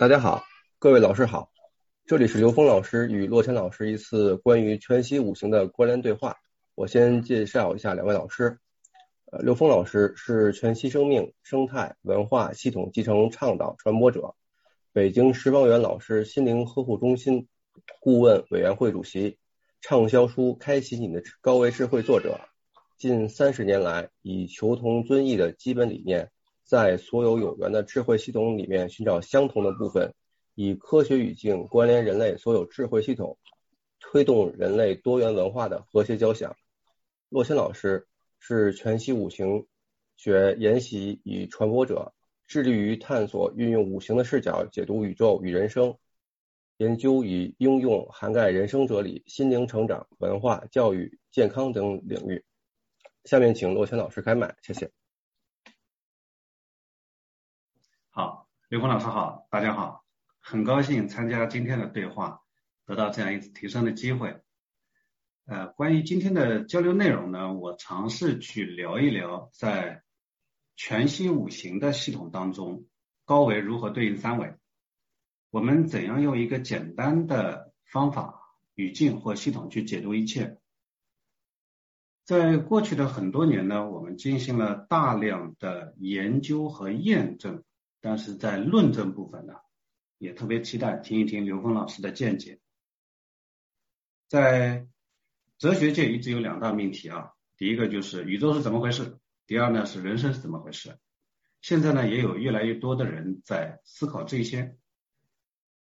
[0.00, 0.42] 大家好，
[0.78, 1.50] 各位老师好，
[2.06, 6.38] 这里是刘峰老师与洛谦老师一次关于全息五行的关联对话。
[6.74, 8.58] 我先介绍一下两位老师，
[9.30, 14.34] 呃，刘峰老师是全息生命生态文化系统集成倡导传播者，
[14.94, 17.46] 北京石方园老师心灵呵护中心
[18.00, 19.36] 顾问委员会主席，
[19.82, 22.40] 畅销书《开启你的高维智慧》作者，
[22.96, 26.30] 近三十年来以求同尊异的基本理念。
[26.70, 30.14] 在所有有缘的智慧系统里面寻找相同的部分，
[30.54, 33.36] 以科学语境关联人类所有智慧系统，
[33.98, 36.54] 推动人类多元文化的和谐交响。
[37.28, 38.06] 洛谦老师
[38.38, 39.66] 是全息五行
[40.14, 42.12] 学研习与传播者，
[42.46, 45.96] 致力于探索运用五行的视角解读宇宙与人生，
[46.76, 52.44] 研究与应用涵盖人生哲理、心灵成长、文化、教育、健康等领域。
[53.24, 54.99] 下面请洛谦老师开麦，谢谢。
[58.12, 60.04] 好，刘峰老师好，大家好，
[60.40, 62.40] 很高兴参加今天的对话，
[62.84, 64.40] 得到这样一次提升的机会。
[65.46, 70.02] 呃，关于今天的交流内容呢，我尝试去聊一聊在
[70.74, 72.84] 全息五行的系统当中，
[73.24, 74.56] 高维如何对应三维，
[75.50, 78.40] 我们怎样用一个简单的方法、
[78.74, 80.58] 语境或系统去解读一切。
[82.24, 87.62] 在过去的很多年呢，我们进行了大量的研究和验证。
[88.00, 89.54] 但是在论证部分呢，
[90.18, 92.60] 也特别期待听一听刘峰老师的见解。
[94.28, 94.86] 在
[95.58, 100.98] 哲学界一直有两大命题啊，第一个就是宇宙是怎么回事，第二呢是人生是怎么回事。
[101.60, 104.78] 现在呢也有越来越多的人在思考这些。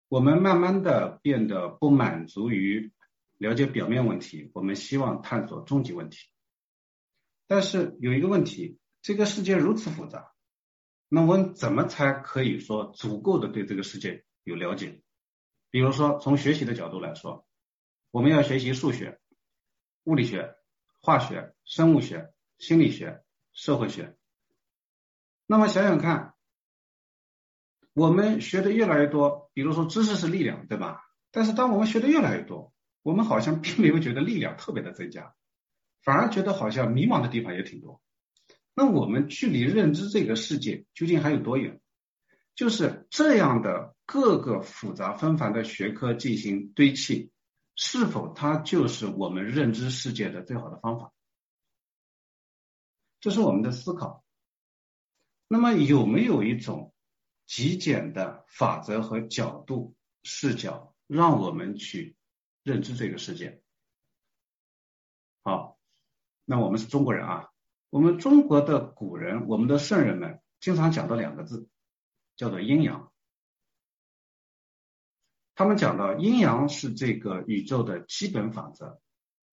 [0.07, 2.93] 我们慢慢的变得不满足于
[3.37, 6.29] 了解表面问题，我们希望探索终极问题。
[7.47, 10.34] 但是有一个问题，这个世界如此复杂。
[11.07, 15.01] 那我们怎么才可以说足够的对这个世界有了解？
[15.69, 17.45] 比如说从学习的角度来说，
[18.11, 19.19] 我们要学习数学、
[20.05, 20.55] 物理学、
[21.01, 24.15] 化学、生物学、心理学、社会学。
[25.45, 26.33] 那么想想看，
[27.93, 31.01] 我们学的越来越多，比如说知识是力量，对吧？
[31.31, 35.35] 但是当我们学的越来越多，我们好像并没有觉得力量特别的增加，
[36.01, 38.01] 反而觉得好像迷茫的地方也挺多。
[38.75, 41.81] 那我们距离认知这个世界究竟还有多远？
[42.55, 47.31] 就是这样的各个复杂纷繁的学科进行堆砌，
[47.75, 51.11] 是否它就是我们认知世界的最好的方法？
[53.19, 54.23] 这是我们的思考。
[55.47, 56.93] 那么有没有一种
[57.45, 62.15] 极简的法则和角度视角，让我们去
[62.63, 63.61] 认知这个世界？
[65.43, 65.77] 好，
[66.45, 67.49] 那我们是中国人啊。
[67.95, 71.69] 我们中国的古人，我们的圣人们经常讲到两个字，
[72.35, 73.09] 叫做阴阳。
[75.55, 78.99] 他们讲到阴阳是这个宇宙的基本法则。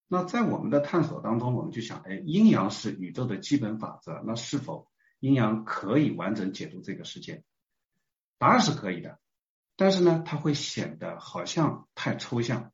[0.08, 4.88] 那在我们的探索当中，我们就想，哎，阴阳是宇宙的基本法则，那是否
[5.20, 7.44] 阴阳可以完整解读这个世界？
[8.38, 9.20] 答案是可以的，
[9.76, 12.72] 但是呢，它会显得好像太抽象。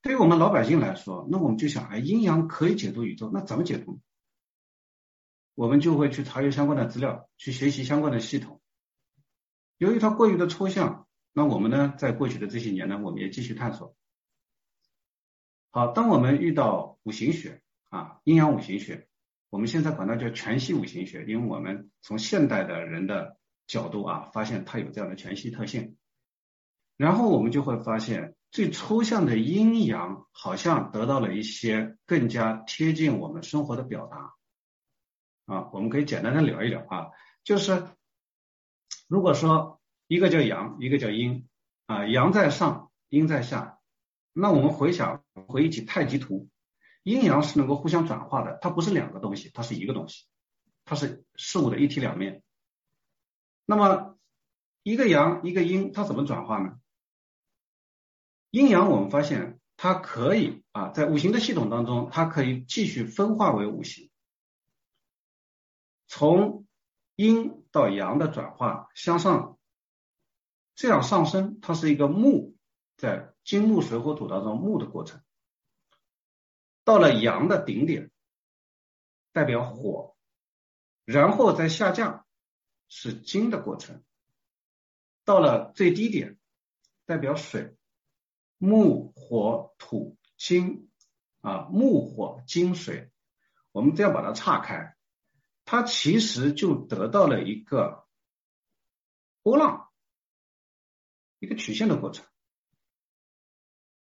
[0.00, 4.00] 对于我们老百姓来说，那我们就想，哎，阴阳可以解读宇宙，那怎么解读？
[5.58, 8.60] 我们就会去查阅相关的资料，去学习相关的系统。
[9.76, 13.96] 由于它过于的抽象，那我们呢，在过去的这些年呢，我们也继续探索。
[15.72, 19.08] 好，当我们遇到五行学啊，阴阳五行学，
[19.50, 23.36] 我们现在管它叫全息五行学，因为我们从现代的人的
[23.66, 25.96] 角度啊，发现它有这样的全息特性。
[26.96, 34.37] 然后我们就会发现，最抽象的阴阳好像得到了一些更加贴近我们生活的表达。
[35.48, 37.08] 啊，我们可以简单的聊一聊啊，
[37.42, 37.88] 就是
[39.08, 41.48] 如果说一个叫阳，一个叫阴
[41.86, 43.78] 啊，阳在上，阴在下，
[44.34, 46.50] 那我们回想回忆起太极图，
[47.02, 50.26] 阴阳是能够互相转化的，它不是两个东西，它是一个东西，
[50.84, 52.42] 它是事物的一体两面。
[53.64, 54.18] 那么
[54.82, 56.78] 一个阳一个阴，它怎么转化呢？
[58.50, 64.10] 阴阳我们发现它可以啊，在五行的系统当中，它可以继续分化为五行。
[66.08, 66.66] 从
[67.14, 69.58] 阴到阳的转化向上，
[70.74, 72.56] 这样上升，它是一个木
[72.96, 75.22] 在金木水火土当中木的过程。
[76.82, 78.10] 到了阳的顶点，
[79.32, 80.16] 代表火，
[81.04, 82.26] 然后再下降
[82.88, 84.02] 是金的过程。
[85.24, 86.38] 到了最低点，
[87.04, 87.76] 代表水，
[88.56, 90.90] 木火土金
[91.42, 93.10] 啊，木火金水，
[93.72, 94.96] 我们这样把它岔开。
[95.70, 98.06] 它其实就得到了一个
[99.42, 99.90] 波浪，
[101.40, 102.24] 一个曲线的过程。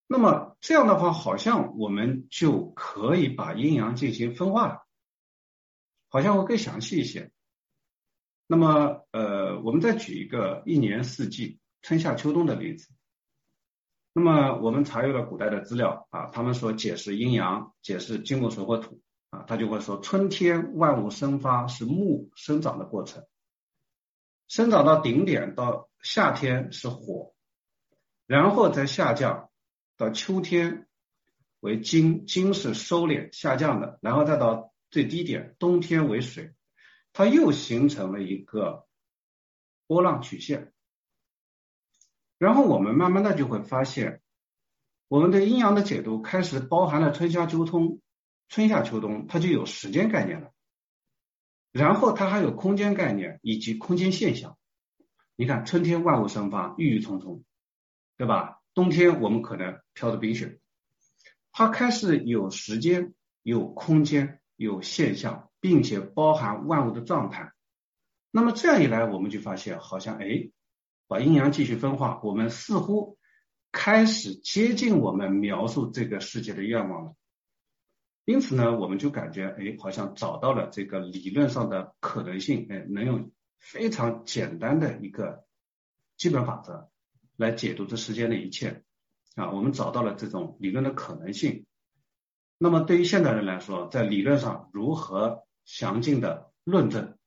[0.07, 4.87] 那么这样的话，好像我们就可以把阴阳进行分化了，
[6.07, 7.33] 好像会更详细一些。
[8.47, 12.93] 那么，呃，我们再举一个一年四季春夏秋冬的例子。
[14.13, 19.01] 那么我们查阅了古代的资料啊，他们说解释阴阳，解释金木水火土
[19.31, 23.25] 啊，他就会说春天万物生发是木生长的过程，
[24.47, 27.33] 生长到顶点到夏天是火，
[28.27, 29.49] 然后再下降
[29.97, 30.87] 到秋天
[31.61, 36.53] 为金，金是收敛下降的，然后再到最低点冬天为水，
[37.13, 38.85] 它又形成了一个
[39.87, 40.73] 波浪曲线。
[42.37, 44.21] 然后我们慢慢的就会发现，
[45.07, 48.01] 我们对阴阳的解读开始包含了春夏秋冬，
[48.51, 50.51] 春夏秋冬它就有时间概念了，
[51.71, 54.57] 然后它还有空间概念以及空间现象。
[55.37, 57.45] 你看春天万物生发，郁郁葱葱，
[58.17, 58.61] 对吧？
[58.73, 60.59] 冬天我们可能飘着冰雪，
[61.53, 67.53] 它开始有时间、有空间、有现象，并且包含万物的状态。
[68.31, 70.51] 那么这样一来，我们就发现好像哎。
[71.07, 73.17] 把阴阳继续分化，我们似乎
[73.73, 77.15] 开始接近我们描述这个世界的愿望了。
[78.25, 85.45] 因此呢，我们就感觉，哎，好像找到了这个理论上的可能性，哎，能用非常简单的一个
[86.17, 86.89] 基本法则
[87.35, 88.83] 来解读这世间的一切
[89.35, 89.51] 啊。
[89.51, 91.65] 我们找到了这种理论的可能性。
[92.57, 97.17] 那么对于现代人来说，在理论上如何详尽的论证，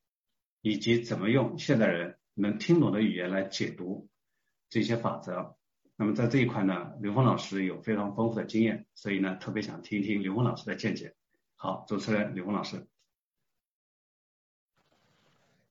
[0.61, 2.19] 以及怎么用现代人。
[2.37, 4.09] 能听懂的语言来解读
[4.69, 5.57] 这些法则，
[5.97, 11.15] 那么在这一块呢，刘峰老师有非常丰富的经验，所以呢，特别想听一听刘峰老师的见解。
[11.55, 12.87] 好，主持人刘峰老师。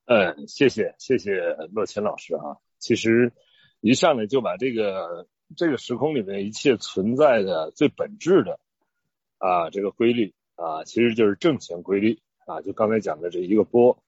[0.06, 1.36] 嗯，谢谢谢谢
[1.74, 2.58] 乐谦老师啊。
[2.78, 3.34] 其实
[3.82, 8.60] 一上来就把这个这个时空里面一切存在的最本质的
[9.38, 14.02] 啊这个规律啊，其实就是正弦规律啊，就刚才讲的这一个波，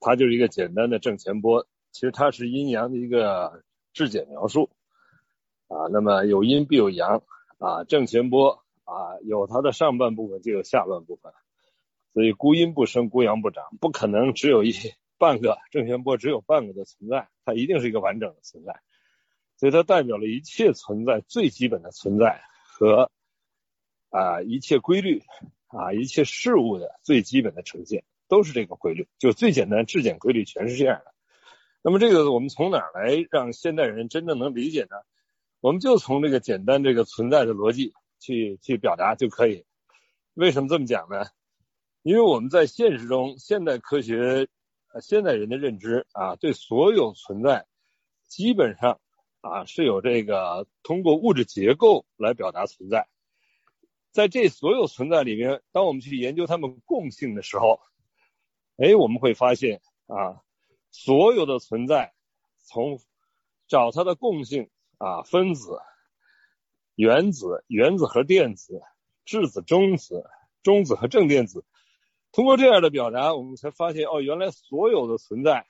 [0.00, 1.66] 它就是一个简单的正弦波。
[1.92, 3.62] 其实它是阴阳的一个
[3.92, 4.70] 质简描述
[5.72, 7.22] 啊，那么有阴必有阳
[7.58, 11.32] 啊，正弦波啊，有它的上半部分就有下半部分，
[12.12, 14.74] 所以孤阴不生，孤阳不长，不可能只有一
[15.16, 18.80] 半个正弦波只有半个的存在，它一定是一个完整的存在，
[19.56, 23.10] 所以它代表了一切存在最基本的存在和
[24.10, 25.22] 啊一切规律
[25.68, 31.14] 啊一切事物的最基本的呈现都是这个规律，就最简单质简规律全是这样的。
[31.82, 34.96] 那么这个我们从哪儿来让现代人真正能理解呢？
[35.62, 39.64] 我们就从这个简单这个存在的逻辑去去表达就可以。
[40.34, 41.24] 为什么这么讲呢？
[42.02, 44.48] 因为我们在现实中，现代科学、
[45.00, 47.64] 现代人的认知啊，对所有存在
[48.26, 48.98] 基本上
[49.40, 53.06] 啊是有这个通过物质结构来表达存在。
[54.10, 57.80] 在这所有存在里面，当我们去研究它们共性的时候，
[58.78, 60.42] 哎，我们会发现啊。
[60.90, 62.12] 所有的存在，
[62.64, 63.00] 从
[63.68, 64.68] 找它的共性
[65.02, 65.80] 啊，分子、
[66.94, 68.80] 原子、原子和电子、
[69.24, 70.24] 质子、中子、
[70.62, 71.64] 中子和正电子，
[72.30, 75.66] 通过这样的表达，我们才发现哦，原来所有的存在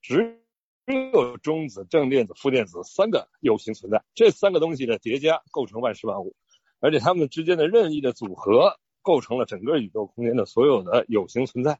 [0.00, 0.40] 只
[0.86, 6.34] 有中子、正电子、负电子三个有形存在，这三个东西的叠加构成万事万物，
[6.80, 11.78] 而且它们之间的任意的组合构成了整个宇宙空间的所有的有形存在。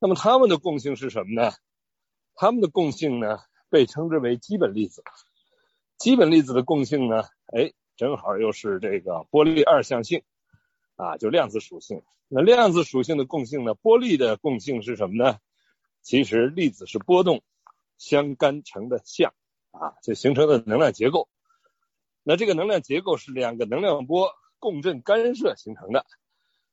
[0.00, 1.52] 那么它们的共性是什么呢？
[2.34, 3.38] 它们的共性呢，
[3.70, 5.04] 被称之为基本粒子。
[5.96, 10.22] 基本粒子的共性呢，哎，正好又是这个波粒二象性
[10.96, 12.02] 啊，就量子属性。
[12.28, 15.38] 那量子属性的共性呢，波粒的共性是什么呢？
[16.02, 17.42] 其实粒子是波动
[17.98, 19.32] 相干成的相
[19.70, 21.28] 啊，就形成的能量结构。
[22.22, 26.06] 那这个能量结构是两个能量波共振干涉形成的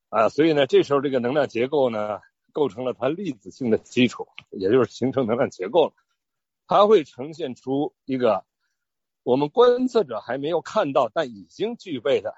[0.09, 2.19] 啊，所以呢，这时候这个能量结构呢。
[2.53, 5.93] 构成了它粒子性的基础，也就是形成能量结构了。
[6.67, 8.43] 它会呈现出一个
[9.23, 12.33] 我们观测者还没有看到但已经具备的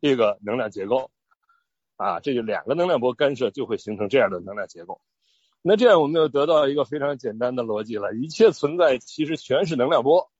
[0.00, 1.10] 一个能量结构
[1.96, 5.00] 啊，这就两个能量波干涉就会形成这样的能量结构。
[5.62, 10.30] 那这样我们就得到一个非常简单的逻辑了：一切存在其实全是能量波。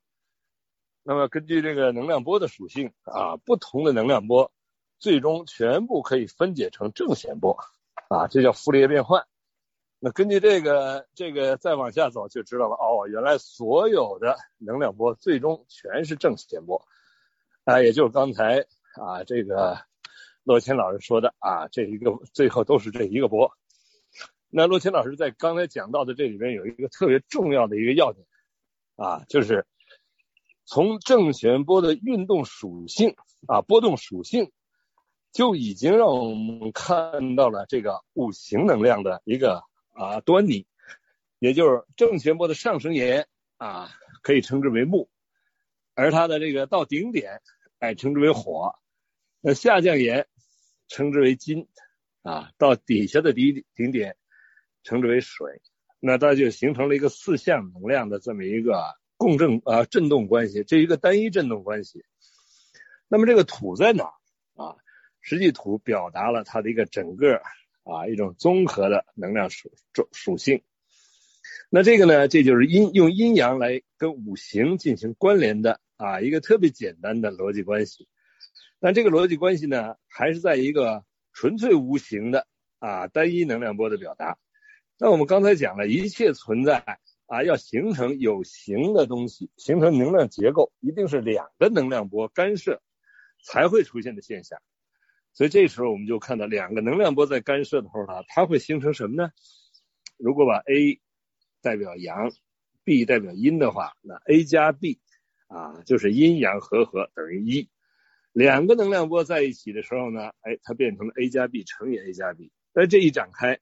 [1.02, 4.52] 那么根据这个能量波的属性啊，不同的能量波
[4.98, 7.56] 最终全部可以分解成正弦波。
[8.08, 9.26] 啊，这叫傅里叶变换。
[10.04, 12.76] 那根据这个，这个再往下走就知道了。
[12.76, 16.86] 哦，原来所有的能量波最终全是正弦波。
[17.64, 18.66] 啊，也就是刚才
[19.00, 19.78] 啊，这个
[20.42, 23.50] 洛谦老师说的啊，这一个最后都是这一个波。
[24.50, 28.26] 那洛谦老师在刚才讲到的这里面有一个特别重要的一个要点
[28.96, 29.66] 啊，就是
[30.66, 33.16] 从正弦波的运动属性
[33.48, 34.52] 啊波动属性，
[35.32, 40.66] 就已经让我们看到了这个五行能量的一个啊端倪，
[41.38, 43.90] 也就是正弦波的上升沿啊
[44.22, 45.08] 可以称之为木，
[45.94, 47.40] 而它的这个到顶点
[47.78, 48.74] 哎称之为火，
[49.40, 50.26] 那下降沿
[50.88, 51.68] 称之为金
[52.22, 54.16] 啊，到底下的底顶点
[54.82, 55.62] 称之为水。
[56.00, 62.04] 那它就形成了一个四象能量的这么一个共振啊振动关系，这一个单一振动关系。
[63.08, 64.04] 那么这个土在哪
[64.54, 64.76] 啊？
[65.26, 67.40] 实际土表达了它的一个整个
[67.84, 70.62] 啊一种综合的能量属属属性。
[71.70, 78.08] 那这个呢，这就是阴用阴阳来跟五行进行关联的啊一个特别简单的逻辑关系。
[78.80, 82.46] 但这个逻辑关系呢，还是在一个纯粹无形的
[82.78, 84.38] 啊单一能量波的表达。
[84.98, 92.80] 那我们刚才讲了一切存在啊，要形成有形的东西，形成能量结构，一定是两个能量波干涉
[93.42, 94.60] 才会出现的现象。
[95.34, 99.30] 所以这时候我们就看到两个能量波在干涉的时候呢，它会形成什么呢？
[100.16, 101.00] 如果把 A
[101.60, 102.32] 代表阳
[102.84, 105.00] ，B 代表阴的话，那 A 加 B
[105.48, 107.68] 啊就是阴阳和合等于一。
[108.32, 112.50] 两个能量波在一起的时候呢，哎，它变成了 A 加 B 乘以 A 加 B。
[112.72, 113.60] 那这一展开。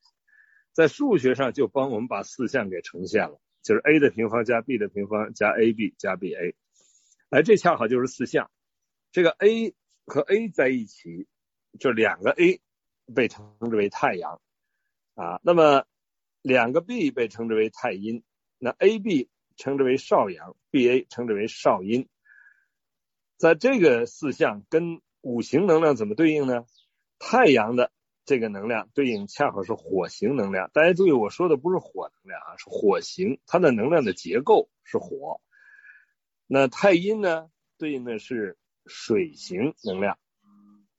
[0.74, 6.54] 在数学上就帮我们把四项给呈现了，就是 a 的平方加 b 的平方加 ab 加 ba，
[7.28, 8.50] 哎，这恰好就是四项。
[9.10, 9.74] 这个 a
[10.06, 11.26] 和 a 在一起，
[11.78, 12.60] 就两个 a
[13.14, 14.40] 被称之为太阳
[15.14, 15.84] 啊，那么
[16.40, 18.22] 两个 b 被称之为太阴，
[18.58, 22.08] 那 ab 称之为少阳，ba 称之为少阴。
[23.36, 26.64] 在这个四项跟五行能量怎么对应呢？
[27.18, 27.92] 太阳的。
[28.24, 35.40] 这个能量对应恰好是火型能量，大家注意我说的不是火能量啊，是火型，它的能量的结构是火。
[36.46, 40.14] 那太阴呢，对应的是水型能量；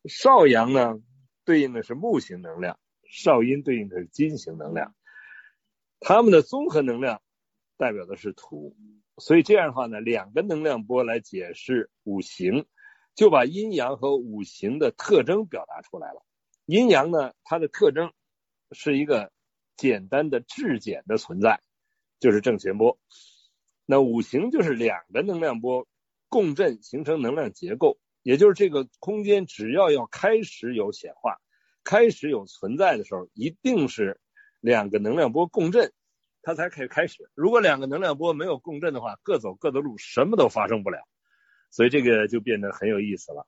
[0.05, 0.99] 少阳呢，
[1.45, 2.75] 对应的是木型能量；
[3.09, 4.95] 少阴对应的是金型能量。
[5.99, 7.21] 它们的综合能量
[7.77, 8.75] 代表的是土，
[9.17, 12.65] 所以这样的话呢，两个能量波来解释五行，
[13.15, 16.25] 就把阴阳和五行的特征表达出来了。
[16.65, 18.11] 阴阳呢，它的特征
[18.71, 19.31] 是一个
[19.77, 21.61] 简单的质简的存在，
[22.19, 22.99] 就是正弦波。
[23.85, 25.87] 那五行就是两个能量波
[26.27, 31.37] 共振形成能量结构，也就是这个空间只要要开始有显化，
[31.83, 34.19] 开始有存在的时候，一定是
[34.59, 35.91] 两个能量波共振，
[36.41, 37.29] 它才可以开始。
[37.35, 40.99] 如果两个能量波没有共振的话，各走各的路，什么都发生不了。
[41.69, 43.45] 所以这个就变得很有意思了。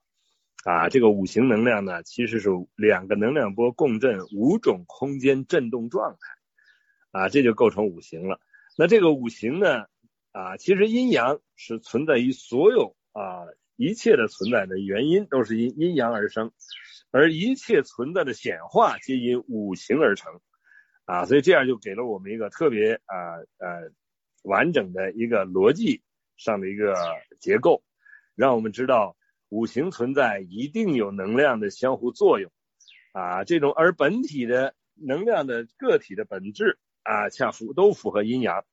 [0.64, 8.40] 啊，这个五行能量呢，其实是两个能量波共振五种空间振动状态，啊，这就构成五行了。
[8.76, 9.84] 那这个五行呢，
[10.32, 16.50] 啊，其实阴阳是存在于所有啊一切的存在的原因都是因阴阳而生，
[17.10, 20.40] 而一切存在的显化皆因五行而成，
[21.04, 23.90] 啊，所以这样就给了我们一个特别啊呃
[24.42, 26.02] 完整的一个逻辑
[26.36, 26.94] 上的一个
[27.38, 27.82] 结构，
[28.34, 29.16] 让我们知道。
[29.48, 32.50] 五行存在一定有能量的相互作用
[33.12, 38.64] 啊，这种而本体的能量的个体的本质啊，恰符都符合阴阳，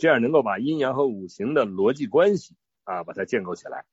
[0.00, 3.84] 这样能够把阴阳和五行的逻辑关系啊，把它建构起来。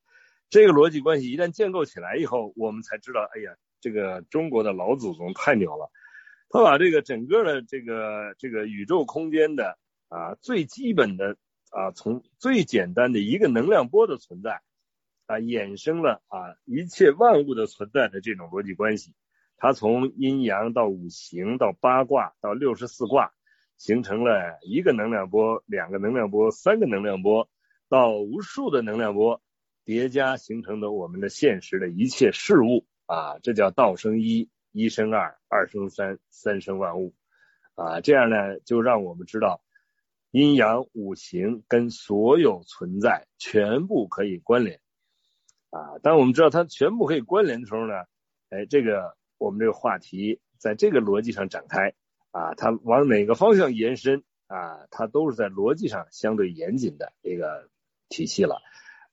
[0.50, 5.90] 这个逻辑关系一旦建构起来以后，我们才知道，哎呀，这个中国的老祖宗太牛了，
[6.48, 11.36] 他把这个整个的这个这个宇宙空间的啊最基本的
[11.70, 14.60] 啊，从最简单的一个能量波的存在。
[15.26, 19.14] 啊，衍生了啊一切万物的存在的这种逻辑关系，
[19.56, 23.32] 它从阴阳到五行到八卦到六十四卦，
[23.78, 27.48] 形成了一个能量波、两个能量波、三个能量波，
[27.88, 29.40] 到无数的能量波
[29.84, 37.14] 叠加形成的我们的现实的一切事物啊，这叫道生一，一生二，二生三，三生万物
[37.74, 39.62] 啊，这样呢就让我们知道
[40.30, 44.80] 阴阳五行跟所有存在全部可以关联。
[45.70, 47.94] 啊，当我们知道它全部可以关联的时候呢，
[48.48, 51.92] 哎，这个我们这个话题在这个逻辑上展开
[52.30, 57.68] 啊，它往哪个方向延伸啊，它都是在逻辑上相对严谨的一个
[58.08, 58.62] 体系了。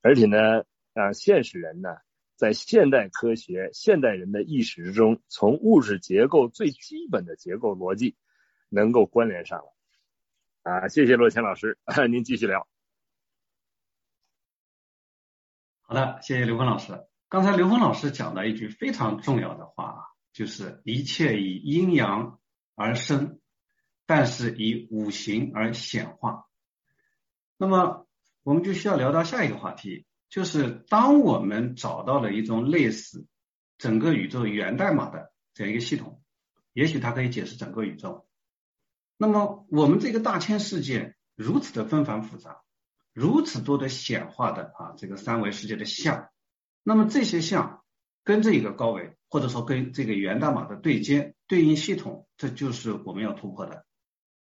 [0.01, 1.89] 而且呢，让现实人呢，
[2.35, 8.15] 在现代科学、现代人的意识之中，从物质结构最基本的结构逻辑
[8.69, 9.75] 能够关联上了。
[10.63, 11.77] 啊，谢谢罗乾老师，
[12.09, 12.67] 您继续聊。
[15.81, 17.05] 好的，谢谢刘峰老师。
[17.29, 22.39] 刚才刘峰老师讲了一句非常重要的话，就是一切以阴阳
[22.75, 23.39] 而生，
[24.05, 26.47] 但是以五行而显化。
[27.57, 28.07] 那么
[28.43, 33.25] 我们就需要聊到下一个话题，就是当我们找到了一种类似
[33.77, 36.21] 整个宇宙源代码的这样一个系统，
[36.73, 38.27] 也许它可以解释整个宇宙。
[39.17, 42.61] 那么我们这个大千世界如此的纷繁复杂，
[43.13, 46.29] 如此多的显化的啊这个三维世界的像，
[46.83, 47.83] 那么这些像
[48.23, 53.85] 跟这个高维或者说跟这个源代码的对接对应系统，这就是我们要突破的。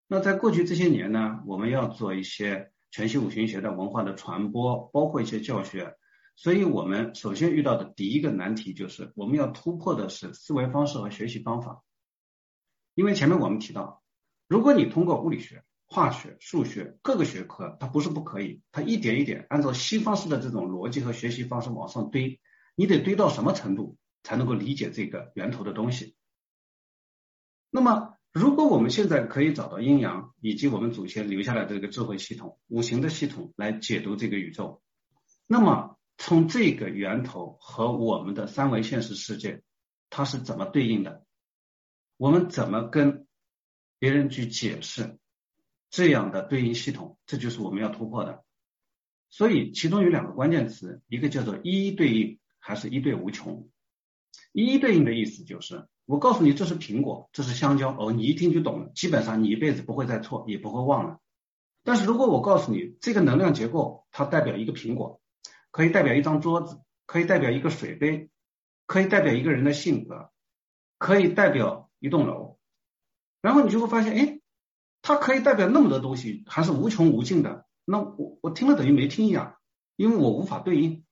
[0.08, 5.98] 那在过去这些年呢，我们要做一些全息五行学的文化的传播，包括一些教学。
[6.38, 11.84] 所以我们首先遇到的第一个难题就是，我们要突破的是思维方式和学习方法。
[12.94, 14.02] 因为前面我们提到，
[14.48, 22.40] 如果你通过物理学、化学、数学各个学科，它不是不可以，它一点一点按照西方式的这种逻辑和学习方式往上堆，
[22.76, 26.16] 你得堆到什么程度才能够理解这个源头的东西？
[27.70, 28.15] 那么。
[28.36, 34.82] 如果我们现在可以找到阴阳以及我们祖先留下来的这个智慧系统、五行的系统来解读这个宇宙，
[35.48, 39.64] 那么从这个源头和我们的三维现实世界，
[40.10, 41.26] 它是怎么对应的？
[42.18, 43.26] 我们怎么跟
[44.00, 45.18] 别人去解释
[45.90, 47.18] 这样的对应系统？
[47.26, 48.44] 这就是我们要突破的。
[49.30, 53.70] 所以其中有两个关键词，一个叫做一一对应，还是一对无穷。
[54.52, 55.88] 一一对应的意思就是。
[56.06, 61.20] 我告诉你，这是苹果，这是香蕉，哦，你一听就懂了，基本上你一辈子不会再错，也不会忘了。
[61.84, 65.20] 但是如果我告诉你，这个能量结构它代表一个苹果，
[65.72, 68.30] 可以代表一张桌子，可以代表一个水杯，
[68.86, 70.30] 可以代表一个人的性格，
[71.00, 72.58] 可以代表一栋楼，
[73.42, 74.40] 然后你就会发现，哎，
[75.02, 77.66] 它可以代表那么多东西，还是无穷无尽的。
[77.84, 79.58] 那我我听了等于没听一样，
[79.96, 81.04] 因为我无法对应。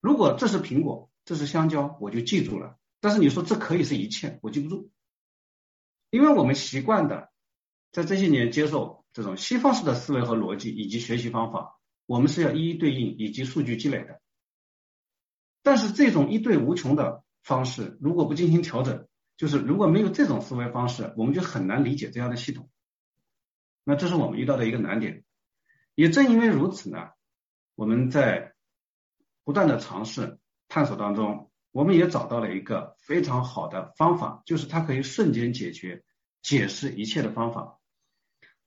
[0.00, 2.78] 如果这是苹果，这是香蕉，我就记住了。
[3.04, 4.90] 但是你说这可以是一切，我记不住，
[6.08, 7.30] 因为我们习惯的
[7.92, 14.22] 在这些年接受这种西方式的思维和逻辑以及学习方法，我们是要一一对应以及数据积累的。
[15.62, 22.70] 但是这种一对无穷的方式，如果不进行调整，就是如果没有这种思维方式，我们就很难理解这样的系统。
[23.84, 25.24] 那这是我们遇到的一个难点。
[25.94, 27.10] 也正因为如此呢，
[27.74, 28.54] 我们在
[29.44, 30.38] 不断的尝试
[30.68, 31.50] 探索当中。
[31.74, 36.04] 我们也找到了一个非常好的方法，就是它可以瞬间解决、
[36.40, 37.80] 解释一切的方法。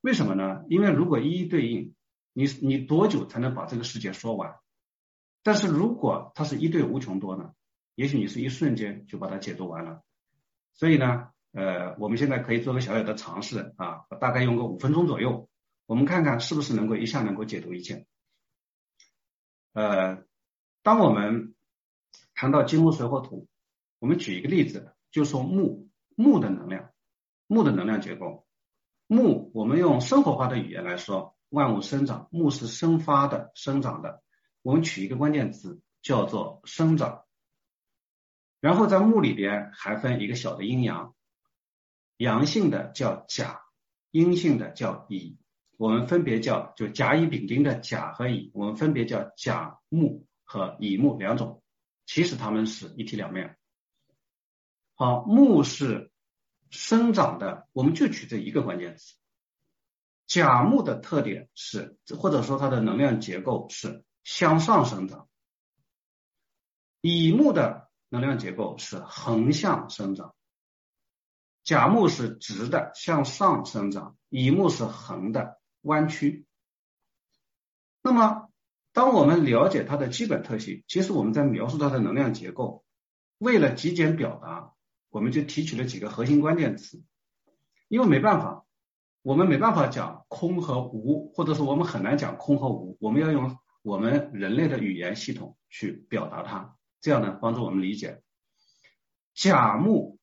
[0.01, 0.65] 为什么呢？
[0.67, 1.95] 因为如果一一对应，
[2.33, 4.57] 你你多久才能把这个世界说完？
[5.41, 7.53] 但是如果它是一对无穷多呢？
[7.95, 10.03] 也许你是一瞬间就把它解读完了。
[10.73, 15.47] 所以呢，呃，我们现在可以做个小小的尝试啊，大概用个五分钟左右，
[15.85, 18.05] 我们看看是不是能够一下能够解读一切。
[19.71, 20.25] 呃，
[20.83, 21.55] 当我们
[22.37, 23.47] 谈到金木水火土，
[23.97, 26.91] 我们举一个例子，就说木木的能量，
[27.47, 28.45] 木的能量结构。
[29.07, 34.21] 木，我们用生活化的语言来说，万物生长，木是生发的、生长的。
[34.61, 37.23] 我们取一个关键词，叫做生长。
[38.61, 41.15] 然后在木里边还分一个小的阴阳，
[42.17, 43.61] 阳性的叫甲，
[44.11, 45.39] 阴性的叫乙。
[45.75, 51.63] 我们分别叫就甲乙丙丁的甲和乙，我们分别叫甲木和乙木两种。
[52.07, 53.57] 其实它们是一体两面。
[54.95, 56.09] 好，木是
[56.71, 59.13] 生长的，我们就取这一个关键词。
[60.25, 65.27] 甲木的特点是，或者说它的能量结构是向上生长。
[67.01, 70.33] 乙木的能量结构是横向生长。
[71.63, 76.47] 甲木是直的向上生长，乙木是横的弯曲。
[78.01, 78.46] 那么。
[78.97, 82.83] 当我们了解它的基本特性，其实我们在描述它的能量结构。
[83.37, 84.73] 为了极简表达，
[85.09, 87.03] 我们就提取了几个核心关键词。
[87.89, 88.65] 因为没办法，
[89.21, 92.97] 我们没办法讲空和无，或者是我们很难讲空和无。
[92.99, 98.23] 我们要用我们人类的语言系统去表达它，这样呢帮助我们理解。
[99.35, 100.17] 甲木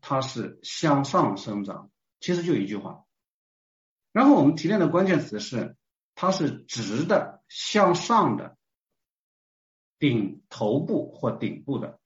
[0.00, 3.04] 它是向上生长，其实就一句话。
[4.10, 5.76] 然后我们提炼的关键词是。
[6.16, 8.56] 它是直的向上的
[10.00, 12.00] 顶头部或顶部的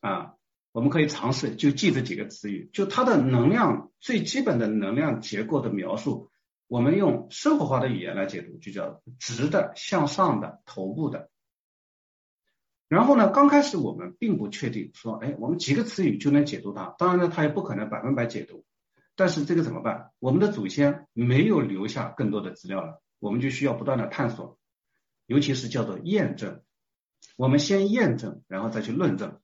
[0.00, 0.34] 啊，
[0.72, 6.30] 我们可以尝试就记这几个词语，就它的能量最基本的能量结构的描述，
[6.68, 11.30] 我们用生活化的语言来解读，就叫直的向上的头部的。
[12.88, 18.66] 然后呢，刚开始我们并不确定说，哎，我们几个词语就能解读它，当然呢，它也不可能百分百解读，
[19.16, 20.12] 但是这个怎么办？
[20.18, 23.00] 我们的祖先没有留下更多的资料了。
[23.24, 24.58] 我们就需要不断的探索，
[25.24, 26.62] 尤其是叫做验证。
[27.36, 29.40] 我们先验证，然后再去论证。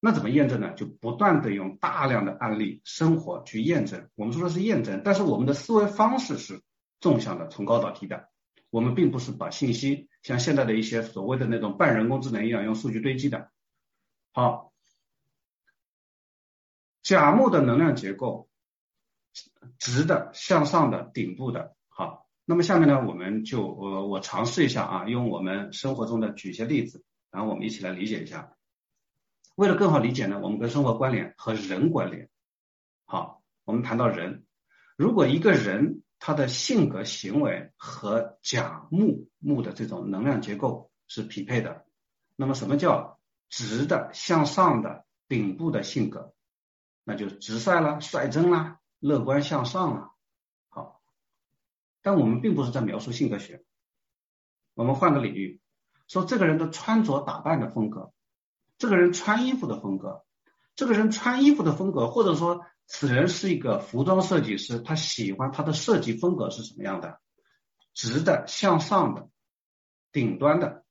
[0.00, 0.74] 那怎么验证呢？
[0.74, 4.10] 就不断的用大量的案例、生活去验证。
[4.16, 6.62] 我们说的是验证，但是我们的思维方式是
[7.00, 8.28] 纵向的，从高到低的。
[8.68, 13.50] 我们并不是把信息像现在的一些所谓的那种半人工智能一样用数据堆积的。
[14.32, 14.74] 好，
[17.02, 18.50] 甲木的能量结构，
[19.78, 21.74] 直的、向上的、顶部的。
[21.88, 28.52] 好，那么下面呢，我们就呃我尝试一下啊，用我们生活中的举一些例子，然后我们一起来理解一下。
[29.56, 32.30] 为了更好理解呢，我们跟生活关联和人关联。
[33.04, 34.44] 好，我们谈到人，
[34.96, 41.84] 如果一个人他的性格行为和甲木木的这种能量结构是匹配的，
[42.36, 46.32] 那么什么叫直的向上的顶部的性格？
[47.02, 50.10] 那就直率啦、率真啦、乐观向上啦。
[52.06, 53.64] 但我们并不是在描述性格学，
[54.74, 55.60] 我们换个领域，
[56.06, 58.12] 说这个人的穿着打扮的风格。
[58.78, 60.22] 这个人穿衣服的风格，
[60.76, 67.18] 这个人穿衣服的风格，或者说此人是一个服装设计师，他喜欢他的设计风格是什么样的？
[67.92, 69.28] 直的、向上的、
[70.12, 70.84] 顶端的，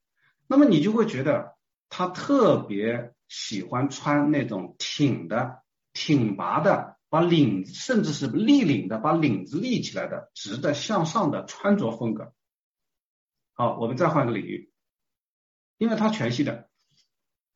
[0.48, 1.56] 那么你就会觉得
[1.88, 12.34] 他特别喜欢穿那种挺的、挺拔的，把领甚至是立领的，把领子立起来的直的向上的穿着风格。
[13.54, 14.70] 好，我们再换个领域，
[15.78, 16.70] 因为他全息的。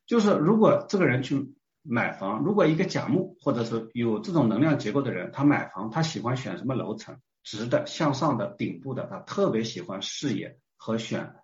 [0.05, 7.19] 就是如果这个人去买房，如果一个甲木或者是有这种能量结构的人，他买房，他喜欢选什么楼层？
[7.43, 11.35] 直的、向上的、顶部的，他特别喜欢视野和选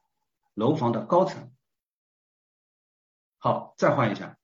[0.54, 1.52] 楼房的高层。
[3.40, 4.38] 好，再换一下，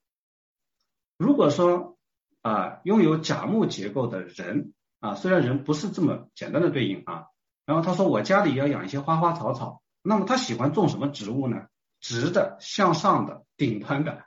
[1.15, 1.97] 如果说
[2.41, 7.25] 啊拥有甲木结构的人啊，虽然人不是这么简单的对应啊，
[7.65, 11.67] 然后他说我家里要养一些花花草草，那么他喜欢种什么植物呢？
[11.99, 14.25] 直的、向上的、顶端的，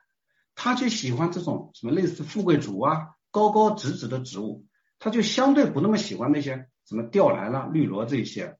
[0.54, 4.66] 他就喜欢这种什么类似富贵竹啊、高高直直的植物，
[5.00, 8.56] 他就相对不那么喜欢那些什么吊兰啦、绿萝这些。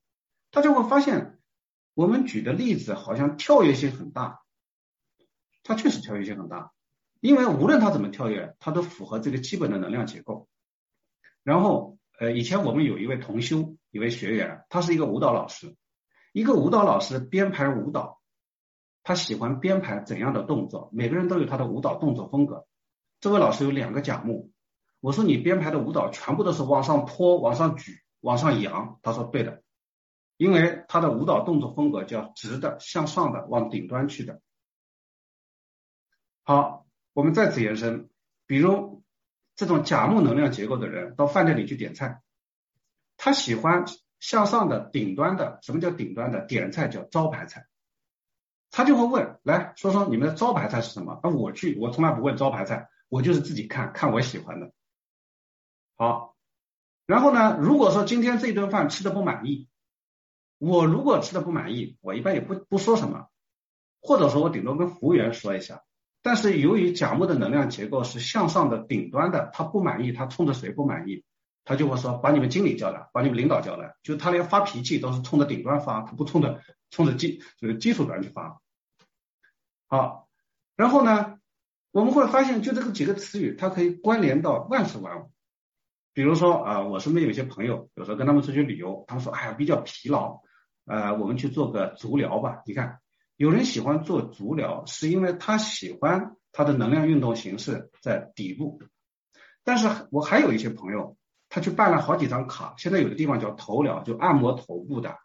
[0.51, 1.39] 他就会发现，
[1.95, 4.41] 我们举的例子好像跳跃性很大，
[5.63, 6.73] 它确实跳跃性很大，
[7.25, 10.47] 因为无论他怎么跳跃，它都符合这个基本的能量结构。
[11.43, 15.75] 然后，呃，以前我们有一位同修，一位学员，他是一个舞蹈老师，
[16.35, 18.21] 一个舞蹈老师编排舞蹈。
[19.05, 20.91] 他喜欢编排怎样的动作？
[20.93, 22.67] 每个人都有他的舞蹈动作风格。
[23.21, 24.51] 这位老师有两个甲木，
[25.01, 28.99] 我说你编排的舞蹈全部都是往上托、往上举、往上扬。
[29.01, 29.63] 他说对的，
[30.37, 34.43] 因为他的舞蹈动作风格叫直的、向上的、往顶端去的。
[36.43, 36.84] 好，
[37.15, 38.11] 我们再次延伸，
[38.47, 39.03] 比如
[39.57, 42.21] 这种甲木能量结构的人到饭店里去点菜，
[43.17, 43.87] 他喜欢
[44.19, 45.59] 向上的、顶端的。
[45.63, 46.45] 什么叫顶端的？
[46.45, 47.67] 点菜叫招牌菜。
[48.71, 51.21] 他就会问，来说说你们的招牌菜是什么？
[51.23, 54.73] 那，我去，我从来不问招牌菜，我就是自己看看我喜欢的。
[55.95, 56.35] 好，
[57.07, 59.69] 然后呢，如果说今天这顿饭吃的不满意，
[60.59, 63.29] 我如果吃的不满意，我一般也不不说什么，
[64.01, 65.85] 或者说我顶多跟服务员说一下。
[66.25, 71.23] 但是由于甲木的能量结构是向上的顶端的，他不满意，他冲着谁不满意？
[71.67, 78.59] 他就会说把你们经理叫来，把你们领导叫来，就他连发脾气都是冲着顶端发，他不冲着冲着基这个基础端去发。
[79.87, 80.29] 好，
[80.77, 81.37] 然后呢，
[81.93, 85.31] 我们会发现，就这个几个词语，它可以关联到万事万物。
[86.15, 90.41] 比如说啊，我身边有些朋友，有时候跟他们出去旅游，他们说，哎呀，比较疲劳，
[90.87, 92.63] 呃，我们去做个足疗吧。
[92.65, 93.01] 你看，
[93.37, 98.81] 有人喜欢做足疗，是因为他喜欢他的能量运动形式在底部。
[99.63, 101.17] 但是我还有一些朋友，
[101.49, 105.17] 他去办了好几张卡，现在有的地方叫头疗，就按摩头部的，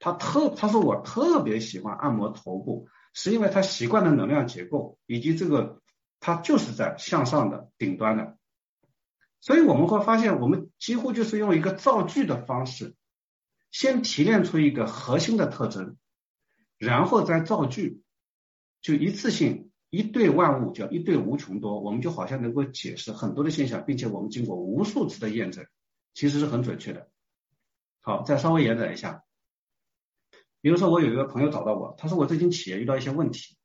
[0.00, 2.88] 他特他说我特别喜欢按摩头部。
[3.14, 5.82] 是因为他习惯的能量结构，以及这个
[6.18, 8.38] 他就是在向上的顶端的，
[9.42, 12.94] 所以我们会发现，我们几乎就是用一个造句的方式，
[13.70, 15.98] 先提炼出一个核心的特征，
[16.84, 18.02] 然后再造句，
[18.80, 25.64] 就一次性一对万物叫一对无穷多，我们就好像能够解释很多的现象，并且我们经过无数次的验证，
[26.12, 27.08] 其实是很准确的。
[28.00, 29.22] 好，再稍微延展一下。
[30.60, 33.56] 比如说，我有一个朋友找到我，他说我最近企业遇到一些问题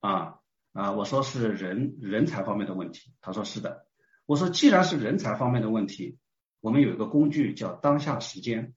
[0.00, 0.40] 啊
[0.74, 3.86] 啊，我说是人人才方面的问题，他说是的，
[4.26, 6.18] 我说既然是人才方面的问题，
[6.60, 8.74] 我们有一个工具叫当下时间，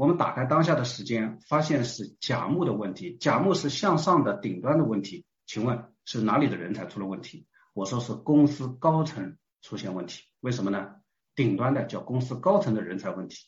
[0.00, 7.46] 我们打开当下的时间，发现是甲木的问题，甲木是向上的顶端的问题，请问是哪里的人才出了问题？
[7.74, 10.94] 我说是公司高层出现问题，为什么呢？
[11.34, 13.46] 顶端的叫公司高层的人才问题。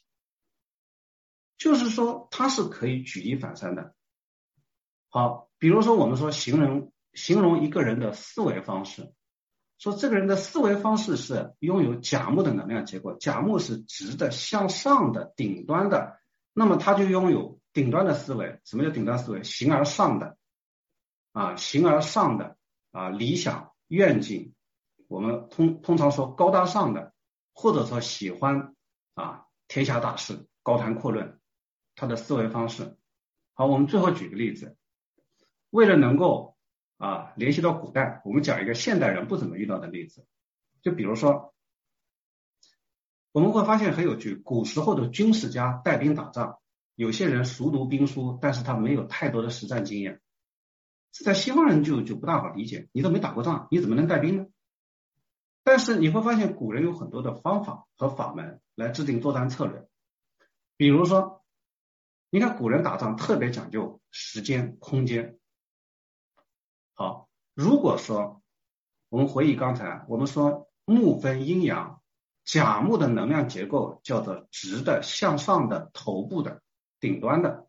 [1.56, 3.94] 就是说，它是可以举一反三的。
[5.08, 9.14] 好，比如说我们说形容形容一个人的思维方式，
[9.78, 16.18] 说这个人的思维方式是拥有甲木的能量结构，甲木是直的向上的顶端的，
[16.52, 18.60] 那么他就拥有顶端的思维。
[18.64, 19.42] 什么叫顶端思维？
[19.42, 20.36] 形而上的，
[21.32, 22.56] 啊形而上的
[22.90, 24.54] 啊理想愿景，
[25.08, 27.12] 我们通通常说高大上的，
[27.54, 28.74] 或者说喜欢
[29.14, 31.40] 啊天下大事高谈阔论，
[31.94, 32.96] 他的思维方式。
[33.54, 34.76] 好，我们最后举个例子，
[35.70, 36.56] 为了能够
[36.98, 40.26] 啊联系到古代，我们讲一个现代人不怎么遇到的例子，
[40.82, 41.54] 就比如说，
[43.32, 46.58] 我们会发现很有趣，古时候的军事家带兵打仗，
[46.94, 50.20] 有些人熟读兵书，但是他没有太多的实战经验，
[51.10, 54.46] 在西方人就就不大好理解，你都没打过仗，你怎么能带兵呢？
[55.64, 59.88] 但是你会发现古人有很多的方法和法门来制定作战策略，
[60.76, 61.40] 比如说。
[62.34, 65.38] 你看古人打仗特别讲究时间、空间。
[66.94, 68.42] 好，如果说
[69.10, 72.01] 我们回忆刚才，我们说木分阴阳，
[72.44, 76.62] 甲木的能量结构叫做直的、向上的、头部的、
[77.00, 77.66] 顶端的；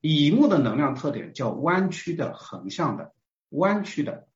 [0.00, 3.12] 乙木的能量特点叫弯曲的、横向的、
[3.48, 4.26] 弯曲的。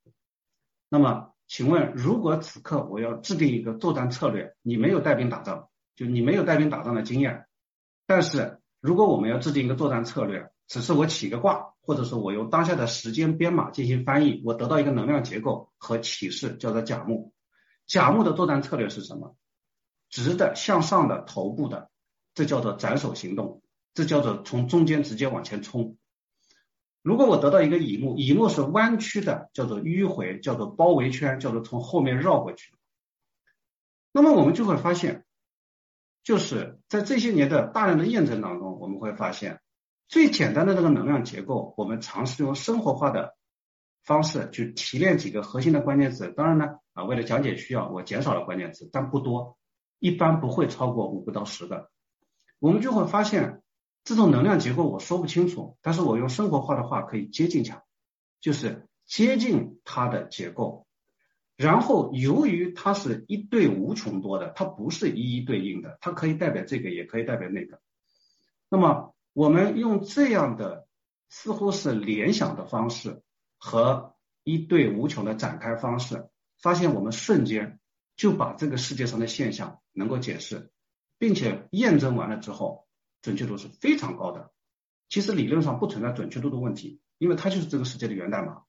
[0.88, 7.46] 那么，请问，如果此刻我要制定一个作战策略，你没有带兵打仗，就你没有带兵打仗的经验，
[8.06, 8.60] 但是。
[8.78, 17.32] 如果我们要制定一个作战策略，只是我起个卦，或者说我用当下的时间编码进行翻译，我得到一个能量结构和启示，叫做甲木。
[17.86, 19.34] 甲木的作战策略是什么？
[20.08, 21.90] 直的向上的头部的，
[22.34, 23.62] 这叫做斩首行动，
[23.94, 25.96] 这叫做从中间直接往前冲。
[27.02, 32.74] 如果我得到一个乙木，乙木是弯曲的，叫做迂回，叫做包围圈，叫做从后面绕过去。
[34.12, 35.22] 那么我们就会发现。
[36.26, 39.60] 就是在这些年的大量的验证当中，我们会发现
[40.08, 43.36] 最简单的这个能量结构，我们尝试用生活化的
[44.02, 46.32] 方式去提炼几个核心的关键词。
[46.32, 49.56] 当然呢，啊，为了讲解需要，我减少了关键词，但不多，
[49.98, 51.90] 一般不会超过五个到十个。
[52.58, 53.62] 我们就会发现
[54.04, 57.82] 这种能量结构我说不清楚，但是我用生活化的话可以接近它，
[58.40, 60.86] 就是接近它的结构。
[61.56, 67.80] 然后，由于它是一对无穷多的，它不是一一对应的，它可以代表这个，也可以代表那个。
[68.68, 70.86] 那么，我们用这样的
[71.30, 73.22] 似乎是联想的方式
[73.56, 76.28] 和一对无穷的展开方式，
[76.60, 77.80] 发现我们瞬间
[78.16, 80.70] 就把这个世界上的现象能够解释，
[81.18, 82.86] 并且验证完了之后，
[83.22, 84.52] 准确度是非常高的。
[85.08, 88.62] 其实理论上不存在准确度的问题，因为它就是这个世界的源代码。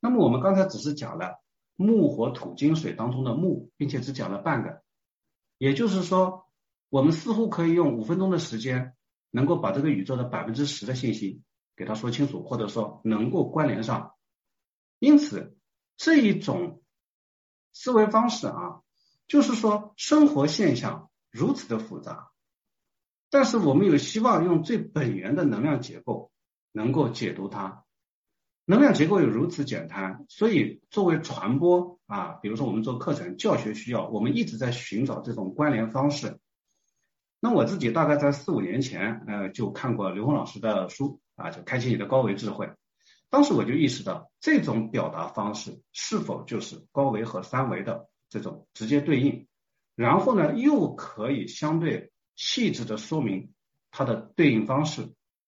[0.00, 1.40] 那么我们刚才只是讲了。
[1.76, 4.84] 木火土金水当中的木，并且只讲了半个，
[5.58, 6.46] 也就是说，
[6.88, 8.94] 我们似乎可以用五分钟的时间，
[9.32, 11.42] 能够把这个宇宙的百分之十的信息
[11.74, 14.14] 给他说清楚，或者说能够关联上。
[15.00, 15.58] 因此，
[15.96, 16.80] 这一种
[17.72, 18.82] 思维方式啊，
[19.26, 22.30] 就是说生活现象如此的复杂，
[23.30, 26.30] 但是我们有希望用最本源的能量结构
[26.72, 27.84] 能够解读它。
[28.66, 36.38] 能量结构又如此简单，所以作为传播啊，比如说我们做课程教学需要，我们一直在寻找这种关联方式。
[37.40, 42.72] 那我自己大概在四五年前，呃，就看过刘峰老师的书啊，就开启你的高维智慧。
[43.28, 49.46] 当时我就意识到，这种表达方式是否就是高维和三维的这种直接对应，
[49.94, 53.54] 然后呢，又可以相对细致的说明
[53.92, 55.08] 它的对应方式，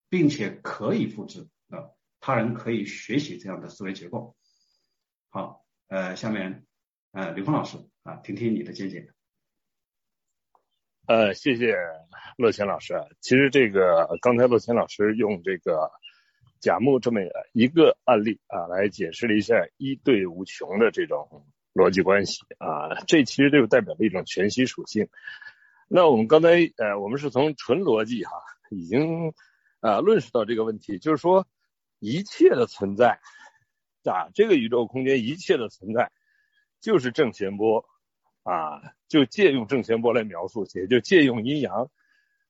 [0.09, 1.87] 并且可以复制啊。
[2.19, 4.35] 他人可以学习这样的思维结构。
[5.29, 6.65] 好，呃，下面
[7.13, 9.09] 呃，刘峰老师啊，听听你的见解。
[11.05, 11.77] 呃，谢谢
[12.37, 12.93] 乐谦老师。
[13.21, 15.89] 其实这个刚才乐谦老师用这个
[16.59, 17.21] 甲木这么
[17.53, 25.07] 一个案例啊，来解释了一下一对无穷的这种逻辑关系啊，这其实就代表了一种全息属性。
[25.87, 28.31] 那我们刚才呃，我们是从纯逻辑哈，
[28.71, 29.31] 已经
[29.81, 31.45] 啊论述到这个问题，就是说。
[31.99, 33.19] 一切的存在
[34.03, 36.11] 啊，这个宇宙空间一切的存在
[36.81, 37.85] 就是正弦波
[38.43, 41.89] 啊，就借用正弦波来描述，也就借用阴阳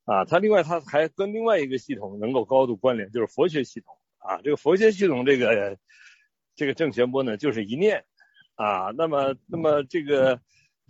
[0.03, 0.25] 啊。
[0.25, 4.41] 它另外它还跟另外一个系统能够高度关联，就是佛学系统啊。
[4.41, 5.77] 这个佛学系统这个
[6.55, 8.03] 这个正弦波呢，就是一念
[8.55, 8.91] 啊。
[8.97, 10.39] 那么那么这个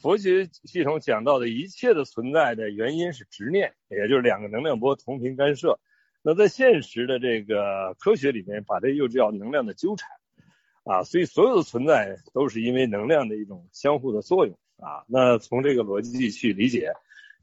[0.02, 5.80] 佛学系统讲到的一切的存在的原因是执念，也就是两个能量波同频干涉。
[6.22, 10.10] 那在现实的这个科学里面，把这又叫能量的纠缠
[10.84, 15.06] 啊，所以所有的存在都是因为能量的一种相互的作用啊。
[15.08, 16.94] 那从这个逻辑去理解，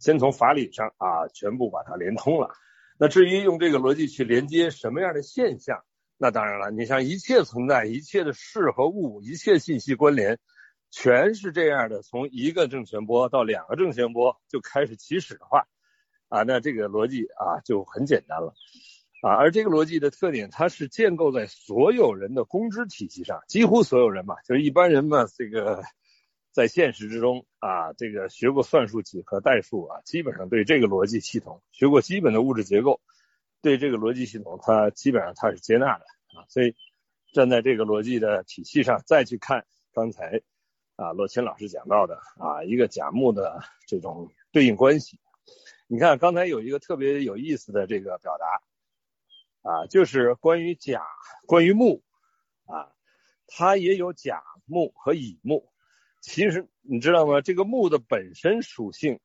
[0.00, 2.50] 先从法理上啊，全部把它连通了。
[2.98, 5.84] 那至于用这个逻辑去连接什么样的现象，
[6.22, 10.38] 那当然了，你像一切存在、一切的事和物、一切信息关联，
[10.92, 15.66] 全是这样的，从一个正弦波到两个正弦波就开始起始的话。
[16.28, 18.54] 啊，那这个逻辑啊就很简单了，
[19.20, 25.82] 啊，而这个逻辑的特点，它是建构在所有人的公知体系上，几乎所有人嘛，就是一般人嘛，这个
[26.52, 33.00] 在现实之中啊，这个学过算术、几何、代数啊，基本上对这个逻辑系统学过基本的物质结构，
[33.62, 36.04] 对这个逻辑系统，它基本上它是接纳的
[36.36, 36.74] 啊，所以
[37.32, 40.42] 站在这个逻辑的体系上再去看刚才
[40.96, 45.18] 啊洛钦老师讲到的啊一个甲木的这种对应关系，
[45.86, 48.60] 你看刚才有一个特别有意思的这个表达。
[49.64, 51.06] 啊，就是关于甲，
[51.46, 52.02] 关于木，
[52.64, 52.90] 啊，
[53.46, 55.70] 它也有甲木和乙木。
[56.20, 57.40] 其实你知道吗？
[57.40, 59.20] 这个木的本身属性，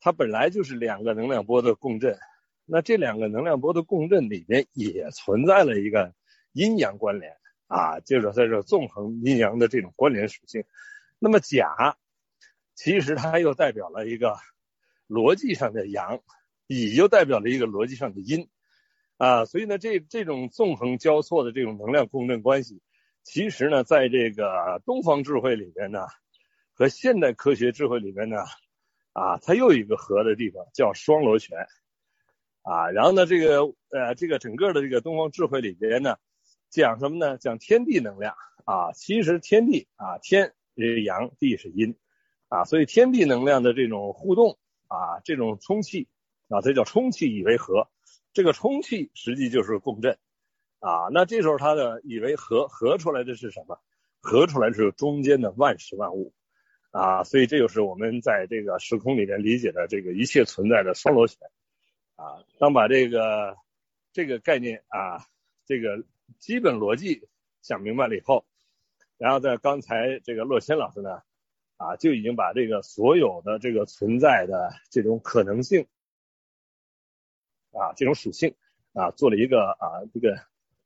[0.00, 2.18] 它本来就是两个能量波的共振。
[2.66, 6.12] 那这两个能量波的共振里边也存在了一个
[6.52, 7.36] 阴阳关联
[7.68, 10.64] 啊，就是在这纵横阴阳的这种关联属性。
[11.18, 11.96] 那么甲，
[12.74, 14.36] 其实它又代表了一个
[15.08, 16.20] 逻辑上的阳，
[16.66, 18.48] 乙又代表了一个逻辑上的阴。
[19.16, 22.82] 啊，所以呢，这这种纵横交错的这种能量共振关系，
[23.22, 26.00] 其实呢，在这个东方智慧里边呢，
[26.74, 28.38] 和现代科学智慧里边呢，
[29.12, 31.56] 啊，它又一个合的地方，叫双螺旋。
[32.66, 36.16] 啊，然后呢，这个呃，这个整个的这个东方智慧里边呢，
[36.68, 37.38] 讲什么呢？
[37.38, 41.94] 讲天地能量啊，其实天地啊，天是阳，地是阴
[42.48, 46.08] 啊，所以天地能量的这种互动啊，这种充气
[46.48, 47.88] 啊，这叫充气以为和。
[48.32, 50.18] 这个充气实际就是共振
[50.80, 53.78] 啊，那这时候它的以为和合出来的是什么？
[54.20, 56.32] 合出来是中间的万事万物
[56.90, 61.38] 啊，所以这就是我们在这个时空里面理解的这个一切存在的双螺旋
[62.16, 62.44] 啊。
[62.58, 63.56] 当把这个
[64.12, 65.24] 这个概念啊，
[65.64, 66.04] 这个
[66.38, 67.28] 基本逻辑
[67.62, 68.44] 想明白了以后，
[69.16, 71.22] 然后在刚才这个洛谦老师呢
[71.76, 75.86] 啊，就已经把这个所有的这个存在的这种可能性。
[77.72, 78.54] 啊，这种属性
[78.94, 80.34] 啊，做了一个啊，这个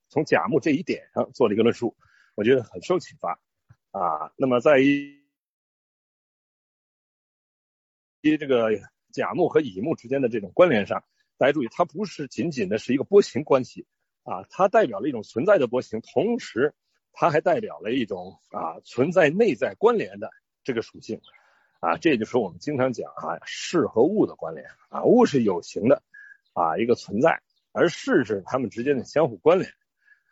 [0.09, 1.95] 从甲木这一点上做了一个论述，
[2.35, 3.39] 我觉得很受启发
[3.91, 4.33] 啊。
[4.35, 5.23] 那么在于
[8.19, 8.71] 一这个
[9.13, 11.01] 甲木和乙木之间的这种关联上，
[11.41, 13.87] 大家注意，它不是仅仅的是一个波形关系
[14.21, 16.75] 啊，它代表了一种存在的波形，同时
[17.13, 20.29] 它还代表了一种啊存在内在关联的
[20.63, 21.19] 这个属性
[21.79, 26.03] 啊，这也就是我们经常讲啊事和物的关联啊，物是有形的。
[26.53, 29.71] 啊，一个存在，而事是它们之间的相互关联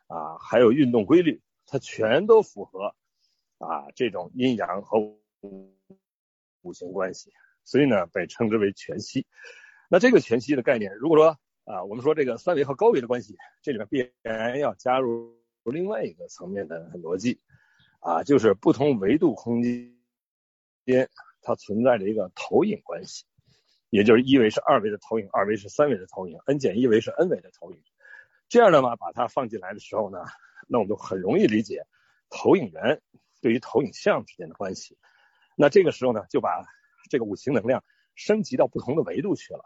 [0.07, 2.93] 啊，还有运动规律，它全都符合
[3.57, 4.99] 啊这种阴阳和
[6.61, 7.31] 五行关系，
[7.63, 9.25] 所以呢被称之为全息。
[9.91, 17.39] 那这个全息的概念，如果说啊我们说这个三维和高维的关系，这里面必然要加入另外一个层面的逻辑
[17.99, 21.09] 啊，就是不同维度空间
[21.41, 23.25] 它存在着一个投影关系。
[23.89, 27.81] 也就是一维是二维的投影，二维是三维的投影，n 减一维是 n 维的投影。
[28.47, 30.19] 这样的话，把它放进来的时候呢，
[30.67, 31.83] 那我们就很容易理解
[32.29, 33.01] 投影源
[33.41, 34.95] 对于投影像之间的关系。
[35.55, 36.63] 那这个时候呢，就把
[37.09, 39.65] 这个五行能量升级到不同的维度去了。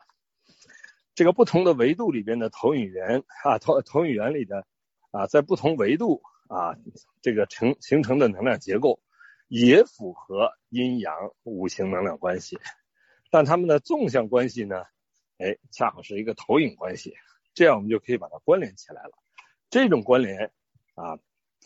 [1.16, 4.66] 这个不同的维度里边的投影源啊，投投影源里的
[5.12, 6.76] 啊，在不同维度啊，
[7.22, 9.00] 这个成形成的能量结构
[9.48, 12.60] 也符合阴阳五行能量关系。
[13.30, 14.84] 但它们的纵向关系呢？
[15.38, 17.16] 哎，恰好是一个投影关系，
[17.54, 19.12] 这样我们就可以把它关联起来了。
[19.70, 20.52] 这种关联
[20.94, 21.18] 啊，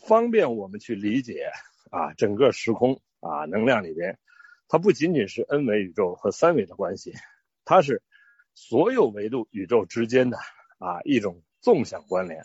[0.07, 1.51] 方便我们去理解
[1.91, 4.17] 啊，整个时空啊，能量里边，
[4.67, 7.13] 它不仅仅是 n 维宇宙和三维的关系，
[7.65, 8.01] 它是
[8.57, 10.37] 所有维度宇宙之间的
[10.79, 12.43] 啊一种纵向关联。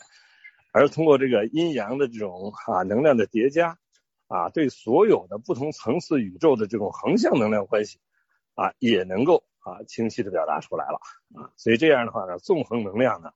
[0.71, 3.79] 而通过这个阴阳的这种啊能量的叠加
[4.27, 7.99] 啊，对所有的不同层次宇宙的这种横向能量关系。
[8.55, 10.99] 啊，也能够啊清晰的表达出来了
[11.33, 13.31] 啊，所以这样的话呢，纵横能量呢，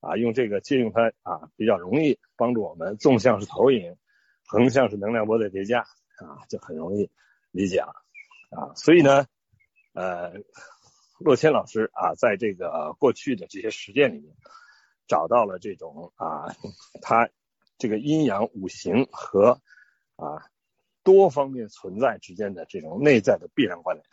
[0.00, 3.96] 啊用这个借用它啊比较容易帮助我们，纵向是投影，
[4.44, 5.82] 横向是能量波的叠加
[6.18, 7.08] 啊，就很容易
[7.52, 7.94] 理解了
[8.50, 9.26] 啊，所以呢，
[9.92, 10.32] 呃，
[11.18, 14.34] 洛谦老师啊，在这个过去的这些实践里面，
[15.06, 16.54] 找到了这种啊，
[17.00, 17.28] 他
[17.78, 19.60] 这个阴阳五行和
[20.16, 20.44] 啊
[21.02, 24.06] 多方面存在之间的这种内在的必然关联。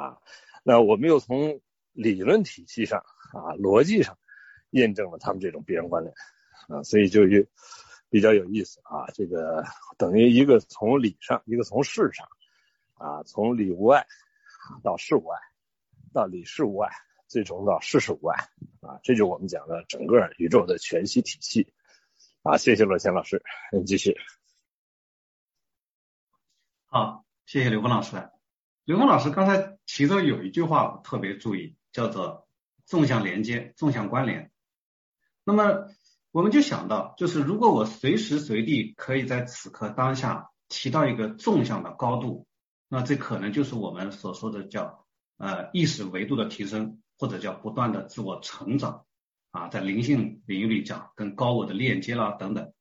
[0.00, 0.18] 啊，
[0.62, 1.60] 那我们又从
[1.92, 3.00] 理论体系上
[3.32, 4.18] 啊逻辑上
[4.70, 6.14] 验证了他们这种必然关联
[6.68, 7.20] 啊，所以就
[8.08, 9.06] 比较有意思啊。
[9.12, 9.64] 这个
[9.98, 12.26] 等于一个从理上，一个从事上
[12.94, 14.06] 啊，从理无碍
[14.82, 15.38] 到事无碍，
[16.14, 16.90] 到理事无碍，
[17.28, 18.48] 最终到事事无碍
[18.80, 19.00] 啊。
[19.02, 21.74] 这就我们讲的整个宇宙的全息体系
[22.42, 22.56] 啊。
[22.56, 23.42] 谢谢罗谦老师，
[23.84, 24.16] 继续。
[26.86, 28.30] 好，谢谢刘峰老师。
[28.84, 32.46] 刘峰老师刚才其中有一句话我特别注意，叫做
[32.86, 34.52] 纵向连接、纵向关联。
[35.42, 35.88] 那么
[36.30, 42.46] 我们就想到，就是如果我随时随地可以在此刻当下提到一个纵向的高度，
[42.88, 45.03] 那这可能就是我们所说的叫
[45.36, 49.06] 呃意识维度的提升，或者叫不断的自我成长
[49.50, 52.72] 啊，在灵性领域里讲跟高我的链接啦等等。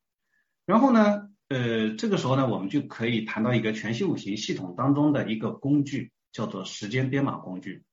[0.66, 7.84] 然后呢，呃，这个时候呢，我们就可以谈到一个全息五行系统当中的一个工具，叫做时间编码工具。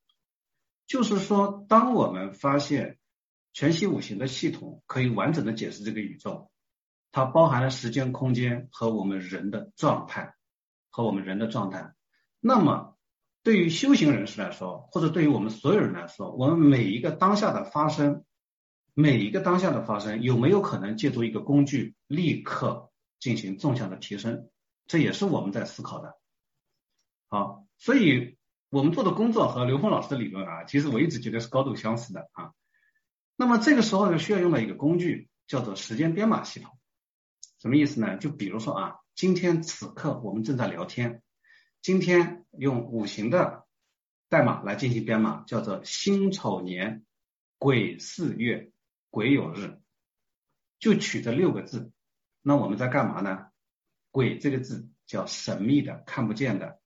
[0.87, 2.99] 就是说，当我们发现
[3.53, 6.51] 全息五行的系统可以完整的解释这个宇宙，
[7.13, 10.35] 它包含了时间、空间和我们人的状态，
[10.91, 11.93] 和我们人的状态。
[12.41, 12.97] 那么，
[13.43, 18.25] 对于修行人士来说，或者对于我们所有人来说，我们每一个当下的发生，
[18.95, 24.51] 每一个当下的发生，有没有可能借助一个工具，立刻进行纵向的提升？
[24.87, 26.19] 这也是我们在思考的。
[27.29, 28.37] 好，所以
[28.69, 32.53] 我们做的工作和刘峰老师的理论啊，其实我一直觉得是高度相似的啊。
[33.37, 36.77] 那么这个时候呢，需要用到一个工具，叫做时间编码系统。
[37.59, 38.17] 什么意思呢？
[38.19, 41.23] 就比如说啊，今天此刻我们正在聊天，
[41.83, 43.67] 今天用五行的
[44.29, 47.05] 代码来进行编码，叫做辛丑年
[47.59, 48.71] 癸巳月
[49.11, 49.81] 癸酉日，
[50.79, 51.91] 就取这六个字。
[52.43, 53.47] 那我们在干嘛呢？
[54.11, 56.81] 癸这个字叫神秘的、看不见的；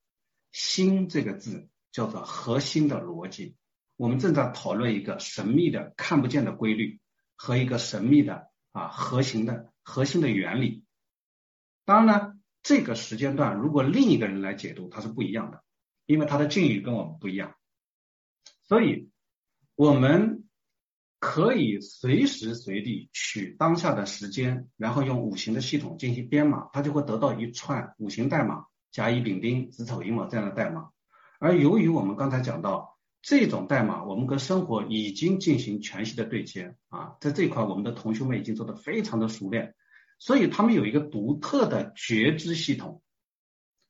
[0.53, 3.57] 辛这个字叫做核心的逻辑。
[3.97, 7.01] 我们正在讨论一个神秘的、看不见的规律
[7.34, 10.84] 和一个神秘的啊核心的核心的原理。
[11.84, 12.34] 当然呢，
[12.65, 15.62] 这个时间段如果另一个人来解读，它是不一样的，
[16.07, 17.55] 因为他的境遇跟我们不一样。
[18.62, 19.11] 所以
[19.77, 20.43] 我们
[21.21, 30.91] 可以随时随地取当下的时间，然后用五行的系统进行编码，它就会得到一串五行代码：甲乙丙丁子丑寅卯这样的代码。
[31.39, 32.93] 而由于我们刚才讲到。
[33.27, 39.75] 这种代码，我们跟生活已经进行全息的对接啊，在这一块我们的同学们已经做得非常的熟练，
[40.25, 43.03] 所以他们有一个独特的觉知系统，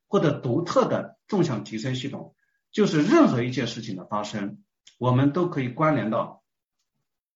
[0.09, 2.35] 或者独特的纵向提升系统，
[2.71, 4.61] 就是任何一件事情的发生，
[4.97, 6.43] 我们都可以关联到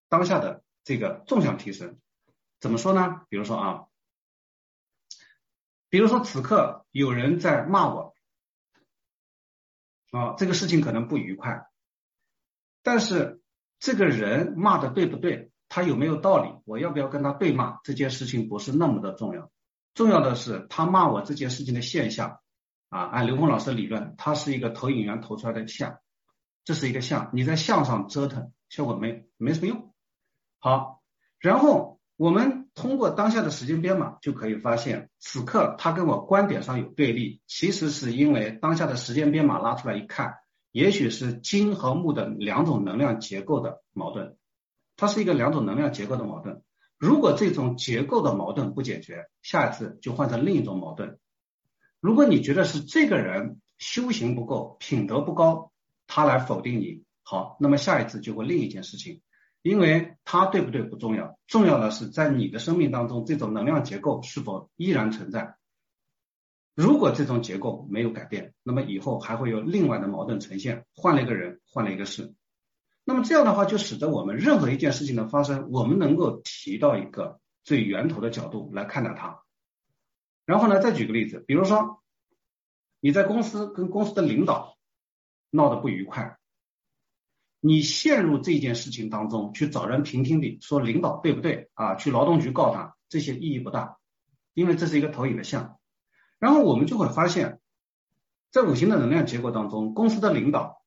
[0.09, 1.97] 当下的这个纵向提升。
[2.59, 3.25] 怎么说呢？
[3.29, 3.85] 比如说啊，
[5.87, 8.13] 比如说此刻有人在骂我
[10.11, 11.69] 啊，这个事情可能不愉快。
[12.83, 13.41] 但是
[13.79, 15.48] 这个人骂的对不对？
[15.69, 16.51] 他有没有道理？
[16.65, 17.77] 我要不要跟他对骂？
[17.83, 19.49] 这件事情不是那么的重要，
[19.93, 22.39] 重要的是他骂我这件事情的现象
[22.89, 23.01] 啊。
[23.03, 25.99] 按刘峰老师理论，他是一个投影源投出来的像，
[26.65, 29.93] 这是一个像，你在像上折腾，效果没没什么用。
[30.59, 31.01] 好，
[31.39, 40.35] 然后我们通过当下的时间编码就可以发现，此刻他跟我观点上有对立，其实是因为当下的时间编码拉出来一看。
[40.71, 44.37] 也许是金和木的两种能量结构的矛盾，
[44.99, 46.61] 它是一个两种能量结构的矛盾。
[46.97, 51.17] 如果这种结构的矛盾不解决，下一次就换成另一种矛盾。
[52.01, 55.71] 如果你觉得是这个人修行不够，品德不高，
[56.05, 59.21] 他来否定你，好，那么下一次就会另一件事情，
[59.61, 65.55] 因为他对不对不重要，重要的是在你的生命当中，这种能量结构是否依然存在。
[66.75, 72.33] 如果这种结构没有改变，那么以后还会有另外的矛盾呈现，换了一个人，换了一个事。
[73.09, 79.41] 那么这样的话，就使得我们任何一件事情的发生，我们能够提到一个最源头的角度来看待它。
[80.45, 82.03] 然后呢，再举个例子，比如说
[82.99, 84.77] 你在公司跟公司的领导
[85.49, 86.37] 闹得不愉快，
[87.59, 91.95] 你陷入这件事情当中去找人评评理，说领导对不对啊？
[91.95, 93.97] 去劳动局告他，这些意义不大，
[94.53, 95.79] 因为这是一个投影的像。
[96.37, 97.59] 然后我们就会发现，
[98.51, 100.78] 在五行的能量结构当中，公司的领导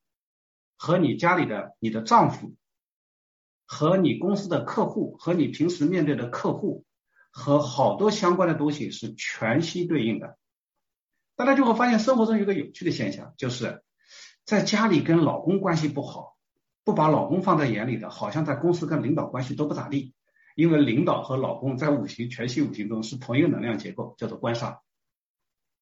[0.82, 2.56] 和你家里的你的丈夫，
[3.66, 6.84] 和你公司的客户，和你平时面对的客户，
[7.30, 10.36] 和好多相关的东西是全息对应的。
[11.36, 13.84] 大家就会发现生活中有个有趣的现象，就是
[14.44, 16.36] 在家里跟老公关系不好，
[16.82, 20.14] 不把老公放在眼里的，好像在公司跟领导关系都不咋地，
[20.56, 24.82] 因为领导和老公在五行全息五行中是同一个能量结构，叫做官杀。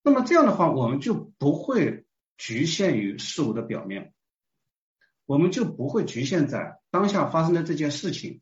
[0.02, 2.04] 那么这样的话，我们就不会
[2.36, 4.12] 局限于事物的表面，
[5.30, 8.40] 我们就不会局限在当下发生的这件事情，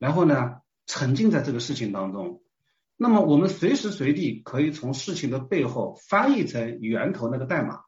[0.00, 2.42] 然后呢，沉浸在这个事情当中。
[2.96, 7.82] 那么我们随时随地可以从事情的背后翻译成源头那个代码。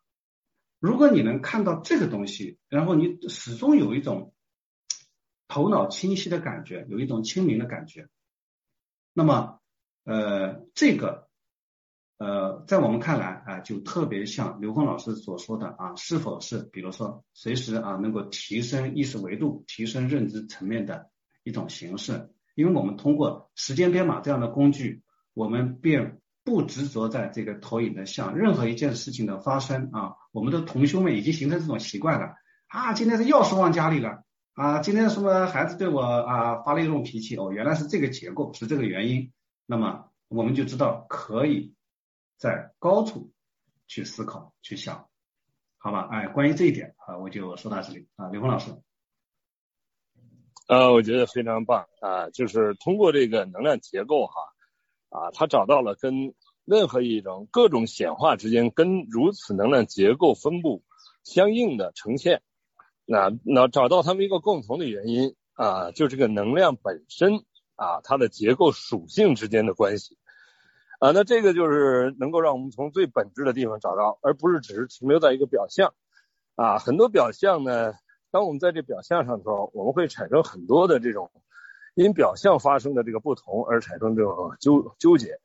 [0.78, 4.32] 如果你能看到这个东西，然后你始终有一种
[5.48, 8.06] 头脑清晰的感觉，有一种清明的感觉，
[9.12, 9.60] 那么
[10.04, 11.23] 呃这个。
[12.16, 21.10] 呃，在我们看来啊，就特别像刘峰老师所说的啊，是否是比如说随时啊能够提升意识维度、提升认知层面的
[21.42, 25.02] 一种形式，因为我们通过时间编码这样的工具，
[25.34, 32.34] 我们便不执着在这个投影的像，任何一件事情的发生啊，我们的同修们已经形成这种习惯了。
[32.68, 34.22] 啊，今天是钥匙忘家里了
[34.54, 39.32] 啊，今天什么孩子对我啊发了一种脾气，哦，原来是这个结构，是这个原因，
[39.66, 41.74] 那么我们就知道可以
[42.36, 43.32] 在高处
[43.86, 45.08] 去思考去想，
[45.78, 46.08] 好吧？
[46.10, 48.70] 哎，关于这一点啊，我就说到这里啊，刘峰老师。
[50.66, 54.32] 呃，我觉得非常棒啊，就是通过这个能量结构哈
[55.10, 60.82] 啊，他找到了跟任何一种各种显化之间跟如此能量结构分布
[61.22, 62.42] 相应的呈现，
[63.04, 67.44] 那那找到他们一个共同的原因啊，就这个能量本身
[67.76, 70.16] 啊，它的结构属性之间的关系
[71.00, 75.92] 啊，那这个就是能够让我们从最本质的地方找到，而不是只是停留在一个表象
[76.54, 77.94] 啊，很多表象呢。
[78.30, 81.30] 当我们在这表象上的时候，我们会产生很多的这种
[81.94, 85.38] 因表象发生的这个不同而产生这种纠纠结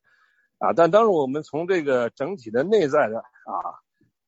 [0.58, 0.74] 啊。
[0.74, 3.78] 但当我们从这个整体的内在的啊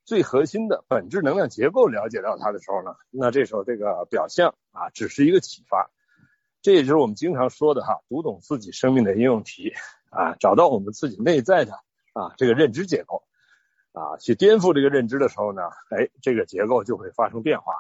[0.06, 5.90] 最核心的本质能量结构了解到它的时候呢，那这时候这个表象啊只是一个启发。
[6.62, 9.74] 这也就是我们经常说的哈，读懂自己生命的应用题
[10.12, 11.74] 啊，找到我们自己内在的
[12.14, 13.24] 啊这个认知结构
[13.92, 17.74] 啊，去颠覆这个认知的时候呢，哎，这个结构就会发生变化。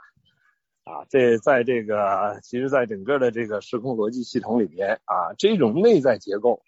[0.83, 6.63] 啊，这在这个，其实，在整个的这个时空逻辑系统里边啊，这种内在结构，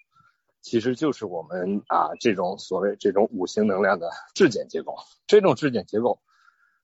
[0.61, 4.95] 其实就是我们啊这种所谓这种五行能量的质检结构。
[5.25, 6.19] 这种质检结构，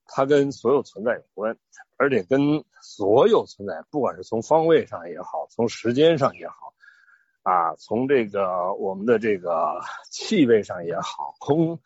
[0.08, 1.56] 它跟所有存在有关，
[1.98, 6.74] 而且跟所有存在，不管是从方位上也好，从时间上也好，
[7.50, 9.82] 啊，从这个我们的这个
[10.12, 11.80] 气味上也好，空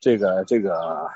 [0.00, 1.10] 这个这个。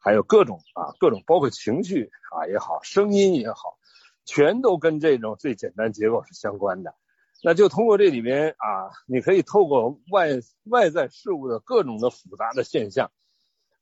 [0.00, 3.78] 还有各种啊，各种包括情绪啊也好，声音也好，
[4.24, 6.94] 全都跟这种最简单结构是相关的。
[7.42, 10.28] 那就通过这里边啊，你可以透过外
[10.64, 13.10] 外在事物的各种的复杂的现象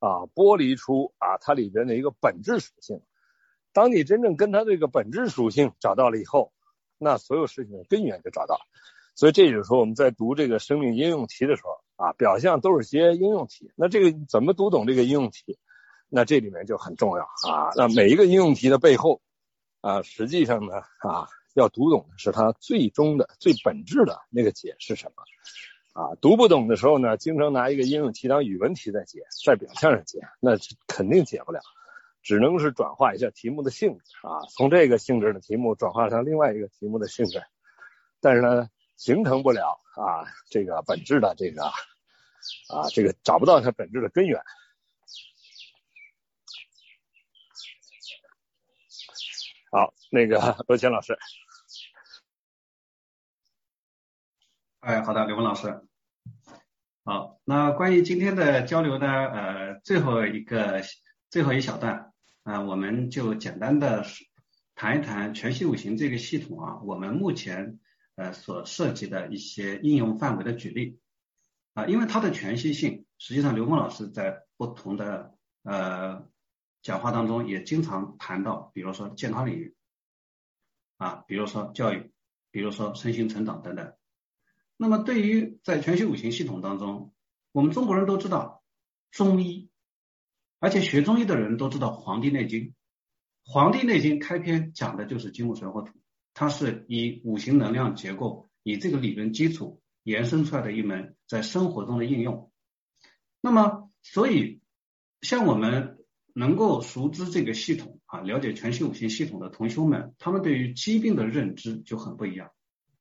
[0.01, 3.01] 啊，剥离出啊它里边的一个本质属性。
[3.73, 6.53] 当你真正跟它这个本质属性找到了以后，
[6.99, 8.61] 那所有事情的根源就找到了。
[9.15, 11.71] 所以这就是说我们在读这个生命应用题的时候
[12.05, 13.73] 啊，表象都是些应用题。
[13.75, 15.59] 那这个怎么读懂这个应用题？
[16.09, 17.73] 那这里面就很重要啊！
[17.75, 19.21] 那每一个应用题的背后
[19.81, 25.25] 啊，实际上呢啊，要读懂的是它最终的最本质的那个解是什么
[26.01, 26.15] 啊？
[26.21, 30.53] 读不懂的时候呢，经常拿一个应用题当语文题在解，在表象上解，那
[30.87, 31.61] 肯定解不了，
[32.27, 37.41] 只能是转化一下题目的性质啊，从这个性质的题目转化成另外一个题目的性质，
[38.21, 44.43] 但是呢，形成不了啊这个本质的这个啊这个找不到它本质的根源。
[49.71, 51.17] 好，那个罗谦老师。
[54.81, 55.81] 哎，好的，刘文老师。
[57.05, 60.83] 好，那关于今天的交流呢，呃，最后一个
[61.31, 62.13] 最后一小段
[62.47, 64.07] 啊，我们就简单的
[64.77, 67.81] 谈一谈全息五行这个系统啊，我们目前
[68.15, 71.01] 呃所涉及的一些应用范围的举例
[71.75, 76.27] 啊，因为它的全息性，实际上刘峰老师在不同的呃。
[76.83, 79.75] 讲话当中也经常谈到，比如说健康领域
[80.99, 82.13] 啊，比如说教育，
[82.53, 83.93] 比如说身心成长等等。
[84.77, 87.13] 那么对于在全息五行系统当中，
[87.51, 88.63] 我们中国人都知道
[89.11, 89.69] 中医，
[90.67, 92.61] 而且学中医的人都知道《黄帝内经》。
[93.45, 95.93] 《黄帝内经》开篇讲的就是金木水火土，
[96.35, 102.51] 它是以五行能量结构，以这个理论基础延伸出来的一门在生活中的应用。
[103.41, 104.61] 那么，所以
[105.21, 105.93] 像我们。
[106.39, 112.51] 能够熟知这个系统啊，了解全息五行系统的同修们，他们对于疾病的认知就很不一样。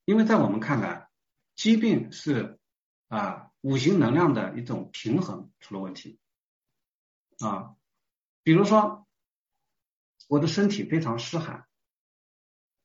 [0.06, 1.10] 因为在我们看来，
[1.54, 2.58] 疾病是
[3.10, 6.18] 啊五行能量的一种平衡出了问题
[7.40, 7.76] 啊。
[8.44, 9.08] 比如说，
[10.28, 11.66] 我的身体非常湿寒，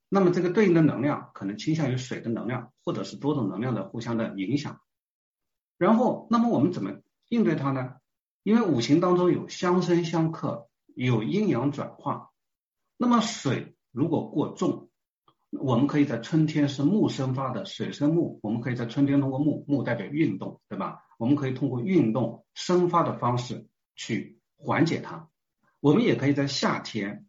[0.08, 4.80] 那么这个对应的能量可能倾向于水的能量，或者是多种能量的互相的影响。
[5.78, 7.96] 然后，那么我们怎么应对它呢？
[8.42, 12.30] 因为五行当中有相生相克，有阴阳转化。
[12.96, 14.88] 那么水如果过重，
[15.50, 21.02] 我们可以在春天是木生发的，水生木，我们可以在春天通过木，木代表运动，对吧？
[21.18, 25.28] 我们可以通过运动生发的方式去缓解它。
[25.80, 27.26] 我们也可以在夏天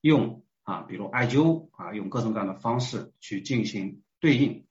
[0.00, 4.66] 用啊，比如艾灸啊，用各种各样的方式去进行对应。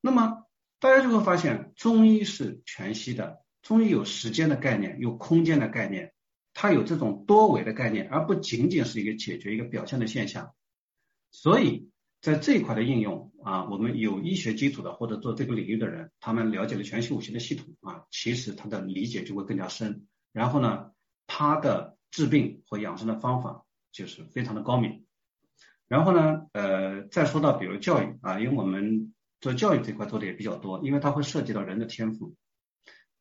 [0.00, 0.44] 那么
[0.80, 3.42] 大家就会发现，中医是全息的。
[3.60, 6.14] 中医有时间的概念，有空间的概念，
[6.54, 10.54] 它有这种多维的概念，而不仅仅是一个解决一个表现的现象。
[11.30, 11.90] 所以
[12.22, 20.06] 在这一块的应用啊，我们有医学基础的或者做这个领域的人，他们了解了全息五行的系统啊，其实他的理解就会更加深。
[20.32, 20.92] 然后呢，
[21.28, 25.04] 他的治病和养生的方法就是非常的高明。
[25.86, 32.34] 然后呢，呃，再说到比如教育啊，因为我们做教育这块做的也比较多，因为它会涉及到人的天赋。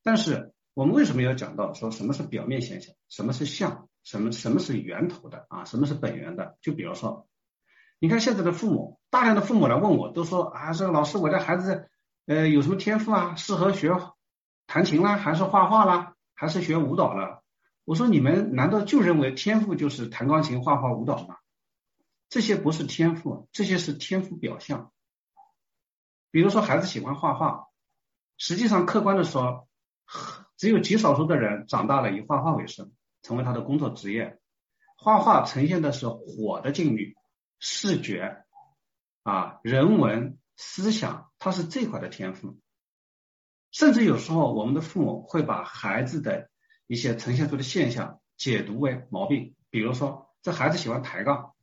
[0.01, 6.57] 但是我们为什么要讲到说什么是表面现象，什么是相，什么什么是源头的啊，什么是本源的？
[6.61, 7.27] 就比如说。
[7.99, 11.89] 你看现在的父母，大量的父母来问我，都说啊，这老师，我家孩子
[12.27, 13.33] 呃有什么天赋啊？
[13.35, 13.91] 适合学
[14.67, 17.43] 弹琴啦，还是画画啦，还是学舞蹈了？
[17.87, 21.37] 我说你们难道就认为天赋就是弹钢琴、画画、舞蹈吗？
[22.27, 24.91] 这些不是天赋，这些是天赋表象。
[26.29, 27.69] 比如说孩子喜欢画画，
[28.35, 29.69] 实际上客观的说，
[30.57, 34.37] 只有极少数的人长大了以画画为生，成为他的工作职业。
[34.97, 37.15] 画画呈现的是火的境遇。
[37.57, 38.43] 视觉
[39.23, 42.59] 啊，人文思想，它是这块的天赋。
[43.71, 46.49] 甚至有时候，我们的父母会把孩子的
[46.87, 49.53] 一些呈现出的现象解读为毛病。
[49.69, 51.53] 比如说，这孩子喜欢抬杠，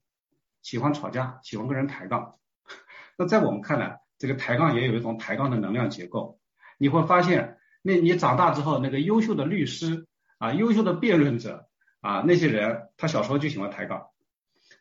[0.63, 2.37] 喜欢吵架，喜欢跟人抬杠。
[3.19, 6.39] 那在我们看来，这个抬杠也有一种抬杠的能量结构。
[6.79, 10.07] 你会发现，那你长大之后，那个优秀的律师
[10.39, 11.69] 啊，优秀的辩论者
[12.01, 14.09] 啊，那些人，他小时候就喜欢抬杠。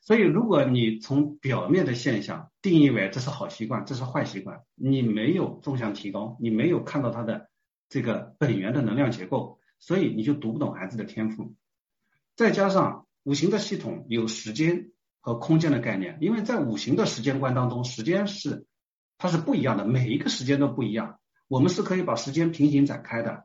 [0.01, 7.49] 所以，如果你从表面的现象定义为这是好习惯，这是坏习惯，你没有纵向提高，你没有看到他的
[7.87, 11.55] 这个本源的能量结构，所以你就读不懂孩子的天赋。
[12.37, 18.65] 再加上五行的系统有时间和空间的概念，因为在五行的时间观当中，时间是
[19.17, 21.19] 它是不一样的，每一个时间都不一样。
[21.49, 23.43] 我们是可以把时间平行展开的，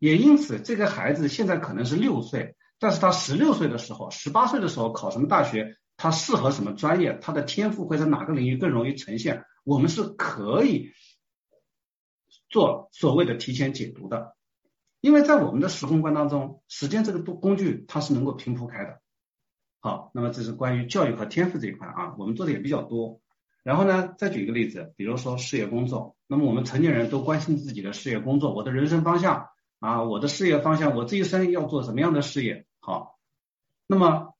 [0.00, 5.76] 也因此，这个孩子现在可能是六岁，但是他十六岁的时候、十八岁的时候考什么大学？
[5.96, 7.16] 他适合什么专业？
[7.22, 9.44] 他的天赋会在哪个领域更容易呈现？
[9.64, 10.90] 我们是可以
[12.50, 14.35] 做所谓的提前解读的，
[15.06, 19.00] 因为在我们的时空观当中，时间这个工工具它是能够平铺开的。
[19.78, 23.20] 好，那么这是关于教育和天赋这一块啊，我们做的也比较多。
[23.62, 32.66] 然后呢，再举一个例子，比如说事业工作，那么我们成年人都关心自己的事业工作，我的人生方向啊，我的事业方向，我这一生要做什么样的事业？
[32.80, 33.20] 好，
[33.86, 34.34] 那么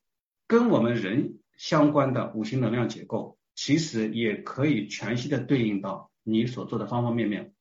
[0.49, 1.39] 跟我们人。
[1.57, 7.55] 相关的五行能量结构，其实也可以全息的对应到你所做的方方面面。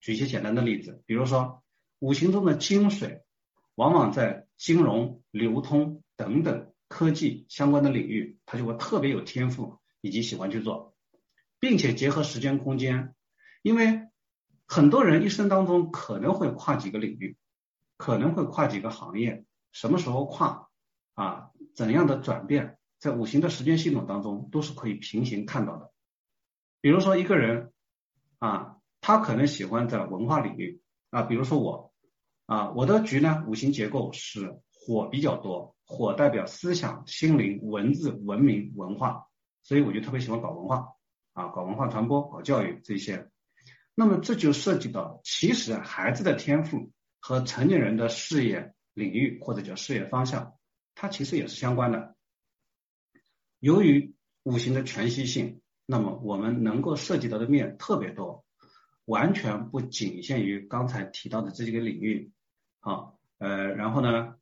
[0.00, 1.59] 举一些简单的例子，比如说
[2.00, 3.22] 五行中的金水，
[3.76, 10.94] 往往在金融、流通等等科技相关的领域，它就会特别有天赋以及喜欢去做，
[11.58, 13.14] 并且结合时间空间，
[13.62, 14.08] 因为
[14.66, 17.36] 很多人一生当中可能会跨几个领域，
[17.96, 20.68] 可能会跨几个行业，什么时候跨
[21.14, 21.50] 啊？
[21.74, 22.78] 怎样的转变？
[22.98, 25.92] 在五行的时间系统当中，都是可以平行看到的。
[26.80, 27.72] 比如说一个人
[28.38, 30.80] 啊，他可能喜欢在文化领域
[31.10, 31.89] 啊，比如说我
[32.50, 39.28] 啊，我的局呢，五行结构是火比较多，火代表思想、心灵、文字、文明、文化，
[39.62, 40.88] 所以我就特别喜欢搞文化
[41.32, 43.30] 啊，搞文化传播、搞教育这些。
[43.94, 46.90] 那么这就涉及到，其实孩子的天赋
[47.20, 50.54] 和成年人的事业领域或者叫事业方向，
[50.96, 52.16] 它其实也是相关的。
[53.60, 58.44] 由于五行的全息性，那么我们能够涉及到的面特别多，
[59.04, 62.32] 完全不仅限于刚才提到的这几个领域。
[62.80, 64.36] 好，呃，然后呢，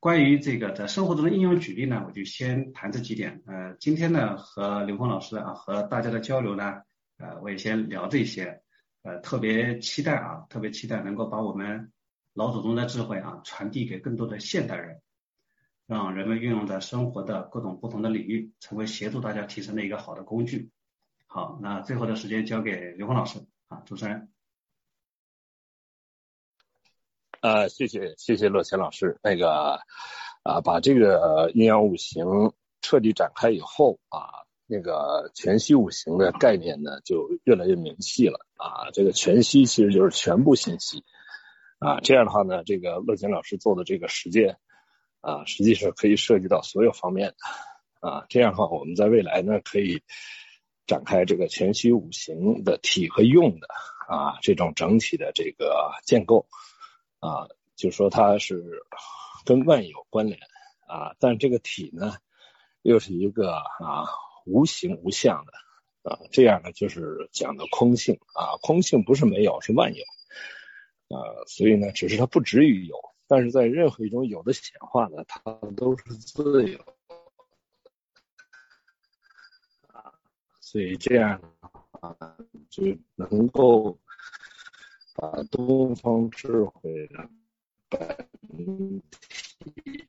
[0.00, 3.42] 关于这个在生活中的应用举例呢，我就先谈这几点。
[3.46, 6.82] 呃，今天呢和刘峰老师啊和大家的交流呢，
[7.18, 8.60] 呃，我也先聊这些。
[9.02, 11.92] 呃，特别期待啊，特别期待能够把我们
[12.32, 15.00] 老祖宗的智慧啊传递给更多的现代人。
[15.86, 20.70] 让人们运用在生活的各种不同的领域，成为协助大家提升的一个好的工具。
[21.26, 23.38] 好，那最后的时间交给刘峰老师
[23.68, 24.33] 啊，主持人。
[27.44, 29.78] 呃，谢谢谢谢乐谦老师，那个
[30.44, 38.88] 啊，把这个阴阳五行彻底展开以后啊，那个全息五行的概念呢就越来越明细了啊。
[38.94, 41.04] 这个全息其实就是全部信息
[41.80, 44.56] 啊，这样的话呢，这个乐谦老师做的这个实践。
[45.20, 50.00] 啊，实际上可以涉及到所有方面的啊，这样的话，我们在未来呢，可以
[50.86, 53.66] 展开这个全息五行的体和用的
[54.08, 56.46] 啊，这种整体的这个建构
[57.24, 58.82] 啊，就说它是
[59.46, 60.38] 跟万有关联
[60.86, 62.18] 啊，但这个体呢，
[62.82, 64.04] 又是一个啊
[64.44, 65.52] 无形无相的
[66.10, 70.04] 啊，这样呢就是讲的空性啊，空性不是没有，是万有
[71.08, 71.16] 啊，
[71.46, 72.96] 所以呢，只是它不止于有。
[73.26, 75.40] 但是在任何一种有的显化呢，它
[75.76, 76.78] 都是自由
[79.88, 80.12] 啊，
[80.60, 81.40] 所以这样
[82.02, 82.36] 啊，
[82.68, 82.82] 就
[83.14, 83.98] 能够
[85.14, 87.30] 把东方智慧的
[87.88, 89.00] 本
[89.60, 90.08] 体。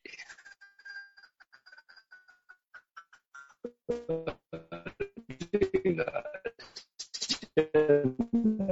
[5.37, 6.35] 这个
[7.13, 8.65] 现代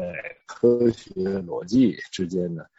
[0.48, 1.12] 科学
[1.42, 2.70] 逻辑之间的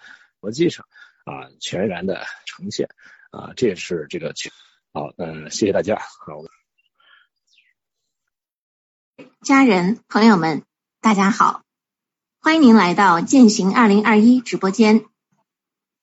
[0.40, 0.86] 逻辑上
[1.24, 2.88] 啊，全然的呈现
[3.30, 4.34] 啊，这也是这个
[4.92, 6.42] 好，嗯，谢谢大家，好。
[9.42, 10.64] 家人朋友们，
[11.00, 11.62] 大家好，
[12.44, 15.06] 欢迎您来到践行二零二一直播间。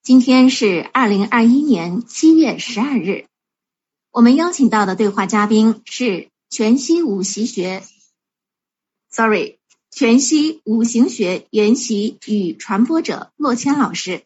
[0.01, 3.27] 今天是二零二一年七月十二日。
[4.09, 7.83] 我们邀请到的对话嘉宾是全息五习学
[9.11, 9.59] ，sorry，
[9.91, 14.23] 全息五行学研习与传播者洛谦老师。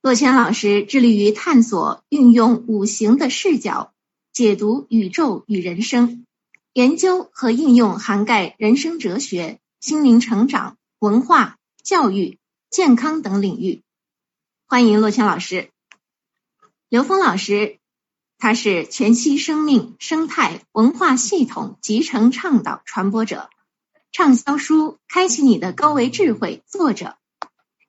[0.00, 3.92] 洛谦老师致力于探索运用五行的视角
[4.32, 6.24] 解读宇宙与人生，
[6.72, 12.38] 研究和应用涵盖人生哲学、心灵成长、文化、教育、
[12.70, 13.82] 健康等领域。
[14.66, 15.70] 欢迎洛谦老师，
[16.88, 17.78] 刘峰老师。
[18.38, 23.48] 他是全息生命生态文化系统集成倡导传播者，
[24.12, 27.16] 畅销书《开启你的高维智慧》作者。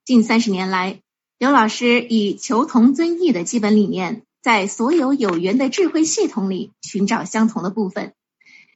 [0.05, 1.01] 近三十年来，
[1.37, 8.13] 刘老师以求同尊异的基本理念，在所有有缘的智慧系统里寻找相同的部分，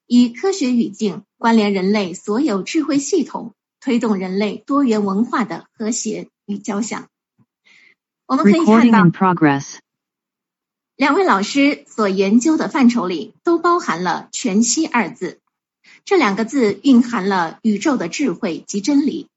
[0.07, 7.09] 以科学语境关联人类所有智慧系统，推动人类多元文化的和谐与交响。
[8.25, 9.03] 我们可以看到。
[10.95, 15.39] 两位老师所研究的范畴里都包含了“全息”二字，
[16.05, 19.27] 这两个字蕴含了宇宙的智慧及真理，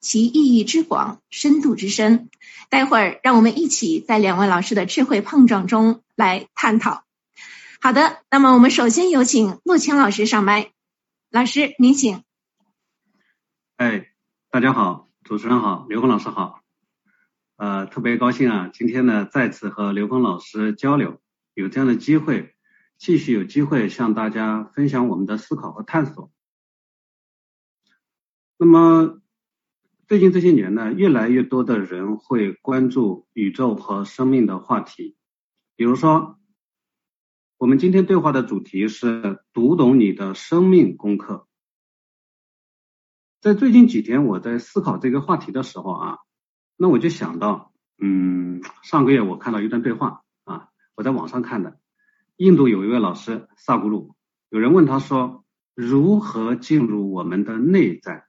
[0.00, 2.30] 其意义之广、深度之深。
[2.70, 7.04] 待会儿让我们一起在两位老师的智慧碰撞中来探讨。
[7.82, 10.70] 好的，那么我们首先有请陆谦老师上麦，
[11.30, 12.22] 老师您请。
[13.80, 14.12] 哎，
[14.50, 16.60] 大家好，主持人好，刘峰老师好。
[17.56, 18.70] 呃，特别高兴啊！
[18.74, 21.18] 今天呢，再次和刘峰老师交流，
[21.54, 22.54] 有这样的机会，
[22.98, 26.30] 继续有机会向大家分享我们的思考和探索。
[28.58, 29.22] 那么，
[30.06, 35.16] 最近这些年呢，越来越多的人会关注宇宙和生命的话题。
[35.74, 36.38] 比如说，
[37.56, 41.46] 我们今天对话的主题是读懂你的生命功课。
[43.40, 46.18] 在最近几天，我在思考这个话题的时候啊。
[46.76, 51.78] 那我就想到，嗯，上个月我看到一段对话啊，我在网上看的，
[52.36, 54.14] 印度有一位老师萨古鲁，
[54.50, 58.26] 有人问他说，如何进入我们的内在？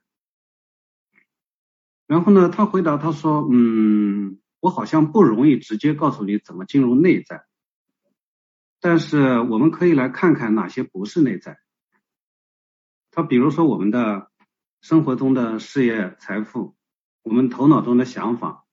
[2.06, 7.44] 然后呢，他回答他说，嗯，我好像不容易直接告诉你怎么进入内在，
[8.80, 11.58] 但是我们可以来看看哪些不是内在。
[13.10, 14.30] 他比如说我们的
[14.82, 16.74] 生活中的事业财富。
[17.22, 18.64] 我们头脑中的想法，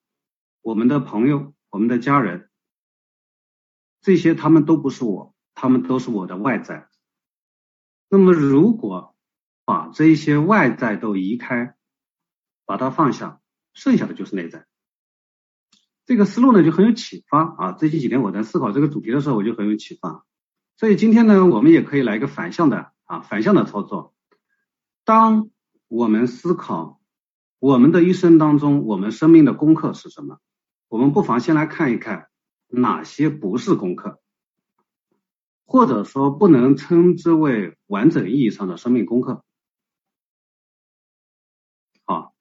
[0.64, 2.49] 我们的朋友，我们的家人，
[4.01, 6.89] 这些他们都不是我，他们都是我的外在。
[8.10, 9.16] 那么，如果
[9.66, 11.76] 把这一些外在都移开，
[12.66, 13.39] 把它放下，
[13.76, 14.66] 剩下的就是内在。
[16.07, 17.72] 这个思路呢就很有启发啊！
[17.74, 20.26] 最近几天我在思考这个主题的时候，我就很有启发。
[20.76, 24.16] 所以今天呢，我们也可以来一个反向的啊，反向的操作。
[25.05, 25.51] 当
[25.89, 27.01] 我们思考。
[27.59, 30.37] 我们的一生当中，我们生命的功课是什么？
[30.87, 32.29] 我们不妨先来看一看
[32.67, 34.21] 哪些不是功课，
[35.65, 39.43] 或者说不能称之为完整意义上的生命功课。
[42.05, 42.33] 好，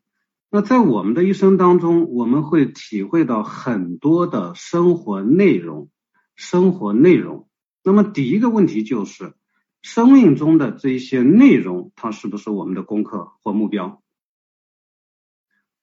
[0.50, 5.90] 那在我们的一生当中，我们会体会到很多的生活内容，
[6.36, 7.48] 生活内容。
[7.82, 9.34] 那么第一个问题就是，
[9.82, 14.02] 生命中的这一些内容，它是不是我们的功课或目标？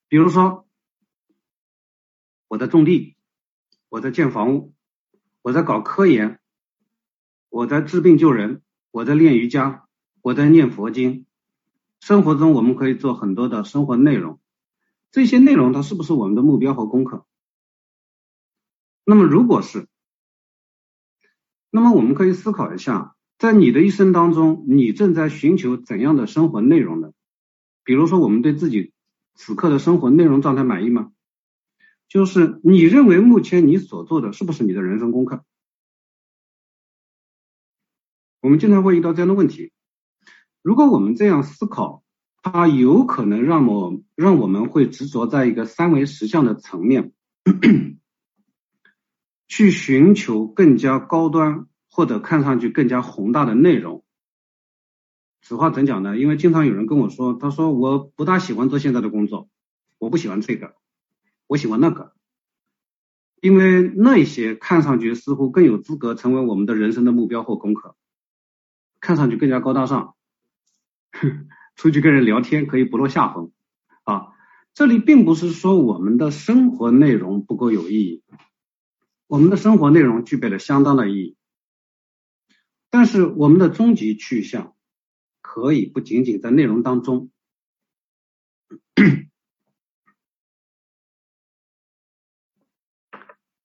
[0.08, 0.68] 比如说，
[2.48, 3.16] 我在种地，
[3.90, 4.74] 我在建房屋，
[5.42, 6.40] 我在搞科研，
[7.50, 9.88] 我在治病救人，我在练瑜伽，
[10.22, 11.26] 我在念佛经。
[12.02, 14.40] 生活中我们可以做很多的生活内容，
[15.10, 17.26] 这些内容它是不是我们的目标和功课？
[19.04, 19.88] 那么如果是，
[21.72, 27.12] 那么我们可以思考一下，在你的一生当中，你正在寻求怎样的生活内容呢？
[27.84, 28.92] 比如说，我们对自己。
[29.38, 31.12] 此刻的生活内容状态满意吗？
[32.08, 35.44] 就是你认为目前你所做的是不是你的人生功课？
[38.40, 39.74] 我们经常会遇到这样的问题。
[40.62, 42.02] 如果我们这样思考，
[42.42, 47.12] 它有可能让我让我们会执着在一个三维实相的层面，
[49.50, 54.04] 去寻求更加高端或者看上去更加宏大的内容。
[55.42, 56.18] 此话怎讲呢？
[56.18, 59.48] 因为经常有人跟我说，他说我不大喜欢做现在的工作，
[59.98, 60.76] 我不喜欢这个，
[61.48, 62.12] 我喜欢那个，
[63.40, 67.96] 因为那些看上去似乎更有资格成为我们的人生的目标或功课，
[69.00, 70.16] 看上去更加高大上，
[71.78, 73.54] 出去跟人聊天可以不落下风
[74.04, 74.34] 啊。
[74.74, 78.24] 这里并不是说我们的生活内容不够有意义，
[79.28, 81.38] 我们的生活内容具备了相当的意义，
[82.98, 84.74] 但是我们的终极去向
[85.42, 87.30] 可以不仅仅在内容当中。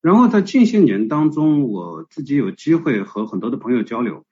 [0.01, 4.27] 然后在近些年当中，我自己有机会和很多的朋友交流，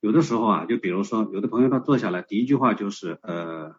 [0.00, 3.76] 有的时候啊，就比如说有的朋友他坐下来，第一句话就是呃，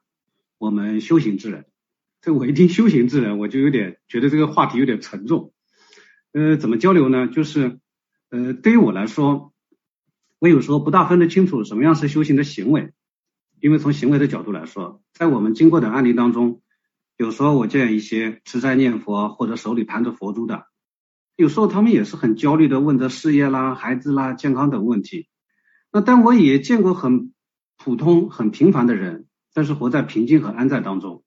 [0.58, 1.68] 我们修行之人。
[2.20, 5.54] 这我一听修行之人，我就有点觉得这个话题有点沉重。
[6.32, 7.28] 呃，怎么交流呢？
[7.28, 7.80] 就是
[8.32, 9.54] 呃，对于我来说，
[10.40, 12.94] 我有时候不大分得清楚什么样是修行的行为，
[13.60, 16.62] 因为从行为的角度来说，在我们经过的案例当中，
[17.18, 20.66] 有时候我见一些持斋念佛或者手里盘着佛珠的，
[21.36, 25.28] 有时候他们也是很焦虑的问着事业啦、孩子啦、健康等问题。
[25.92, 27.34] 那但我也见过很
[27.78, 31.24] 普通、很平凡的人，但是活在平静和安在当中。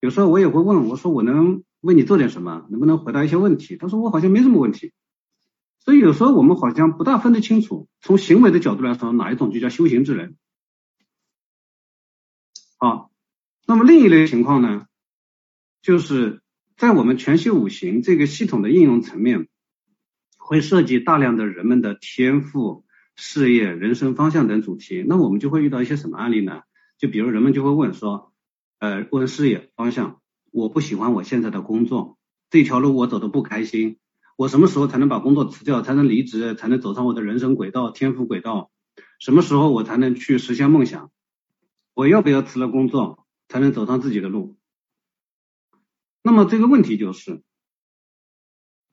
[0.00, 2.66] 有时候我也会问我说我能为你做点什么？
[2.70, 3.76] 能不能回答一些问题？
[3.76, 4.92] 他说我好像没什么问题。
[5.86, 10.36] 所以有时候我们好像不大分得清楚，从行为的角度来说，哪一种就叫修行之人。
[12.76, 13.10] 好，
[13.66, 14.86] 那么另一类情况呢，
[15.80, 16.42] 就是
[16.76, 19.48] 在我们全息五行这个系统的应用层面，
[20.36, 22.84] 会涉及大量的人们的天赋、
[23.14, 25.02] 事业、人生方向等主题。
[25.06, 26.62] 那我们就会遇到一些什么案例呢？
[26.98, 28.34] 就比如人们就会问说。
[28.78, 30.20] 呃，问事业方向，
[30.52, 32.18] 我不喜欢我现在的工作，
[32.50, 33.96] 这条路我走的不开心，
[34.36, 38.70] 我什么时候才能把工作辞掉，才能离职，才能走上我的人生轨道、天赋轨道？
[39.18, 41.10] 什么时候我才能去实现梦想？
[41.94, 44.58] 我要不要辞了工作，才能走上自己的路？
[46.22, 47.42] 那么这个问题就是，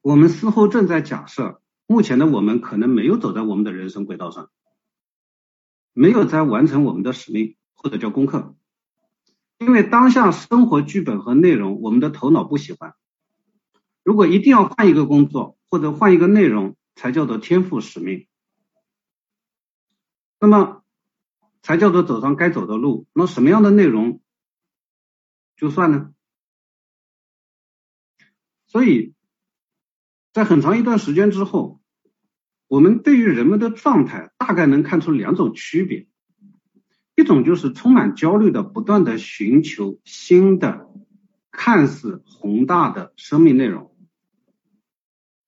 [0.01, 4.49] 我们似乎正在假设，目前的我们可能没有走在我们的人生轨道上，
[5.91, 8.55] 没有在完成我们的使命或者叫功课。
[9.57, 12.95] 因为当下生活剧本和内容，我们的头脑不喜欢。
[14.03, 18.27] 如果一定要换一个工作或者换一个内容，才叫做天赋使命，
[20.39, 20.83] 那么
[21.61, 23.07] 才叫做走上该走的路。
[23.13, 24.21] 那什么样的内容
[25.55, 26.13] 就算呢？
[28.67, 29.13] 所以
[30.33, 31.79] 在很长一段时间之后，
[32.67, 36.07] 我们对于人们的状态大概能看出两种区别。
[37.15, 40.89] 一种就是充满焦虑的，不断的寻求新的、
[41.51, 43.92] 看似宏大的生命内容，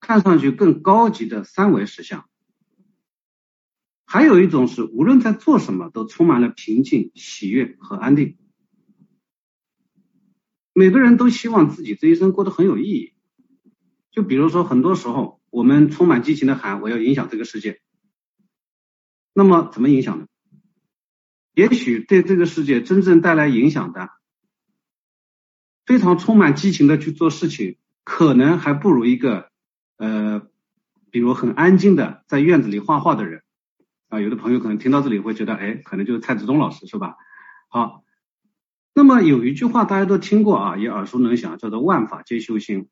[0.00, 2.20] 看上去更高级的三维实相；
[4.04, 8.38] 还有一种是无论在做什么都充满了平静、喜悦和安定。
[10.72, 13.14] 每个人都希望自己这一生过得很有意义。
[14.10, 17.80] 就比如说，很多时候我们充满激情的喊：“我要影响这个世界。”
[19.34, 20.26] 那么怎么影响呢？
[21.52, 24.10] 也许对这个世界真正带来影响的，
[25.86, 29.50] 非常充满激情的去做事情，可能还不如一个
[29.96, 30.46] 呃，
[31.10, 33.42] 比如很安静的在院子里画画的人
[34.08, 34.20] 啊。
[34.20, 37.16] 有的朋友可能听到这里会觉得，哎，可能就是蔡志忠老师是吧？
[37.68, 38.04] 好，
[38.94, 42.88] 那么有一句话大家都听过啊，也耳熟能详，叫做“万法皆修心”。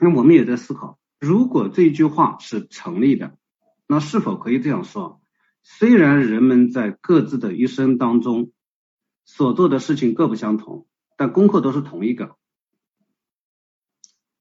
[0.00, 3.36] 那我们也在思考，如果这句话是成立的，
[3.86, 5.20] 那是否可以这样说？
[5.62, 8.52] 虽然人们在各自的一生当中
[9.24, 10.86] 所做的事情各不相同，
[11.16, 12.36] 但功课都是同一个。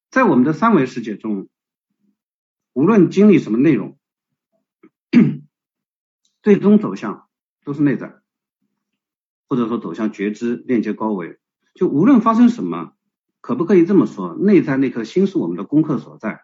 [0.10, 1.50] 在我们的三维世界中，
[2.78, 3.98] 无论经历什么内容，
[6.44, 7.28] 最终走向
[7.64, 8.22] 都是内在，
[9.48, 11.40] 或者说走向觉知、链接高维。
[11.74, 12.94] 就无论发生什么，
[13.42, 14.36] 可不可以这么说？
[14.36, 16.44] 内在那颗心是我们的功课所在。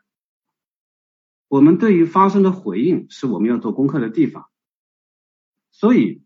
[1.50, 4.50] 我们对于发生的回应，是我们要做功课的地方。
[5.70, 6.24] 所以，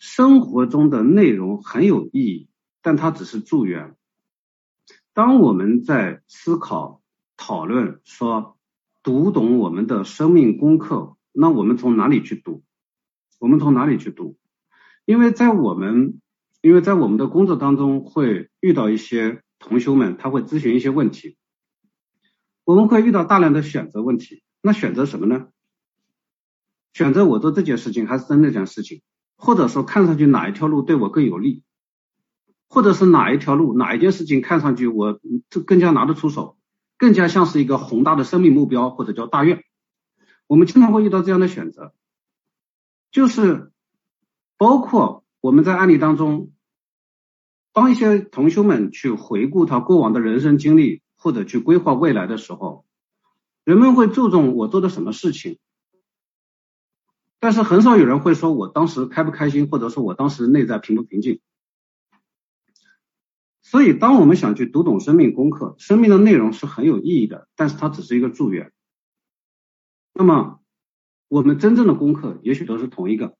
[0.00, 2.50] 生活中的内容很有意义，
[2.82, 3.96] 但它只是助缘。
[5.12, 7.04] 当我们在思考、
[7.38, 8.58] 讨论说
[9.02, 12.62] 读懂我们的生命功课，那我们从哪里去读？
[13.38, 14.36] 我们从哪里去读？
[15.06, 16.20] 因为在我们，
[16.60, 21.38] 因为在我们的工作当中会遇到一些同修们，他会咨询一些问题，
[22.64, 24.42] 我们会遇到大量的选择问题。
[24.60, 25.46] 那选择什么呢？
[26.92, 29.00] 选择我做这件事情还是做那件事情，
[29.36, 31.62] 或者说看上去哪一条路对我更有利，
[32.68, 36.57] 或者是哪一条路哪一件事情看上去我这更加拿得出手，
[36.98, 39.64] 更加像是一个宏大的生命目标或者叫大愿。
[40.46, 41.94] 我们经常会遇到这样的选择，
[43.10, 43.72] 就是
[44.56, 46.52] 包括我们在案例当中，
[47.72, 52.84] 帮一些同修们去回顾他过往的人生经历，或者去规划未来的时候，
[53.64, 55.58] 人们会注重我做的什么事情，
[57.38, 61.40] 但是很少有人会说我当时开不开心，或者说我当时内在平不平静。
[63.70, 68.72] 所以，当我们想去读懂生命功课，生命的内容是很有意义的，但是它只是一个祝愿。
[70.14, 70.60] 那么，
[71.28, 73.36] 我们真正的功课也许都是同一个。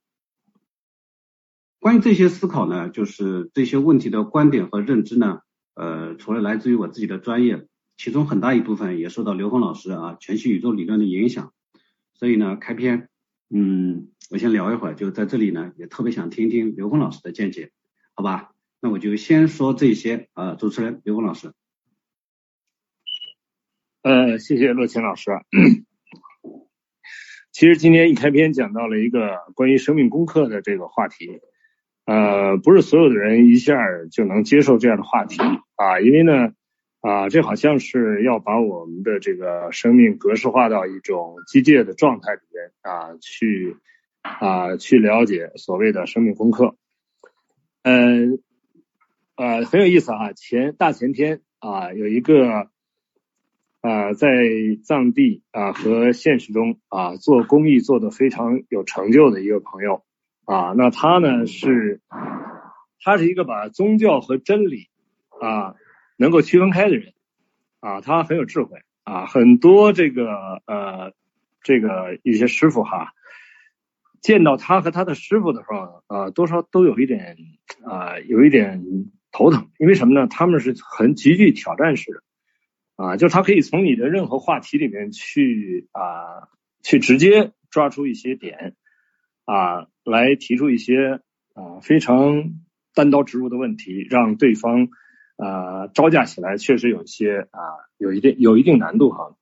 [1.78, 5.40] 关于这些思考呢，就是这些问题的观点和认知呢，
[5.72, 7.66] 呃，除了来自于我自己的专业，
[7.96, 11.54] 其中很大一部分也受到刘峰老师啊全息宇宙理论的影响。
[12.12, 13.08] 所以呢，开篇，
[13.48, 17.72] 嗯，我先聊一会儿，就在这里呢，也特别想听听刘峰老师的见解，
[18.12, 18.50] 好吧？
[18.80, 21.52] 那我就先说这些啊，主持人刘峰老师。
[24.02, 25.32] 呃，谢谢乐清老师。
[27.50, 31.40] 其实今天一开篇讲到了一个关于生命功课的这个话题，
[32.04, 33.74] 呃，不是所有的人一下
[34.12, 35.42] 就能接受这样的话题
[35.74, 36.52] 啊，因为呢
[37.00, 43.76] 啊，这好像是要把我们的这个生命格式化到一种机械的状态里面啊，去
[44.22, 46.76] 啊去了解所谓的生命功课。
[47.82, 48.40] 嗯。
[49.39, 50.32] 呃很有意思啊！
[50.32, 52.68] 前大前天啊，有一个
[53.80, 54.28] 啊，在
[54.82, 60.03] 藏地啊和现实中啊做公益做的非常有成就的一个朋友
[60.45, 62.01] 啊，那他呢是，
[63.01, 64.89] 他是一个把宗教和真理
[65.41, 65.76] 啊
[66.16, 67.12] 能够区分开的人
[67.78, 70.32] 啊，他很有智慧啊，很多这个
[70.66, 71.12] 呃
[71.62, 73.12] 这个一些师傅哈。
[74.20, 77.36] 见到他和他的师傅的时候啊，多少都有一点
[77.84, 78.82] 啊，有一点
[79.39, 80.26] 头疼，因为什么呢？
[80.26, 82.22] 他们是很极具挑战式的
[82.97, 86.49] 啊，就是他可以从你的任何话题里面去啊，
[86.82, 88.74] 去直接抓出一些点
[89.45, 91.20] 啊，来提出一些
[91.55, 92.55] 啊非常
[92.95, 94.89] 单刀直入的问题，让对方
[95.36, 97.61] 啊招架起来，确实有些啊
[97.97, 99.36] 有一定有一定难度哈。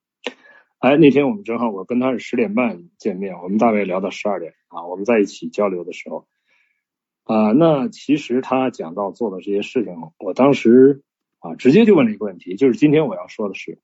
[0.79, 4.85] 哎，那天我们正好，我跟他是十点半见面，我们大概聊到十二点啊。
[4.87, 6.29] 我们在一起交流的时候
[7.27, 11.03] 啊，那其实他讲到做的这些事情，我当时
[11.41, 13.81] 啊直接就问了一个问题，就是今天我要说的是，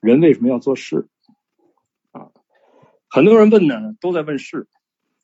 [0.00, 1.08] 人为什么要做事
[2.10, 2.32] 啊？
[3.08, 4.66] 很多人问呢，都在问事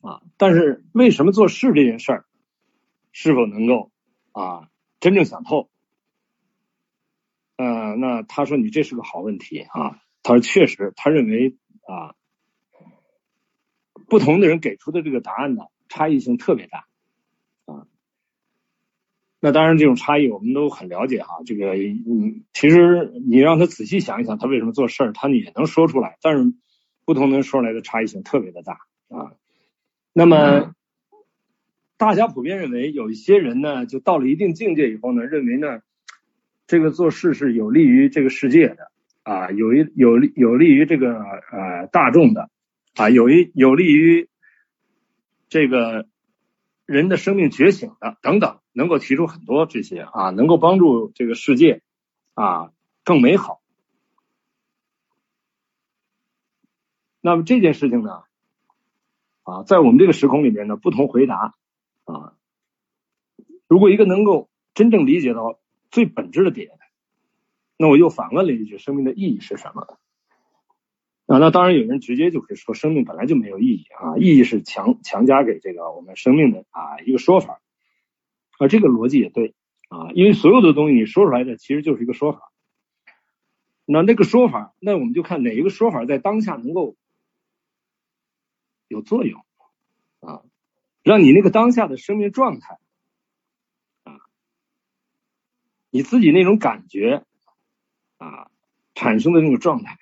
[0.02, 2.26] 啊，但是为什么做事这件事儿，
[3.10, 3.90] 是否能够
[4.32, 4.68] 啊
[5.00, 5.70] 真正想透？
[7.56, 9.98] 呃，那他说你这是个好问题啊。
[10.24, 12.14] 他说：“确实，他认为啊，
[14.06, 16.86] 不同的人给出的这个答案呢，差异性特别大
[17.66, 17.84] 啊。
[19.40, 21.42] 那当然，这种差异我们都很了解哈。
[21.44, 26.16] 这个，嗯，其实你让他仔细想一想，他为什么做事儿，他也能说出来。
[26.22, 26.54] 但是，
[27.04, 28.78] 不同的人说出来的差异性特别的大
[29.08, 29.34] 啊。
[30.14, 30.74] 那么，
[31.98, 35.82] 大家普遍认为，有一些人呢，就到了一定境界以后呢，认为呢，
[36.66, 38.90] 这个做事是有利于这个世界的。”
[39.22, 42.50] 啊，有一有利有利于这个呃大众的
[42.96, 44.28] 啊，有一有利于
[45.52, 46.08] 这个
[46.86, 51.82] 人的生命觉醒的等等，能够提出很多这些啊，能够帮助这个世界
[52.32, 52.72] 啊
[53.04, 53.60] 更美好。
[57.20, 58.22] 那么这件事情呢
[59.42, 61.54] 啊，在我们这个时空里面呢，不同回答
[62.04, 62.32] 啊，
[63.68, 66.70] 如果一个能够真正理解到最本质的点。
[67.76, 69.98] 那我又反问了一句：生命的意义是什么？
[71.32, 77.62] 啊，那当然有人直接就可以说，生命本来就没有意义啊，意义是强强加给这个我们生命的啊一个说法，
[78.58, 79.54] 啊，这个逻辑也对
[79.88, 82.52] 啊，因为所有的东西你说出来的其实就是一个说法，
[83.86, 86.96] 那那个说法，那我们就看哪一个说法在当下能够
[88.88, 89.40] 有作用
[90.20, 90.42] 啊，
[91.02, 92.78] 让你那个当下的生命状态
[94.04, 94.20] 啊，
[95.88, 97.24] 你自己那种感觉。
[98.18, 98.52] 啊，
[98.94, 99.98] 产生的那种状态，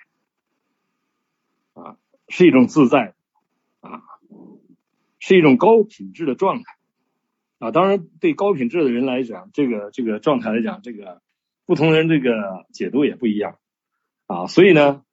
[2.31, 3.13] 是一种自在
[3.81, 4.01] 啊，
[5.19, 6.63] 是一种高品质的状态
[7.59, 7.71] 啊。
[7.71, 11.21] 当然，对高品质的人来讲，这个这个状态来讲，这个
[11.65, 13.59] 不同人这个解读也不一样
[14.27, 14.47] 啊。
[14.47, 15.03] 所以呢，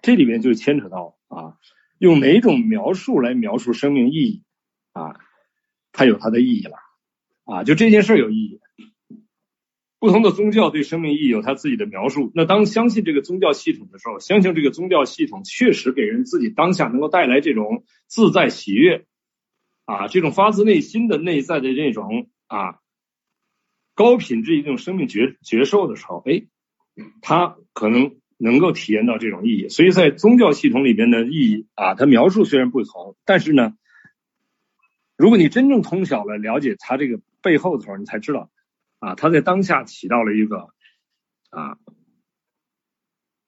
[0.00, 1.58] 这里面就牵扯到啊，
[1.98, 4.44] 用哪种描述来描述生命意义
[4.92, 5.20] 啊，
[5.90, 6.78] 它有它的意义了
[7.44, 7.64] 啊。
[7.64, 8.60] 就这件事有意义。
[10.02, 12.32] 不同的宗教对生命意义有他自己的描述。
[12.34, 19.06] 那当相信这个宗教系统的时候，相信这个宗教系统确实给人自己当下能够带来这种自在喜悦
[19.84, 22.80] 啊，这种发自内心的内在的这种啊
[23.94, 26.46] 高品质一种生命觉觉受的时候，哎，
[27.20, 29.68] 他可能能够体验到这种意义。
[29.68, 33.74] 所以在宗教系统里边的意义啊，它描述虽然不同，但是呢，
[35.16, 38.50] 如果你真正通晓了了解它这个背后的时候，你才知道
[39.02, 40.68] 啊，它在当下起到了一个
[41.50, 41.76] 啊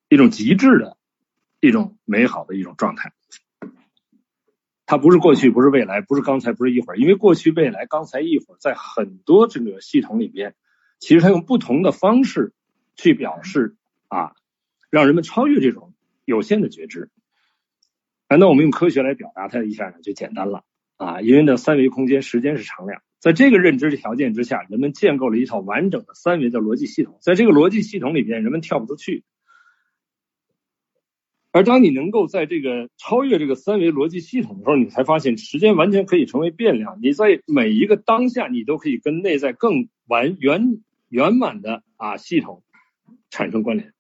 [0.09, 0.99] 一种极致的
[1.61, 3.13] 一种美好的一种状态。
[4.85, 10.57] 它不是过去，不是未来，不是刚才，不是一会儿，因为过去、未来、刚才、一会儿，在很多这个系统里边，
[10.99, 12.53] 其实它用不同的方式
[12.97, 13.77] 去表示
[14.09, 14.35] 啊，
[14.91, 15.95] 让人们超越这种
[16.25, 17.11] 有限的觉知。
[18.29, 20.65] 那我们用科学来表达它一下呢，就简单了
[20.97, 29.25] 啊，因为呢，三维空间时间是常量，在这个认知的条件之下，人们建构了一套完整的三维的逻辑系统，在这个逻辑系统里边，人们跳不出去。
[31.51, 36.99] 而当你能够在这个超越这个三维逻辑系统的时候，你才发现时间完全可以成为变量。
[37.01, 42.63] 你在每一个当下，你都可以跟内在更完圆圆满的啊系统
[43.31, 43.95] 产生关联。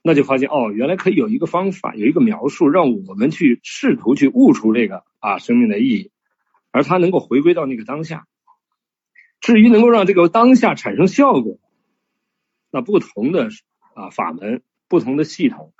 [0.00, 6.12] 那就发现哦，原来可以有一个方法，有一个描述，让我们去试图去悟出这个啊生命的意义，
[6.72, 8.26] 而它能够回归到那个当下。
[9.40, 11.60] 至于能够让这个当下产生效果，
[12.70, 13.50] 那不同的
[13.94, 14.64] 啊法门。
[14.88, 15.72] 不同的系统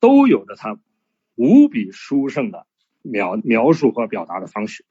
[0.00, 0.78] 都有着它
[1.34, 2.66] 无比殊胜的
[3.02, 4.86] 描描述和表达的方式。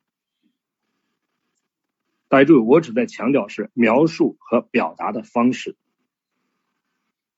[2.27, 5.75] 大家注意，我只在强调是描述和表达的方式。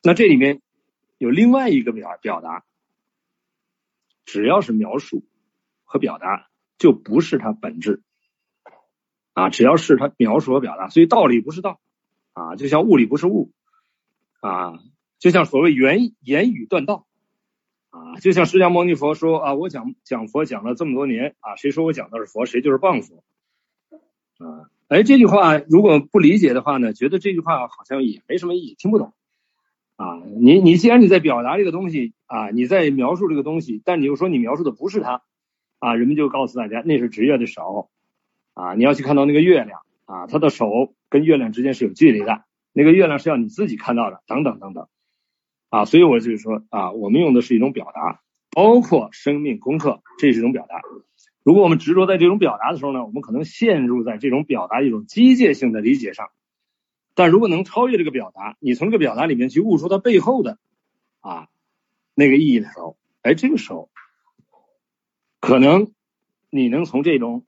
[0.04, 0.62] 那这里面
[1.18, 2.66] 有另外一个表表达，
[4.26, 5.24] 只要是描述
[5.86, 8.02] 和表达，就不是它本质
[9.34, 9.50] 啊。
[9.50, 11.80] 只要是它描述和表达，所以道理不是道
[12.34, 13.52] 啊，就像物理不是物
[14.42, 14.80] 啊。
[15.20, 17.08] 就像所谓言言语断道
[17.90, 23.24] 啊，就像释迦牟尼佛说啊，我讲讲佛讲了这么多年啊，谁说我讲的是佛，谁就是谤佛
[24.38, 24.70] 啊。
[24.90, 29.12] 哎，这句话如果不理解的话呢，觉得这句话好像也没什么意义，听不懂
[29.96, 30.22] 啊。
[30.40, 35.24] 你你既然你在表达这个东西啊，你在描述这个东西，但你又说你描述的不是它
[35.80, 37.90] 啊，人们就告诉大家那是职业的手
[38.54, 44.88] 啊，你要去看到那个月亮啊，他的手跟月亮之间是有距离的，那个月亮是要你自己看到的，等等等等。
[45.70, 48.22] 啊，所以我就是说啊，我们用的是一种表达，
[48.52, 50.82] 包括生命功课，这是一种表达。
[51.44, 56.30] 如果我们执着在这种表达的时候呢，我们可能陷入在这种表达一种机械性的理解上。
[57.16, 60.58] 但如果能超越这个表达，你从这个表达里面去悟出它背后的
[61.20, 61.48] 啊
[62.16, 63.90] 那个意义的时候，哎，这个时候
[65.48, 65.94] 可能
[66.50, 67.46] 你能从这种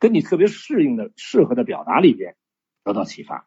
[0.00, 2.34] 跟你特别适应的、适合的表达里边
[2.82, 3.46] 得到启发。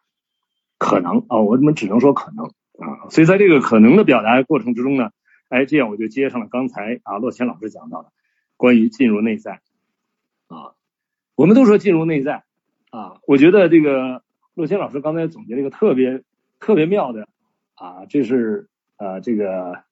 [0.78, 2.46] 可能啊，我们只能说可能。
[2.78, 5.10] 啊，所以在这个可能的表达过程之中呢，
[5.50, 8.10] 哎，这样我就接上了刚才啊洛谦老师讲到的
[8.56, 9.60] 关于进入内在
[10.46, 10.72] 啊，
[11.34, 12.42] 我们都说进入内在
[12.88, 14.24] 啊，我觉得这个
[14.54, 16.24] 洛谦老师刚才总结了一个特别
[16.58, 17.28] 特别妙的
[17.74, 19.84] 啊，这是呃这个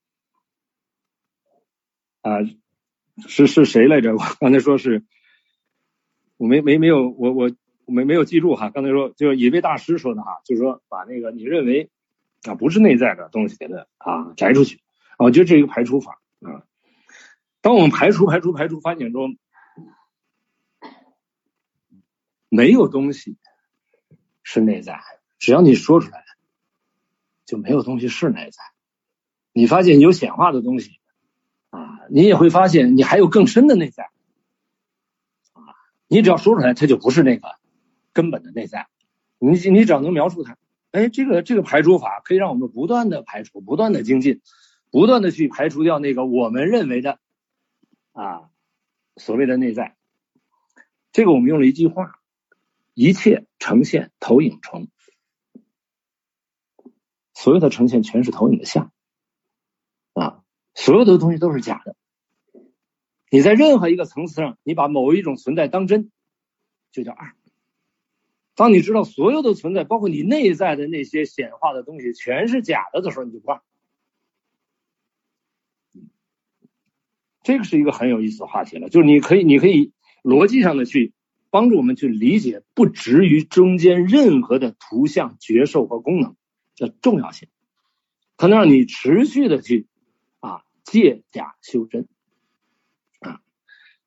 [2.22, 2.38] 啊
[3.28, 4.14] 是是谁来着？
[4.14, 5.04] 我刚才说是，
[6.36, 7.50] 我没没没有我我
[7.86, 11.90] 没没有记住哈，刚才说就是一位大师说的哈，就是说把那个你认为。
[12.44, 14.80] 啊，不是内在的东西给它啊摘出去，
[15.16, 16.66] 我觉得这一个排除法啊。
[17.60, 19.38] 当我们排除、排除、排除，发现中
[22.48, 23.36] 没有东西
[24.42, 25.00] 是内在，
[25.38, 26.24] 只要你说出来，
[27.46, 28.64] 就没有东西是内在。
[29.52, 30.98] 你发现有显化的东西
[31.72, 34.10] 啊，你也会发现你还有更深的内在
[35.52, 35.64] 啊。
[36.06, 37.56] 你只要说出来，它就不是那个
[38.12, 38.88] 根本的内在。
[39.38, 40.58] 你你只要能描述它。
[40.90, 44.42] 哎，这个这个排除法可以让我们不断的排除，不断的精进，
[44.90, 47.18] 不断的去排除掉那个我们认为的
[48.12, 48.50] 啊
[49.16, 49.96] 所谓的内在。
[51.12, 52.20] 这个我们用了一句话：
[52.92, 54.88] 一切呈现投影成，
[57.32, 58.92] 所有的呈现全是投影的像，
[60.74, 61.96] 所有的东西都是假的。
[63.30, 66.10] 你在任何一个层次上，你把某一种存在当真，
[66.90, 67.34] 就叫二。
[68.54, 73.62] 当你知道所有的存在，包括你内在的那些显化的东西，全是假的的时候，你就挂。
[77.42, 79.92] 这个是一个很有意思的话题了，就是你可以，你可以
[80.22, 81.12] 逻辑上的去
[81.48, 86.36] 帮助我们去理解不执于中间任何的图像、觉受和功能
[86.76, 87.48] 的重要性，
[88.36, 89.86] 它能让你持续的去
[90.84, 92.08] 借假修真
[93.20, 93.40] 啊，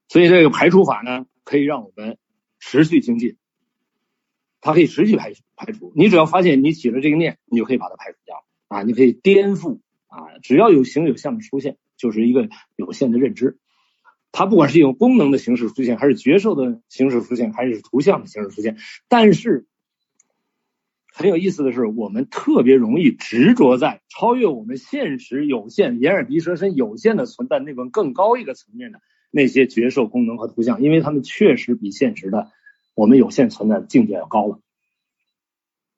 [0.07, 2.18] 所以这个排除法呢，可以让我们
[2.60, 3.38] 持续精进。
[4.61, 8.81] 它可以持续排排除，你只要发现你起了这个念，你就可以把它排除掉啊！
[8.81, 10.39] 你可以颠覆啊！
[10.41, 13.60] 只要有形有相的出现，就是一个有限的认知。
[14.31, 18.77] 它不管是用功能的形式出现，还是觉受的形式出现，还是图像的形式出现，
[19.07, 19.68] 但是
[21.18, 29.00] 很有意思的是，我们特别容易执着在超越我们现实有限、眼耳鼻舌身有限的存在那种更高一个层面的
[29.32, 32.52] 那些觉受功能和图像，因为他们确实比现实的
[32.96, 34.60] 我们有限存在的境界要高了。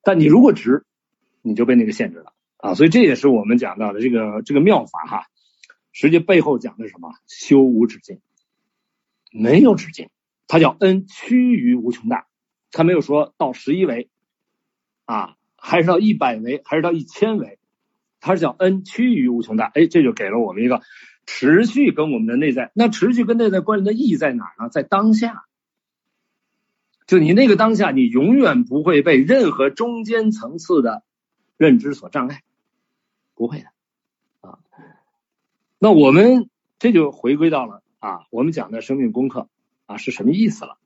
[0.04, 0.86] 但你如果执，
[1.42, 2.76] 你就被那个限制了啊！
[2.76, 5.26] 所以这也是我们讲到的这个这个妙法哈，
[5.94, 7.10] 实际背后讲的什么？
[7.26, 8.20] 修无止境，
[9.32, 10.10] 没有止境，
[10.48, 12.28] 它叫恩趋于无穷大，
[12.72, 14.12] 它没有说到十一维
[15.08, 17.60] 啊，还是到一百维，还是到一千维，
[18.20, 19.72] 它是叫 n 趋于无穷大。
[19.74, 20.82] 哎，这就给了我们一个
[21.26, 24.68] 持续跟我们的内在，那持续跟内在关联的意义在哪呢？
[24.70, 25.46] 在当下。
[27.06, 31.04] 就你那个当下，你永远不会被任何中间层次的
[31.56, 32.42] 认知所障碍，
[33.34, 33.68] 不会的
[34.42, 34.60] 啊。
[35.80, 39.48] 那我们这就回归到了啊，我们讲的生命功课
[39.86, 40.78] 啊是什么意思了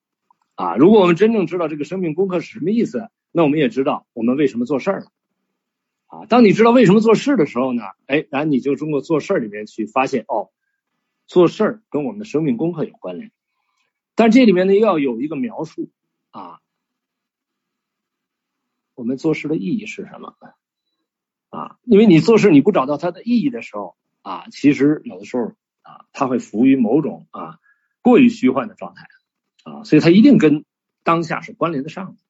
[0.53, 0.75] 啊？
[0.75, 5.11] 如果我们真正知道这个生命功课是什么意思，那我们也知道我们为什么做事儿了
[6.07, 6.25] 啊。
[6.25, 10.49] 当你知道为什么做事的时候呢，哎，然后你就通过做事儿里面去发现哦，
[11.27, 13.31] 做事儿跟我们的生命功课有关联，
[14.15, 15.89] 但这里面呢要有一个描述。
[16.31, 16.61] 啊，
[18.95, 20.35] 我们做事的意义是什么？
[21.49, 27.59] 啊，因为你做事你不找到它的意义的时候啊，其实有的时候啊，它会服于某种啊
[28.01, 29.07] 过于虚幻的状态
[29.63, 30.63] 啊，所以它一定跟
[31.03, 32.21] 当下是关联的上的。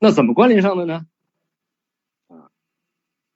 [0.00, 1.06] 那怎么关联上的呢？
[2.28, 2.50] 啊，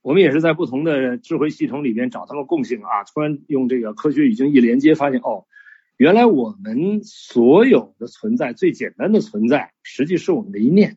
[0.02, 5.46] 我们也是在不同的智慧系统里边找到了共性啊，突然用这个科学语境一连接，发现哦。
[5.96, 10.96] 原来我们所有的存在，最简单的存在，实际是我们的一念，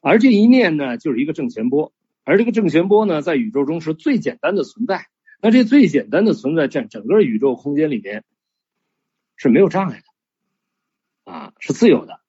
[0.00, 5.06] 而这一念呢，就是一个正弦波，而这个正弦波呢，在宇宙中是最简单的存在。
[5.40, 8.22] 那这最简单的存在，在整个宇宙空间里面
[9.36, 10.02] 是没有障碍
[11.24, 12.20] 的，啊，是自由的。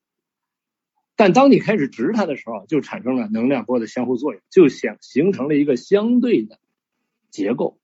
[1.18, 6.60] 但当你开始执它的时候，就产生了能量波的相互作用，就想形成了一个相对的
[7.32, 7.80] 结构，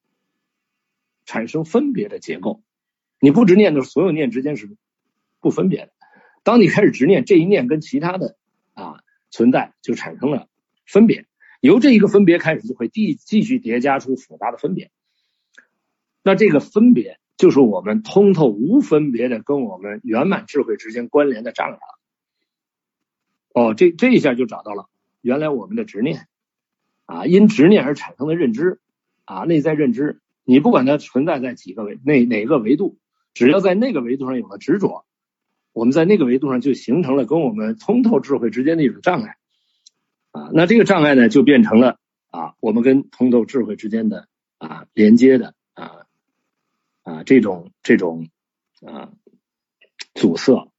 [1.25, 2.61] 产生分别的结构。
[3.19, 4.69] 你不执念的时候所有念之间是
[5.39, 5.91] 不分别的。
[6.43, 8.37] 当你开始执念，这一念跟其他的
[8.73, 8.99] 啊
[9.31, 10.47] 存在就产生了
[10.85, 11.25] 分别，
[11.59, 14.91] 由这一个分别开始，就会继继续叠加出复杂的分别。
[16.21, 21.79] 那这个分别就是我们通透无分别的跟我们圆满智慧之间关联的障碍。
[23.53, 24.89] 哦，这这一下就找到了
[25.21, 26.27] 原来我们的执念
[27.05, 28.79] 啊，因执念而产生的认知
[29.25, 32.97] 啊，内在认知，你不管它存在在几个维哪哪个维度。
[33.33, 35.05] 只要在那个维度上有了执着，
[35.71, 39.37] 我们在那个维度上就形成了跟我们通透智慧之间的一种障碍
[40.29, 40.51] 啊。
[40.53, 41.97] 那这个障碍呢，就变成了
[42.29, 44.27] 啊，我们跟通透智慧之间的
[44.59, 46.05] 啊连接的啊
[47.01, 48.29] 啊这种这种
[48.85, 49.11] 啊
[50.13, 50.71] 阻塞。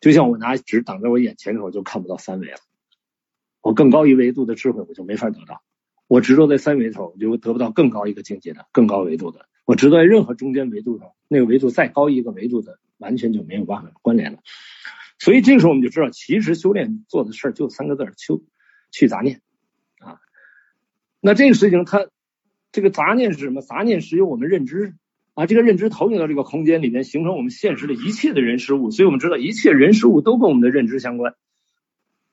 [0.00, 2.58] 就像我拿纸挡在我眼前的时候，就看不到三维了。
[3.60, 5.62] 我更高一维度的智慧，我就没法得到。
[6.06, 9.46] 我执着在三维的时候，我就得不到更高一个境界的更高维度的。
[9.64, 14.38] 我执着在任何中间维度上，那个维度再高一个维度的，完全就没有办法关联了。
[15.18, 18.42] 所以这个时候我们就知道，其实修炼做的事儿就三个字：修
[18.90, 19.42] 去杂念
[19.98, 20.20] 啊。
[21.20, 22.06] 那这个事情，它
[22.70, 23.60] 这个杂念是什么？
[23.60, 24.94] 杂念是由我们认知
[25.38, 28.90] 啊，这个认知投影到这个空间里面，形成我们现实的一切的人事物。
[28.90, 31.36] 所以我们知道，一切人事物都跟我们的认知相关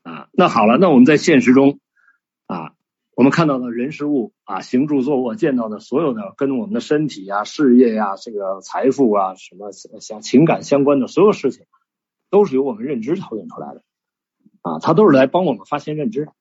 [0.01, 0.27] 啊。
[0.31, 1.79] 那好了，那我们在现实中
[2.47, 2.71] 啊。
[3.15, 11.65] 我们看到的人事物啊，行住坐卧，见到的所有的跟我们的身体啊、事业呀、这个财富啊、什么像情感相关的所有事情，
[12.31, 13.83] 都是由我们认知投影出来的
[14.63, 16.33] 啊，它都是来帮我们发现认知的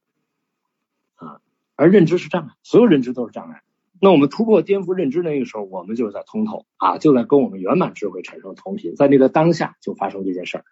[1.15, 1.41] 啊，
[1.77, 3.62] 而认知是障碍，所有认知都是障碍。
[4.05, 10.64] 那我们突破颠覆认知那个时候，我们就是在通透啊，就在跟我们圆满智慧产生同频，在那个当下就发生这件事儿。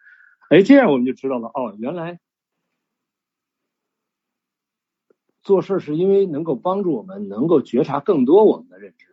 [0.50, 2.20] 哎，这样我们就知道了哦，原来。
[5.42, 9.06] 做事是因为能够帮助我们能够觉察更多我们的认知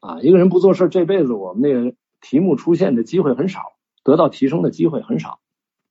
[0.00, 3.62] 啊，一个人不做事，这辈子我们那个题目出现的机会很少，
[4.04, 5.40] 得到提升的机会很少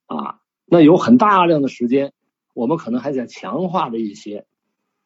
[0.06, 0.38] 啊。
[0.64, 2.12] 那有很大量的时间，
[2.54, 4.46] 我们可能还在强化的一些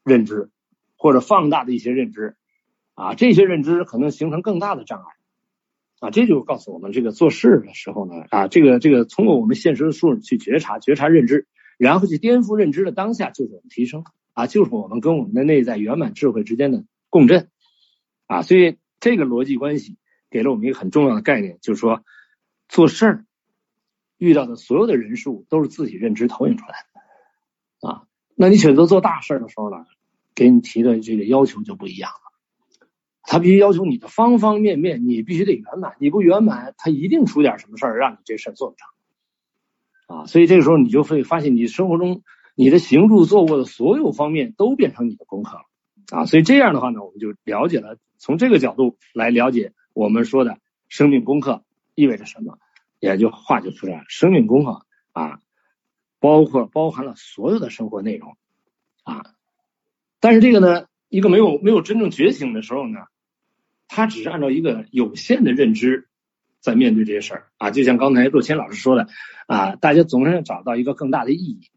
[0.05, 0.51] 认知
[0.97, 2.37] 或者放大的一些认知
[2.95, 5.07] 啊，这些认知可能形成更大的障碍
[6.01, 6.11] 啊。
[6.11, 11.47] 这就告诉我们，这个做事的时候呢啊，这个这个通过我们现实的数去觉察觉察认知，
[11.79, 14.05] 然后去颠覆认知的当下，就是我们提升。
[14.33, 17.49] 啊，就是我们跟我们的内在圆满智慧之间的共振
[18.27, 19.97] 啊，所以这个逻辑关系
[20.29, 22.05] 给了我们一个很重要的概念，就是说
[22.69, 23.25] 做事儿
[24.19, 26.85] 遇到的所有的人事物都是自己认知投影出来
[27.81, 28.03] 的啊。
[28.35, 29.87] 那你选择做大事的时候呢，
[30.37, 32.87] 给你提的这个要求就不一样了，
[33.25, 40.27] 他必须要求你的方方面面，你必须得圆满，你不圆满，他一定出点什么事儿，让你这事儿做不成啊。
[40.27, 42.23] 所以这个时候你就会发现，你生活中。
[42.59, 45.65] 你的行住坐卧的所有方面都变成你的功课了
[46.11, 50.59] 啊，所以这样的话呢，我们就了解了，从这个角度来了解我们说的
[50.89, 52.59] 生命功课意味着什么，
[52.99, 54.05] 也就话就出来了。
[54.09, 55.41] 生命功课啊，
[56.19, 58.39] 包括包含了所有的生活内容
[59.03, 59.36] 啊。
[60.27, 62.99] 但是这个呢，一个没有没有真正觉醒的时候呢，
[63.87, 66.09] 他只是按照一个有限的认知
[66.59, 67.71] 在面对这些事儿啊。
[67.71, 69.07] 就像刚才若谦老师说的
[69.47, 71.71] 啊，大家总是要找到一个更大的意义，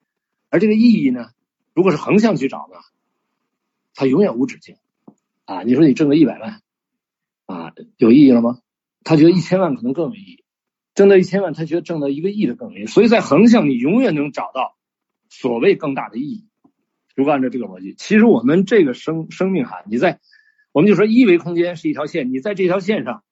[0.49, 1.27] 而这个意义呢，
[1.75, 2.79] 如果是横向去找呢，
[3.93, 4.77] 它永远无止境
[5.45, 5.61] 啊。
[5.61, 6.63] 你说你挣个一百万
[7.45, 8.57] 啊，有意义了吗？
[9.03, 10.43] 他觉得一千万可能更有意义，
[10.95, 12.85] 挣到一千万，他觉得挣到一个亿的更有意义。
[12.87, 14.75] 所以在横向，你永远能找到
[15.29, 16.48] 所谓更大的意义。
[17.19, 20.21] 如果按照这个逻辑，其实我们这个生生命哈，你在
[20.71, 23.23] 我们就说一维空间是一条线，你在这条线上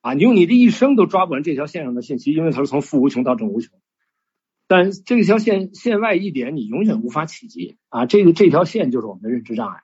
[0.00, 3.72] 啊，你用你的一生都抓不完这条线上的信息，因为它是从负无穷到正无穷。
[4.66, 8.04] 但这条线线外一点，你永远无法企及啊。
[8.06, 9.82] 这个这条线就是我们的认知障碍。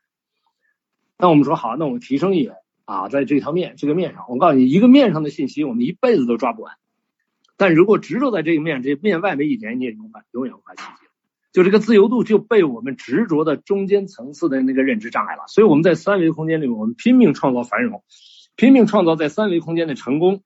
[1.17, 2.55] 那我们说好，那我们提升一维
[2.85, 6.75] 啊，在这条面这个面上，我告诉你，一个面上的信息，我们一辈子都抓不完。
[7.57, 11.12] 但如果执着在这个面，这面外面一点，你也永远永远无法企及。
[11.53, 18.03] 就这个自由度就被我们执着的中间层次的那个认知障碍了，所以我们在三维空间里，我们拼命创造繁荣，
[18.57, 20.43] 拼命创造在三维空间的成功。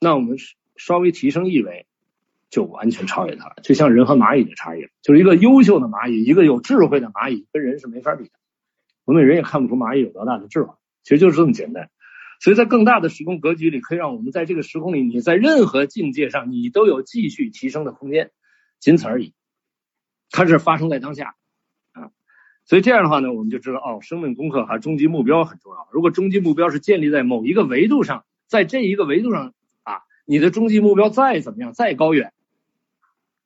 [0.00, 0.38] 那我们
[0.76, 1.86] 稍微提升一维，
[2.48, 3.56] 就完全超越它了。
[3.62, 8.30] 就像人和蚂蚁的差异，就是一个优秀的蚂蚁，一个有智慧的蚂蚁，跟人是没法比的。
[9.04, 11.90] 我们人也看不出蚂蚁有多大的智慧，其实就是这么简单。
[12.40, 18.30] 所以在更大的时空格局里，可以让我们在这个时空里，你在任何境界上，你都有继续提升的空间。
[18.80, 19.34] 仅此而已，
[20.30, 21.34] 它是发生在当下
[21.92, 22.10] 啊，
[22.64, 25.88] 所以这样的话呢，我们就知道哦，生命功课和终极目标很重要。
[25.90, 32.32] 如果终极目标是建立在某一个维度上，在这一个维度上啊，你的终极目标再怎么样，再高远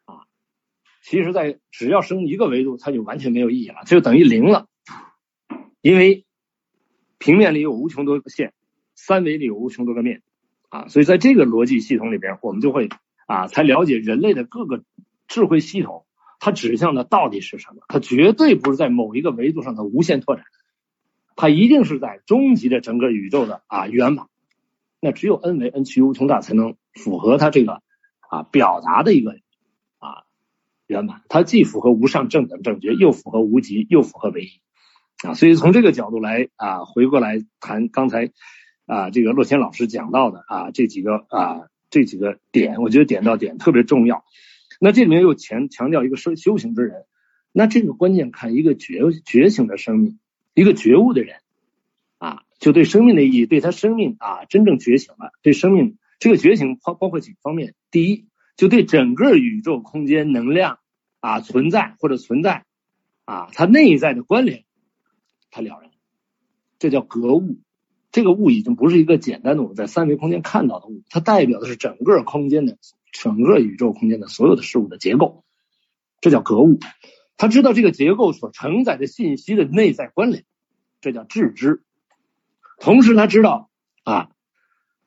[0.05, 0.27] 啊，
[1.03, 4.67] 其实，在只要升一个维度，它就完全没有意义了，就等于零了。
[5.81, 6.27] 因为
[7.19, 8.53] 平面里有无穷多个线，
[8.95, 10.23] 三维里有无穷多个面
[10.69, 12.89] 啊，所以在这个逻辑系统里边，我们就会
[13.27, 14.85] 啊，才了解人类的各个。
[15.33, 16.05] 智慧系统，
[16.41, 17.83] 它指向的到底是什么？
[17.89, 20.45] 它绝对不是在某一个维度上的无限拓展，
[21.37, 24.27] 它一定是在终极的整个宇宙的啊圆满。
[25.01, 27.81] 那只有 n 为 n 趋无穷大，才能符合它这个
[28.29, 29.33] 啊表达的一个
[30.01, 30.25] 啊
[30.87, 31.23] 圆满。
[31.31, 34.61] 它既符合无上正等正觉，又符合无极，又符合唯一
[35.27, 35.33] 啊。
[35.33, 38.31] 所以从这个角度来啊回过来谈刚才
[38.85, 44.25] 啊这个洛谦老师讲到的啊这几个啊这几个点，我觉得点到点特别重要。
[44.85, 47.05] 那这里面又强强调一个修修行之人，
[47.53, 50.19] 那这个关键看一个觉觉醒的生命，
[50.55, 51.37] 一个觉悟的人
[52.19, 58.27] 啊，就对生命的意义，对他生命啊真正觉醒了，对生命这个觉醒包包括几个方面，第一，
[58.57, 60.81] 就对整个宇宙空间能量
[61.21, 62.65] 啊存在或者存在
[63.25, 64.65] 啊它内在的关联，
[65.53, 65.93] 他了然，
[66.81, 67.61] 这叫格物，
[68.11, 72.79] 这个物已经不是一个简单的我们在三维空间看到的物，它代表的是整个空间的。
[73.13, 75.45] 整个宇宙空间的所有的事物的结构，
[76.21, 76.81] 这叫格物。
[77.37, 80.45] 他知道这个结构所承载的信息的内在关联，
[81.01, 81.83] 这叫致知。
[82.79, 83.71] 同时他知道
[84.05, 84.31] 啊，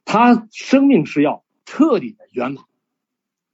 [0.06, 2.64] 他生命是要彻底的圆满，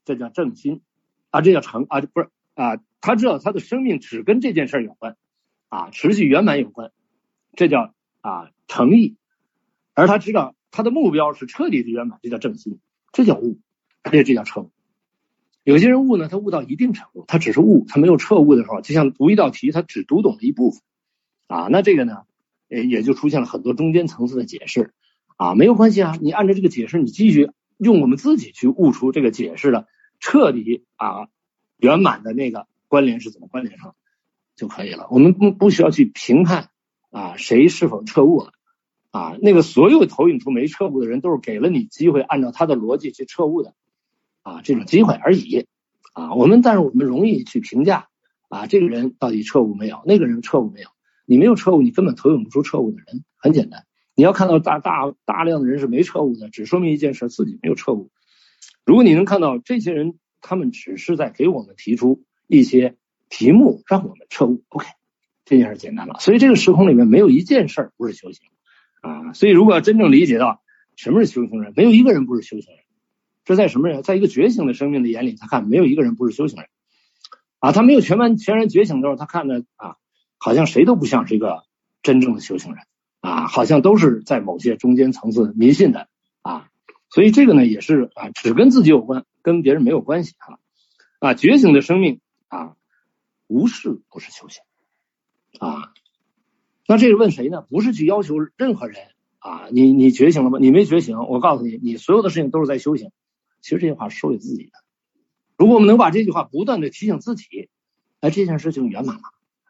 [0.05, 0.81] 这叫正心
[1.29, 5.15] 啊，这叫成啊，不是啊，他知道他的生命只跟这件事有关
[5.69, 6.91] 啊，持续圆满有关，
[7.55, 9.15] 这叫啊诚意。
[9.93, 12.79] 而他知道他的目标是彻底的圆满，这叫正心，
[13.11, 13.59] 这叫悟。
[14.09, 14.71] 这这叫彻悟。
[15.63, 20.81] 有些人悟呢，他悟到一定程度，他只是悟，他没有彻悟的时候，就像读一道题，他只读懂了一部分
[21.45, 21.67] 啊。
[21.69, 22.23] 那这个呢，
[22.67, 24.95] 也也就出现了很多中间层次的解释
[25.37, 25.53] 啊。
[25.53, 29.85] 没有关系啊，你按照这个解释，你继续用我们自己去悟出这个解释的
[30.19, 31.27] 彻底啊
[31.77, 33.95] 圆满的那个关联是怎么关联上
[34.55, 35.07] 就可以了。
[35.11, 36.69] 我们不不需要去评判
[37.11, 38.53] 啊谁是否彻悟了
[39.11, 39.37] 啊。
[39.39, 43.75] 那个所有投影出没彻悟的人，都是给了你机会，按照他的逻辑去彻悟的。
[44.43, 45.65] 啊，这种机会而已
[46.13, 48.07] 啊，我们但是我们容易去评价
[48.49, 50.01] 啊，这个人到底彻悟没有？
[50.05, 50.89] 那个人彻悟没有？
[51.25, 53.23] 你没有彻悟，你根本投影不出彻悟的人。
[53.37, 53.85] 很简单，
[54.15, 58.11] 你要看到大大大量的人是没彻悟的，只说明一件事，自己没有彻悟。
[58.85, 62.97] 如果你能看到这些人，他们只是在给我们提出一些
[63.29, 64.87] 题目，让我们彻悟，OK，
[65.45, 66.15] 这件事简单了。
[66.19, 68.49] 所以这个时空里面没有一件事不是修行
[69.01, 69.33] 啊。
[69.33, 70.61] 所以如果真正理解到
[70.95, 72.83] 什么是修行人，没有一个人不是修行人。
[73.43, 74.03] 这在什么人？
[74.03, 76.69] 在一个觉醒的生命的眼里，他看没有一个人不是修行人
[77.59, 77.71] 啊。
[77.71, 79.95] 他没有全完全然觉醒的时候，他看着啊，
[80.37, 81.63] 好像谁都不像是一个
[82.03, 82.83] 真正的修行人
[83.19, 86.07] 啊，好像都是在某些中间层次迷信的
[86.43, 86.69] 啊。
[87.09, 90.59] 所以这个呢，也是啊，只跟自己有关，跟别人没有关系哈
[91.19, 91.33] 啊。
[91.33, 92.75] 觉醒的生命啊，
[93.47, 94.61] 无事不是修行
[95.59, 95.91] 啊。
[96.87, 97.65] 那这个问谁呢？
[97.69, 98.99] 不是去要求任何人
[99.39, 100.59] 啊，你你觉醒了吗？
[100.61, 103.11] 你没觉醒，我告诉你，你所有的事情都是在修行。
[103.61, 104.71] 其实这句话是说给自己的。
[105.57, 107.69] 如果我们能把这句话不断的提醒自己，
[108.19, 109.23] 哎，这件事情圆满了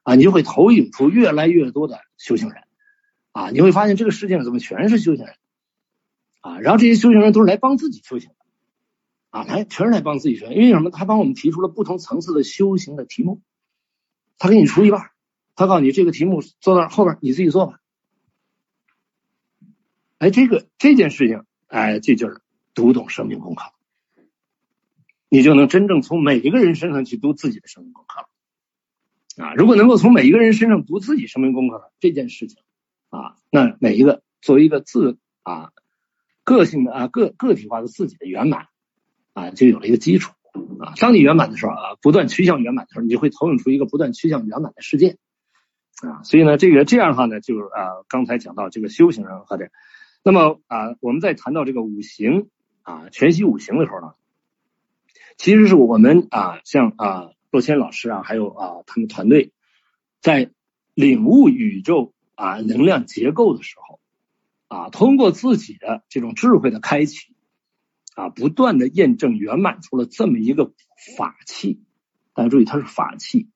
[0.04, 2.64] 啊，你就会投影出越来越多的修行人
[3.34, 5.36] 啊，你会发现这个世界上怎么全是修行人
[6.40, 6.60] 啊？
[6.60, 8.36] 然后这些修行人都是来帮自己修行的
[9.30, 10.90] 啊，来全是来帮自己修，因为什么？
[10.90, 13.42] 他帮我们提出了不同层次的修行的题目，
[14.38, 15.12] 他给你出一半，
[15.56, 17.80] 他告诉你这个题目做到后边你自己做吧。
[20.20, 22.42] 哎，这个这件事情，哎，这就是
[22.74, 23.64] 读懂生命功课，
[25.34, 29.54] 你就能真正从每一个人身上去读自己的生命功课了啊！
[29.56, 32.62] 如果能够从每一个人身上读自己生命功课了，这件事情
[33.10, 35.72] 啊，那每一个作为一个自啊
[36.44, 38.68] 个性的啊个个体化的自己的圆满
[39.32, 40.34] 啊，就有了一个基础
[40.82, 40.96] 啊。
[41.00, 45.16] 当你圆满的时候啊，不断趋向圆满的时候，你就会投影出一个不断趋向圆满的世界
[46.02, 46.24] 啊。
[46.24, 49.70] 所以呢，这个这样的话呢，就是啊，刚才讲到这个修行人和这。
[50.26, 52.50] 那么啊，我们在谈到这个五行
[52.82, 54.14] 啊，全息五行的时候呢，
[55.38, 59.52] 其实是我们啊，像啊，洛谦老师啊，还有啊，他们团队
[60.22, 60.52] 在
[60.94, 64.00] 领悟宇宙啊能量结构的时候
[64.68, 67.34] 啊，通过自己的这种智慧的开启
[68.16, 70.74] 啊，不断的验证圆满出了这么一个
[71.18, 71.82] 法器。
[72.34, 73.50] 大家注意，它是法器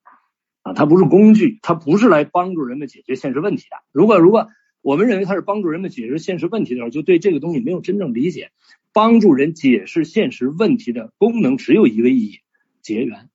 [0.62, 3.76] 啊，它不是工具，它不是来帮助人们解决现实问题的。
[3.92, 4.48] 如果如果
[4.82, 8.50] 我们认为它是帮助人们解决现实问题的时候，就对这个东西没有真正理解。
[8.96, 12.40] 帮助人解释现实问题的功能只有一个意义：
[12.80, 13.28] 结缘。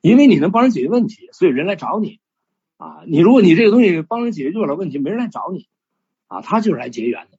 [0.00, 2.20] 因为你能帮人解决问题，所以人来找你
[2.76, 3.02] 啊。
[3.08, 5.66] 你如果你这个东西帮人解决不了问题，没人来找你
[6.28, 6.40] 啊。
[6.40, 7.38] 他就是来结缘的。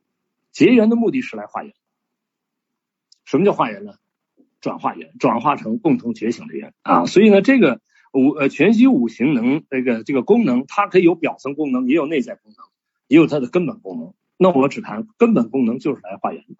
[0.52, 1.74] 结缘的目的是来化缘。
[3.24, 3.94] 什么叫化缘呢？
[4.60, 7.06] 转化缘，转化成共同觉醒的缘啊。
[7.06, 7.80] 所以呢，这个
[8.12, 12.66] 五呃全息五行能这个这个功能，它可以有表层功能，也有内在功能。
[13.08, 16.56] 也有它的根本功能，那我只谈根本功能，就是来化缘的。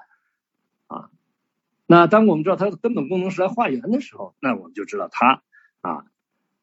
[1.92, 5.42] 那当我们知道它的根本功能是来化缘的时候，那我们就知道它
[5.82, 6.06] 啊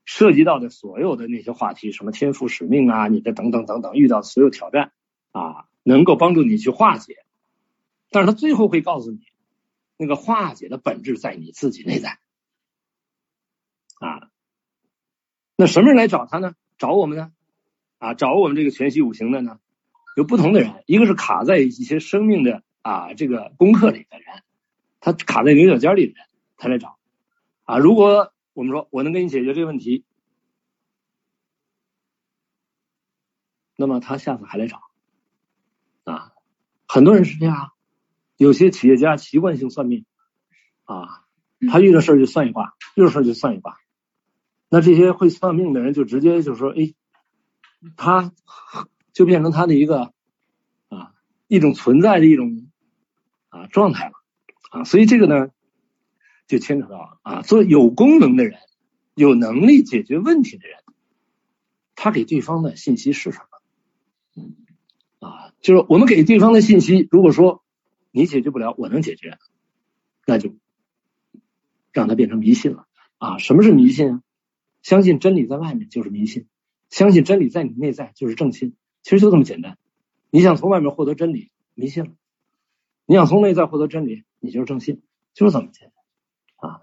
[0.05, 4.93] 涉及到的所有的那些话题，什么天赋使命啊，你的等等等等，遇到所有挑战
[5.33, 7.25] 啊，能够帮助你去化解。
[8.13, 9.19] 但是它最后会告诉你，
[9.97, 12.21] 那个化解的本质在你自己内在
[13.99, 14.31] 啊。
[15.57, 16.55] 那什么人来找他呢？
[16.79, 17.33] 找我们呢？
[17.99, 19.59] 啊，找我们这个全息五行的呢？
[20.17, 24.43] 有不同的人，一个是卡在一些生命的啊这个功课里的人，
[25.07, 26.27] 他卡在牛角尖里的人，
[26.57, 26.99] 他来找
[27.63, 27.79] 啊。
[27.79, 30.05] 如果我们说我能给你解决这个问题，
[33.77, 34.83] 那么他下次还来找
[36.03, 36.33] 啊。
[36.89, 37.71] 很多人是这样，
[38.37, 40.05] 有些企业家习惯性算命
[40.83, 41.23] 啊，
[41.71, 43.79] 他遇到事儿就算一卦，遇到事儿就算一卦。
[44.69, 46.95] 那这些会算命的人就直接就说，哎，
[47.97, 48.33] 他。
[49.13, 50.13] 就变成他的一个
[50.89, 51.15] 啊
[51.47, 52.69] 一种存在的一种
[53.49, 54.16] 啊状态了
[54.85, 55.49] 所以这个呢
[56.47, 58.59] 就牵扯到啊，做有功能的人、
[59.15, 60.79] 有能力解决问题的人，
[61.95, 63.41] 他给对方的信息是什
[64.41, 65.29] 么？
[65.29, 67.65] 啊，就是我们给对方的信息，如果说
[68.11, 69.39] 你解决不了，我能解决，
[70.27, 70.55] 那就
[71.93, 72.87] 让他变成迷信了
[73.19, 73.39] 啊。
[73.39, 74.23] 什么是迷信啊？
[74.83, 76.47] 相信真理在外面就是迷信，
[76.91, 78.77] 相信真理在你内在就是正信。
[79.03, 79.79] 其实就这么简单，
[80.31, 82.11] 你想从外面获得真理，迷信了；
[83.07, 85.03] 你想从内在获得真理，你就是正信，
[85.35, 85.93] 就是这么简
[86.61, 86.83] 单啊！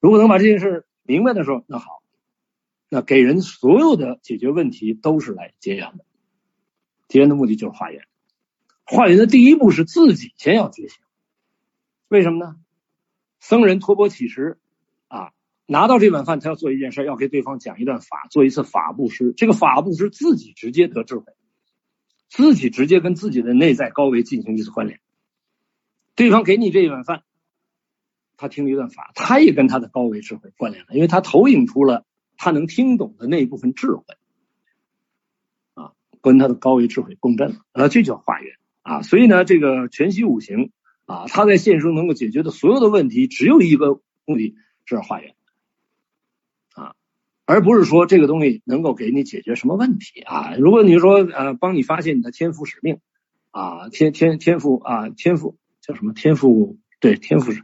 [0.00, 2.02] 如果能把这件事明白的时候，那好，
[2.88, 6.04] 那给人所有的解决问题都是来结缘的，
[7.08, 8.04] 结缘的目的就是化缘。
[8.84, 10.98] 化缘的第一步是自己先要觉醒，
[12.08, 12.56] 为什么呢？
[13.40, 14.58] 僧人托钵乞食
[15.08, 15.32] 啊。
[15.66, 19.32] 拿到这碗饭，他要做一件事，要给对方讲一段法，做一次法布施。
[19.34, 21.32] 这个法布施自己直接得智慧，
[22.28, 25.00] 自己直接跟自己的内在高维进行一次关联。
[26.16, 27.22] 对方给你这一碗饭，
[28.36, 32.04] 他听了一段法，他也跟他的高维智慧关联了，因为他投影出了
[32.36, 34.02] 他能听懂的那一部分智慧
[35.74, 35.92] 啊，
[36.22, 39.02] 跟他的高维智慧共振了啊，这叫化缘啊。
[39.02, 40.70] 所以呢，这个全息五行
[41.06, 45.34] 啊，他在现实中能够解决的所有的问题，只有一个目的，是化缘
[46.74, 46.94] 啊。
[47.44, 50.54] 而不是说这个东西能够给你解决什么问题啊？
[50.56, 53.00] 如果你说呃，帮你发现你的天赋使命
[53.50, 56.78] 啊，天天天赋啊，天赋叫什么天赋？
[57.00, 57.62] 对，天赋是。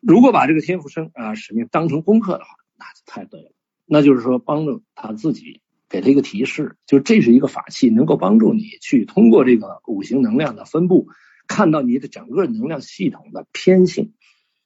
[0.00, 3.52] 如果把这个天赋生啊使命当成功课的话，那就太对了。
[3.84, 11.08] 那就是说帮助他自己给他一个提示，就这是一个法器，能够帮助你去通过这个五行能量的分布，
[11.46, 14.12] 看到你的整个能量系统的偏性，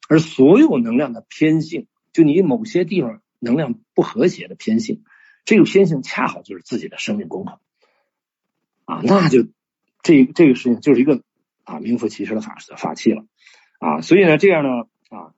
[0.09, 3.21] 而所有能量的偏性，就你某些地方。
[3.43, 5.03] 能量不和谐的偏性，
[5.47, 7.59] 这个偏性恰好就是自己的生命功课
[8.85, 9.47] 啊，那就
[10.03, 11.23] 这这个事情就是一个
[11.65, 13.25] 啊名副其实的法法器了
[13.79, 14.01] 啊。
[14.01, 15.35] 所以呢，这样呢啊，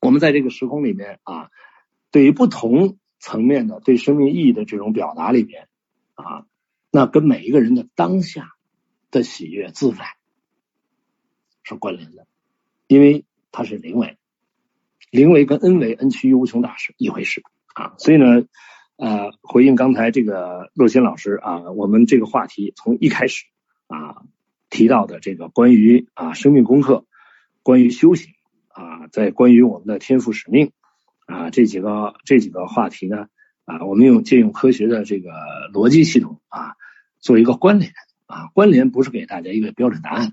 [0.00, 1.50] 我们在这个时空里面啊，
[2.10, 5.68] 对于不同层面的对生命意义的这种表达里边
[6.14, 6.46] 啊，
[6.90, 8.52] 那跟每一个人的当下
[9.10, 10.04] 的喜悦自在
[11.62, 12.26] 是关联的，
[12.86, 14.18] 因为它是灵为，
[15.10, 17.42] 灵为跟恩为恩趋于无穷大是一回事
[17.74, 17.94] 啊。
[17.98, 18.46] 所以呢。
[18.96, 23.44] 呃，回应刚才这个洛欣老师啊，我们这个话题从一开始
[23.88, 24.22] 啊
[24.74, 27.06] 提到的这个关于啊生命功课、
[27.62, 28.32] 关于修行
[28.66, 30.72] 啊，在关于我们的天赋使命
[31.26, 33.28] 啊这几个这几个话题呢
[33.66, 35.30] 啊，我们用借用科学的这个
[35.72, 36.74] 逻辑系统啊
[37.20, 37.92] 做一个关联
[38.26, 40.32] 啊，关联不是给大家一个标准答案，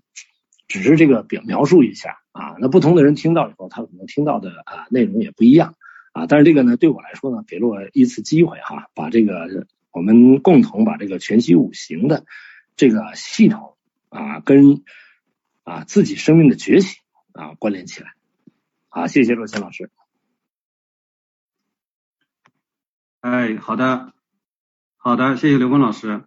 [0.68, 5.76] 只是这个表描述一下啊，那不同的人听到以后，他可能听到的啊内容也不一样。
[6.13, 12.26] 啊，但是这个呢，对我来说呢，给了我一次机会哈，把这个我们共同把这个全息五行的
[12.76, 13.76] 这个系统
[14.11, 14.83] 啊，跟
[15.63, 17.01] 啊自己生命的觉醒
[17.31, 18.13] 啊关联起来。
[18.89, 19.89] 好，谢谢若谦老师。
[23.21, 24.13] 哎，好的，
[24.97, 26.23] 好的，谢谢刘峰老师。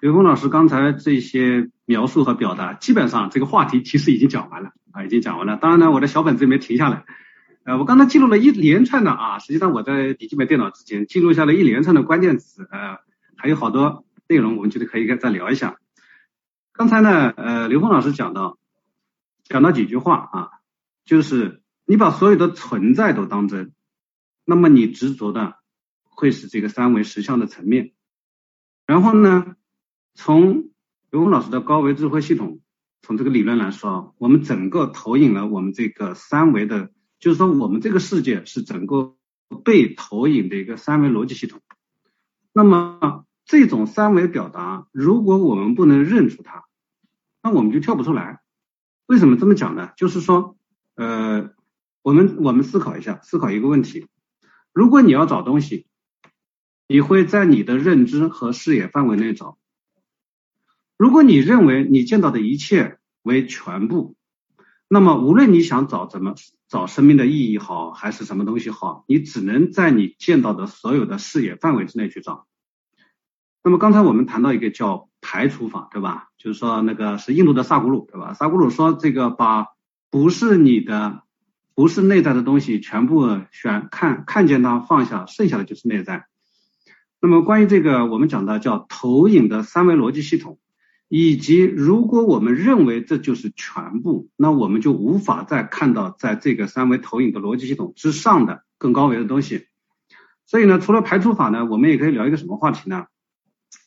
[0.00, 5.58] 刘峰老师刚才这些描述和表达，基本上这个话题其实已经讲完了啊，已经讲完了。
[5.58, 7.04] 当然呢，我的小本子也没停下来。
[7.64, 12.98] 呃，我刚才记录了一连串的啊，实际上我在笔记本电脑之前记录下了一连串的关键词，呃，
[13.36, 15.78] 还有好多内容，我们觉得可以再聊一下。
[16.72, 18.58] 刚才呢，呃，刘峰老师讲到，
[19.44, 20.50] 讲到几句话啊，
[21.04, 23.72] 就是你把所有的存在都当真，
[24.44, 25.56] 那么你执着的
[26.02, 27.92] 会是这个三维实相的层面。
[28.86, 29.56] 然后呢，
[30.14, 30.70] 从
[31.10, 32.60] 刘峰老师的高维智慧系统，
[33.02, 36.90] 从这个理论来说，我们整个投影了我们这个三维的。
[37.18, 39.14] 就是说，我们这个世界是整个
[39.64, 41.60] 被投影的一个三维逻辑系统。
[42.52, 46.64] 那么，这种三维表达，如果我们不能认出它，
[47.42, 48.40] 那我们就跳不出来。
[49.06, 49.90] 为什么这么讲呢？
[49.96, 50.56] 就是说，
[50.94, 51.50] 呃，
[52.02, 54.06] 我们我们思考一下，思考一个问题：
[54.72, 55.86] 如果你要找东西，
[56.86, 59.58] 你会在你的认知和视野范围内找。
[60.96, 64.14] 如果你认为你见到的一切为全部，
[64.88, 66.34] 那么，无论你想找怎么
[66.68, 72.46] 找生命的意义好，还是什么东西好，你只能在你见到的所有的视野范围之内去找。
[73.64, 76.28] 那么刚才我们谈到一个叫排除法，对吧？
[76.36, 78.34] 就是说那个是印度的萨古鲁，对吧？
[78.34, 79.68] 萨古鲁说这个把
[80.10, 81.22] 不是你的、
[81.74, 86.26] 不是内在的东西全部选看看见它放下，剩下的就是内在。
[87.20, 90.58] 那么关于这个，我们讲的叫投影的三维逻辑系统。
[91.14, 99.66] 以及，如果我们认为这就是全部，那我们就无法再看到在这个三维投影的逻辑系统之上的更高维的东西。
[100.46, 103.04] 所以呢，除了排除法呢，我们也可以聊一个什么话题呢？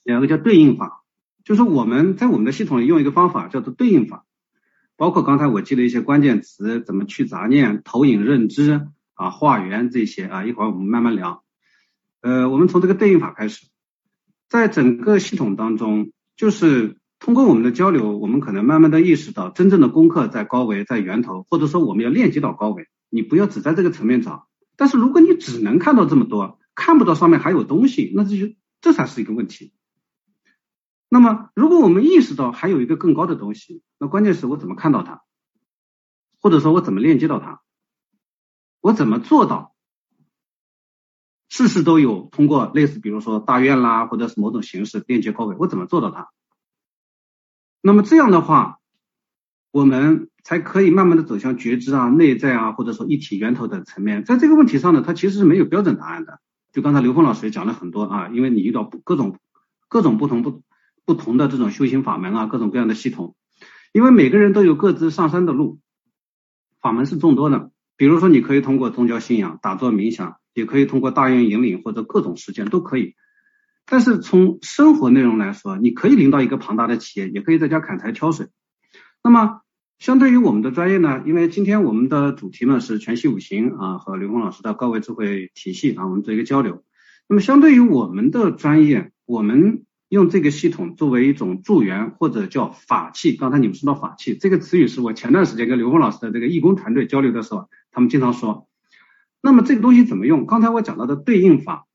[0.03, 1.03] 两个叫对应法，
[1.43, 4.25] 就是我们在我们的系统里用一个方法叫做对应法，
[4.97, 11.43] 包括刚才我记的一些关键词，怎么去杂念、投影、认知啊、化缘这些啊，一会儿我们慢慢聊。
[12.21, 13.67] 呃，我们从这个对应法开始，
[14.49, 16.97] 在整个系统当中，就是。
[17.17, 22.87] 通过我们的交流，我们可能慢慢的意识到，真正的功课在高维，在源头，或者说我们要链接到高维。
[23.09, 28.53] 你不要只在这个层面找，但是如果你只能看到这么多，看不到上面还有东西，那这就
[28.85, 29.73] 这才是一个问题。
[31.09, 35.23] 那么，如果我们意识到还有一个更高的东西，那关键是我怎么看到它，
[36.39, 37.63] 或者说我怎么链接到它，
[38.81, 39.73] 我怎么做到
[41.49, 46.29] 事事都有通过类似，比如说大愿啦，或者是某种形式链接高维，我怎么做到它？
[47.81, 48.77] 那么这样的话，
[49.71, 54.23] 我们才可以慢慢的走向觉知啊、内在啊，或者说一体源头的层面。
[54.23, 56.39] 在这个问题上呢，它其实是没有标准答案的。
[56.75, 59.39] 就刚才刘峰老师也讲了很多啊，因为你遇到各种
[59.87, 60.61] 各种不同不
[61.05, 63.37] 不同的这种修行法门啊，各种各样的系统，
[63.93, 65.79] 因为每个人都有各自上山的路，
[66.81, 67.71] 法门是众多的。
[67.95, 73.15] 比如说，你可以通过宗教信仰、打坐冥想，也可以通过大愿引领或者各种实践都可以。
[73.85, 78.49] 但是从生活内容来说，你可以领导一个庞大的企业，也可以在家砍柴挑水。
[79.23, 79.61] 那么，
[79.99, 81.23] 相对于我们的专业呢？
[81.25, 86.83] 因为今天我们的主题呢是全息五行啊，和刘峰老师的高维智慧体系啊，我们做一个交流。
[87.27, 93.33] 那么，相对于我们的专业，我们用这个系统作为一种助缘或者叫法器。
[93.33, 98.67] 刚才你们说到法器这个词语，是我前段时间跟刘峰老师的这个义工团队交流的时候，他们经常说。
[99.41, 100.45] 那么这个东西怎么用？
[100.45, 101.85] 刚才我讲到的对应法。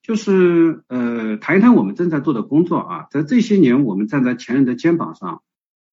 [0.00, 5.42] 就是呃谈一谈我们正在做的工作啊，在这些年我们站在前人的肩膀上，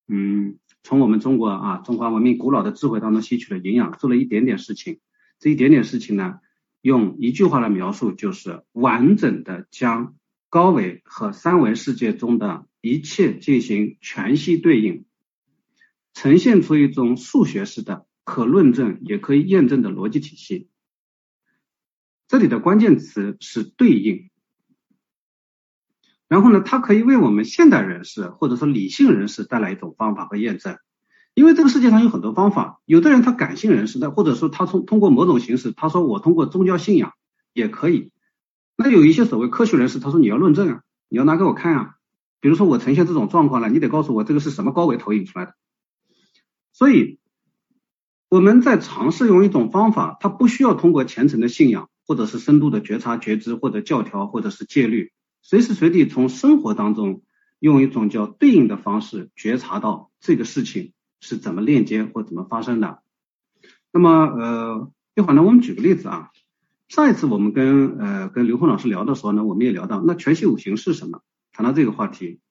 [0.08, 0.56] 嗯，
[0.86, 4.99] 从我们中国啊中华文明古老的智慧当中吸取了营养，做了一点点事情。
[5.40, 6.36] 这一点点事情呢，
[6.80, 10.16] 用一句话来描述，就是完整的将
[10.48, 15.06] 高维和三维世界中的一切进行全息对应，
[16.14, 20.70] 呈现出一种数学式的可论证也可以验证的逻辑体系。
[22.28, 24.30] 这里的关键词是对应。
[26.28, 30.78] 然后呢，它可以为我们现代人士或者说理性人士带来一种方法和验证。
[31.34, 37.12] 因为这个世界上有很多方法，有的人他感性人士的，或者说他通通过某种形式，他说我通过宗教信仰
[37.54, 38.12] 也可以。
[38.78, 41.96] 那有一些所谓科学人士，他说你要论证啊，你要拿给我看啊。
[42.40, 45.56] 比如说我呈现这种状况了，你得告诉我这个是什么高维投影出来的。
[46.72, 47.20] 所以
[48.30, 55.12] 我们在尝试用一种方法，它不需要通过虔诚的信仰，或者是深度的觉察觉知，或者教条，或者是戒律，
[55.46, 57.22] 随时随地从生活当中
[57.60, 60.92] 用一种叫对应的方式觉察到这个事情。
[61.22, 63.00] 是怎么链接或怎么发生的？
[63.92, 66.30] 那么呃，一会儿呢，我们举个例子啊。
[66.88, 71.22] 上一次我们跟呃跟刘峰老师聊的时候呢，我们也聊到那全息五行是什么？
[71.52, 72.42] 谈到这个话题，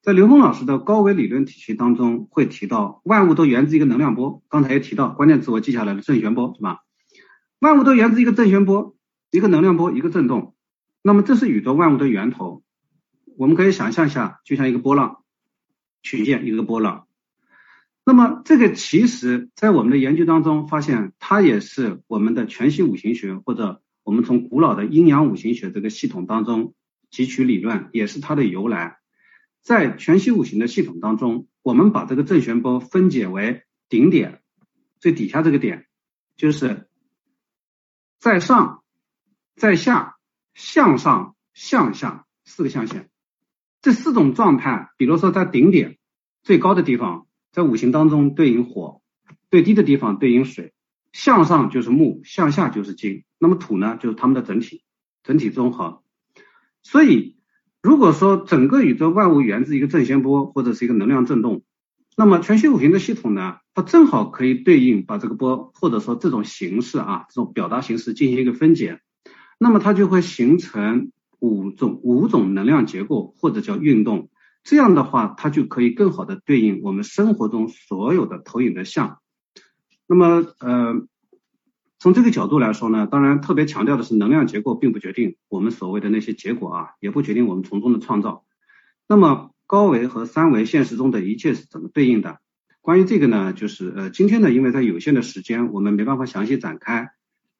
[0.00, 4.42] 在刘峰老师的高维理论体系当中会提到，万物都源自一个能量波。
[4.48, 6.78] 刚才也提到关键词，我记下来了，正弦波是吧？
[7.60, 8.96] 万物都源自一个正弦波，
[9.30, 10.56] 一个能量波，一个振动。
[11.02, 12.62] 那么这是宇宙万物的源头。
[13.36, 15.24] 我们可以想象一下，就像一个波浪
[16.02, 17.08] 曲线，一个波浪。
[18.04, 26.74] 那么这个其实，在我们的研究当中发现，它也是我们的全息五行学，或者我们从古老的阴阳五行学这个系统当中
[27.10, 28.98] 汲取理论，也是它的由来。
[29.62, 34.42] 在全息五行的系统当中，我们把这个正弦波分解为顶点，
[34.98, 35.86] 最底下这个点
[36.36, 36.88] 就是
[38.18, 38.82] 在上、
[39.54, 40.16] 在下、
[40.54, 43.08] 向上、向下四个象限，
[43.80, 45.98] 这四种状态，比如说在顶点
[46.42, 47.26] 最高的地方。
[47.54, 49.02] 在五行当中对应火，
[49.50, 50.72] 最低的地方对应水，
[51.12, 53.24] 向上就是木，向下就是金。
[53.38, 54.84] 那么土呢，就是它们的整体，
[55.22, 56.02] 整体综合。
[56.82, 57.36] 所以，
[57.82, 61.62] 如果说整个宇宙万物源自一个正弦波或者是一个能量振动，
[62.16, 69.02] 那么全息五行的系统呢，它正好可以对应把这个波或者说这种形式啊，这种表达形式进行一个分解，
[69.62, 74.28] 那么它就会形成五种五种能量结构或者叫运动。
[74.64, 79.18] 这样的话，它就可以更好的对应我们生活中所有的投影的像。
[80.08, 81.06] 那么，呃，
[82.00, 88.44] 从这个角度来说呢，当然特别强调的是，能量结构并不决定我们所谓的那些结果啊，也不决定我们从中的创造。
[89.06, 92.40] 那么，高维和三维现实中的一切是怎么对应的？
[92.80, 97.10] 关于这个呢，就是呃，今天呢，因为在有限的时间，我们没办法详细展开。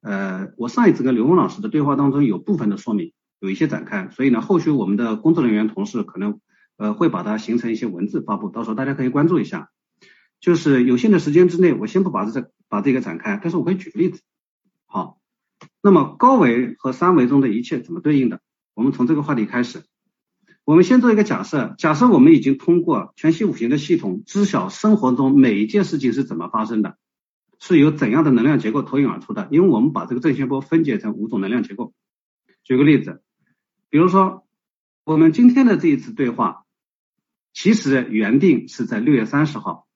[0.02, 6.38] 呃，我上一次跟刘峰老师的对话当中有部分的说明，有一些展开，所以呢，后续我们的工作人员同事可能。
[6.78, 9.68] 呃，会把它形成一些文字发布，到时候大家可以关注一下。
[10.40, 14.22] 就是有限的时间之内，我先不把这把这个展开，但是我可以举个例子。
[14.86, 15.18] 好，
[15.80, 18.40] 那么高维和三维中的一切怎么对应的？
[18.74, 19.84] 我们从这个话题开始。
[20.64, 26.96] 我们先做一个假设，假设我们已经通过全息五行的系统，知晓生活中每一件事情是怎么发生的，
[27.62, 29.48] 是由怎样的能量结构投影而出的。
[29.50, 31.94] 因为我们把这个正弦波分解成五种能量结构。
[32.64, 33.22] 举个例子，
[33.88, 34.44] 比如说
[35.04, 36.58] 我们今天的这一次对话。
[37.54, 39.86] 其实原定是在六月三十号，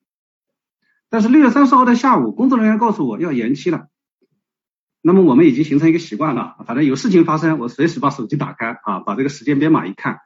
[1.09, 3.89] 但是六月三十号的下午，工作人员告诉我要延期了。
[5.01, 10.19] 那么我们已经形成一个习惯了，反正有事情发生，我随时把手机打开啊，把这个时间编码一看，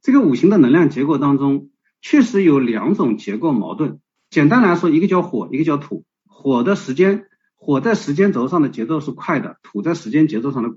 [0.00, 1.68] 这个五行的能量结构当中
[2.00, 4.00] 确实有两种结构矛盾。
[4.30, 6.06] 简单来说，一个叫火，一个叫土。
[6.40, 10.76] 火的时间，火在时间轴上的节奏是快的，土在时间节奏上的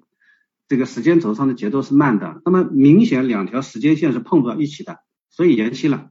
[0.67, 2.41] 这个时间轴上的节奏是慢的。
[2.43, 4.97] 那么明显两条时间线是碰不到一起的。
[5.29, 6.09] 所以延期了，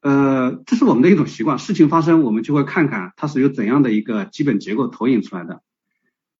[0.00, 1.60] 呃，这是我们的一种习惯。
[1.60, 5.62] 事情发生，我们就会看看它是由怎样的一个基本结构投影出来的。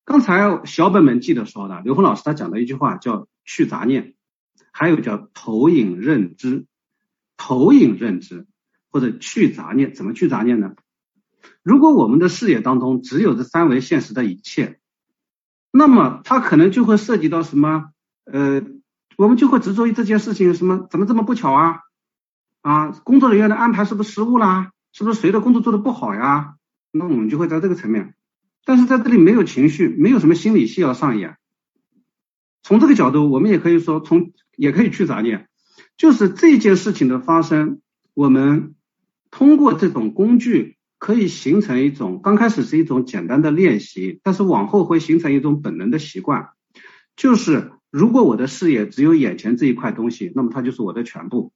[0.04, 4.16] 刚才小本本记得说的，刘峰老师他讲的一句话叫去杂念，
[4.72, 6.66] 还有叫投影认知，
[7.36, 8.46] 投影认知
[8.90, 10.74] 或者去杂念，怎么去杂念呢？
[11.62, 14.78] 如果我们的视野当中只有这三维现实的一切，
[15.70, 17.90] 那么它可能就会涉及到什么？
[18.24, 18.62] 呃。
[19.16, 21.80] 我们就会执着于这件事情，什么怎么这么不巧啊？
[22.60, 24.70] 啊，工作人员的安排是不是失误啦？
[24.92, 26.54] 是不是谁的工作做的不好呀？
[26.92, 28.14] 那我们就会在这个层面，
[28.64, 31.36] 但是在这里没有情绪，没有什么心理戏要上演。
[32.62, 35.48] 从这个角度，我们也可以说，从也可以去杂念，
[35.96, 37.80] 就是这件事情的发生，
[38.14, 38.76] 我们
[39.32, 46.50] 通过这种工具可以形成一种，刚开始是一种简单的练习，但是往后会形成一种本能的习惯，
[47.16, 47.72] 就是。
[47.90, 51.54] 如果我的视野只有眼前这一块东西，那么它就是我的全部。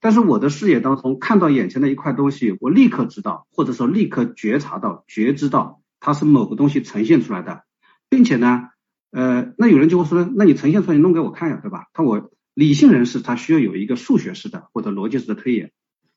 [0.00, 7.62] 但是我的视野当中看到眼前的一块东西，我立刻知道，或者说立刻觉察到、觉知到它是某个东西呈现出来的，
[8.08, 8.64] 并且呢，
[9.12, 11.86] 呃，那有人就会说，那你呈现出来，你弄给我看呀，对吧？
[11.92, 15.70] 他我理性人士他需要有一个数学式的或者逻辑式的推演。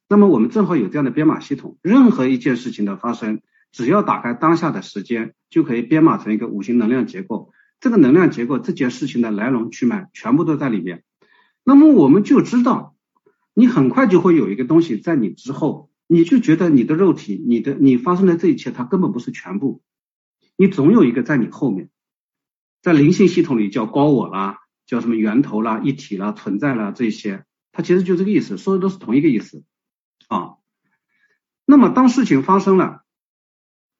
[0.07, 7.51] 那么我们正好有这样的编码系统，任何一件事情的发生，只要打开当下的时间，就可以编码成一个五行能量结构。
[7.79, 11.03] 这个能量结构，这件事情的来龙去脉全部都在里面。
[11.63, 12.95] 那么我们就知道，
[13.53, 19.81] 你很快就会有一个东西在你之后，你就觉得你的肉体，你的你发生的这一切，它根本不是全部，
[20.55, 21.89] 你总有一个在你后面。
[22.81, 29.63] 在灵性系统里叫高我啦，叫什么源头啦、一体啦、存在啦这些，它其实就这个意思，说的都是同一个意思
[30.27, 30.55] 啊。
[31.65, 33.03] 那么当事情发生了，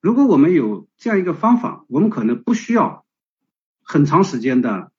[0.02, 3.06] 如果我们有这样一个方法，我们可能不需要
[3.82, 4.92] 很长时间的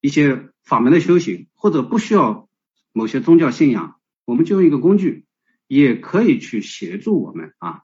[0.00, 2.48] 一些法门的修行，或者不需要
[2.92, 5.26] 某些宗教信仰，我们就用一个工具，
[5.66, 7.82] 也可以去协助我们啊，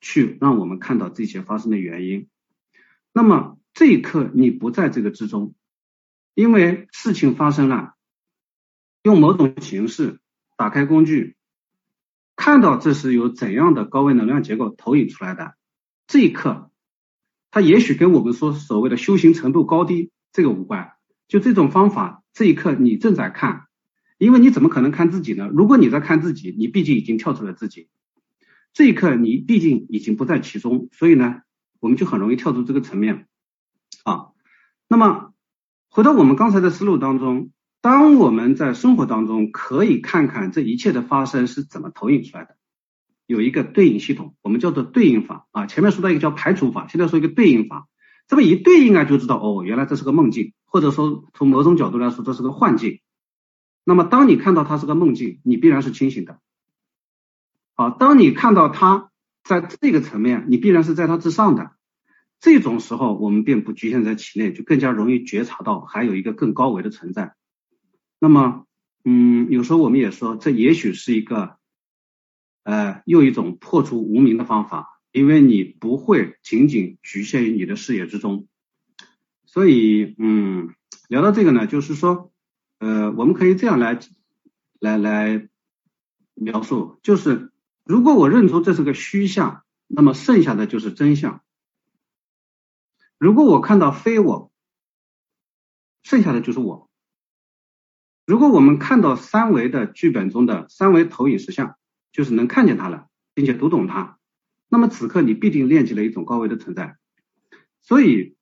[0.00, 2.28] 去让我们看到这些发生的原因。
[3.12, 3.58] 那么。
[3.78, 5.54] 这一刻你不在这个之中，
[6.32, 7.92] 因为事情发生了，
[9.02, 10.18] 用某种形式
[10.56, 11.35] 打开工具，
[12.36, 15.56] 看到这是由怎样的高维能量结构投影出来的。
[16.06, 16.70] 这一刻，
[17.50, 20.92] 它也许跟我们说所谓的修行程度高低这个无关。
[21.26, 23.66] 就这种方法，这一刻你正在看，
[24.18, 25.48] 因为你怎么可能看自己呢？
[25.52, 27.88] 如果你在看自己，你毕竟已经跳出了自己。
[28.72, 31.40] 这一刻你毕竟已经不在其中，所以呢，
[31.80, 33.26] 我们就很容易跳出这个层面。
[34.04, 34.28] 啊，
[34.86, 35.32] 那么
[35.88, 37.50] 回到我们刚才的思路当中，
[37.86, 42.56] 当我们在生活当中可以看看这一切的发生是怎么投影出来的，
[43.26, 45.66] 有一个对应系统，我们叫做对应法啊。
[45.66, 47.86] 前面说到一个叫排除法，现在说一个对应法，
[48.26, 52.98] 这么一对应啊，就知道哦，原来这是个梦境，或者说从某种角度来说这是个幻境。
[53.84, 56.40] 那么当你看到它是个梦境，你必然是清醒的。
[57.76, 59.12] 好，当你看到它
[59.44, 61.70] 在这个层面，你必然是在它之上的。
[62.40, 67.35] 这种时候，我们便不局限在其内，就更加容易觉察到还有一个更高维的存在。
[68.26, 68.66] 那么，
[69.04, 71.58] 嗯，有时候我们也说，这也许是一个，
[72.64, 78.48] 呃，又一种破除无名的方法，因为你不会仅仅局限于你的视野之中。
[79.44, 80.74] 所以，嗯，
[81.08, 82.32] 聊到这个呢，就是说，
[82.80, 84.00] 呃，我们可以这样来，
[84.80, 85.48] 来来
[86.34, 87.52] 描述，就是
[87.84, 91.42] 如果我认出这是个虚像，那么剩下的就是真相。
[93.18, 94.50] 如果我看到非我，
[96.02, 96.90] 剩下的就是我。
[98.26, 101.76] 如果我们看到三维的剧本中的三维投影实像，
[102.12, 104.18] 就是能看见它了，并且读懂它，
[104.68, 106.96] 那么此刻你必定链接了一种高维的存在。
[107.82, 108.36] 所以，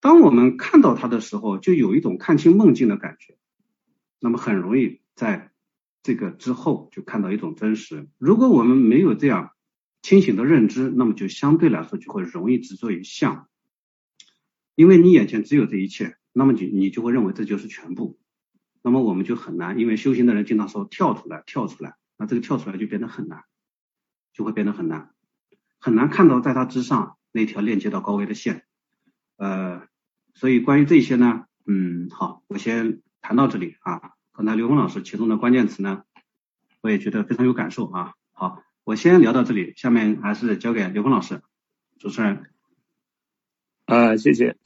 [0.00, 3.36] 当我们看到它的时候，就有一种看清梦境的感觉。
[4.18, 5.52] 那么很容易在
[6.02, 8.08] 这个之后就看到一种真实。
[8.18, 9.50] 如果我们没有这样。
[10.00, 13.48] 清醒的认知，那么就相对来说就会容易执着于相，
[14.76, 18.16] 因为你眼前只有这一切，那么你你就会认为这就是全部，
[18.80, 23.42] 那么我们就很难，因为修行的人经常说跳出来，跳出来，那这个跳出来就变得很难，
[24.32, 25.12] 就会变得很难，
[25.80, 28.64] 很难看到在它之上那条链接到高维的线，
[29.36, 29.88] 呃，
[30.32, 36.04] 所以关于这些呢，嗯，好，我先谈到这里啊，刚才刘峰老师其中的关键词呢，
[36.82, 38.62] 我也觉得非常有感受啊，好。
[38.84, 41.42] 我先聊到这里，下面还是交给刘峰老师，
[41.98, 42.46] 主持人。
[43.84, 44.56] 啊，谢谢，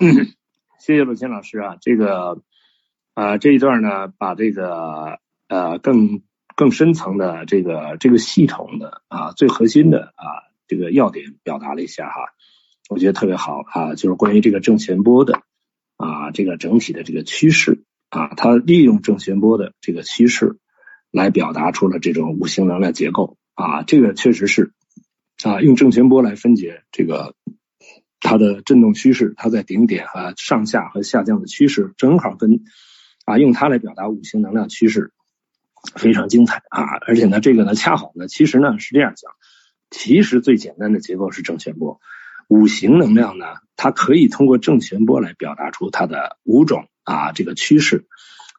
[0.84, 2.42] 谢谢陆谦老师啊，这个
[3.14, 6.22] 啊这一段呢，把这个呃更
[6.56, 12.14] 更深层的这个这个系统的啊最核心的啊这个要点表达了一下哈，
[12.90, 15.42] 我觉得特别好啊，就是关于这个正弦波的
[15.98, 20.56] 啊这个整体的这个趋势啊，它利用正弦波的这个趋势
[21.12, 23.36] 来表达出了这种五行能量结构。
[23.54, 24.72] 啊，这个确实是
[25.44, 27.36] 啊，用正弦波来分解这个
[28.22, 32.62] 它的振动趋势，它在顶点和上下和下降的趋势，正好跟
[33.24, 35.12] 啊用它来表达五行能量趋势，
[35.96, 36.84] 非常精彩啊！
[37.06, 39.32] 而且呢，这个呢，恰好呢，其实呢是这样讲，
[39.90, 42.00] 其实最简单的结构是正弦波，
[42.48, 43.46] 五行能量呢，
[43.76, 48.06] 它可以通过正弦波来表达出它的五种啊这个趋势，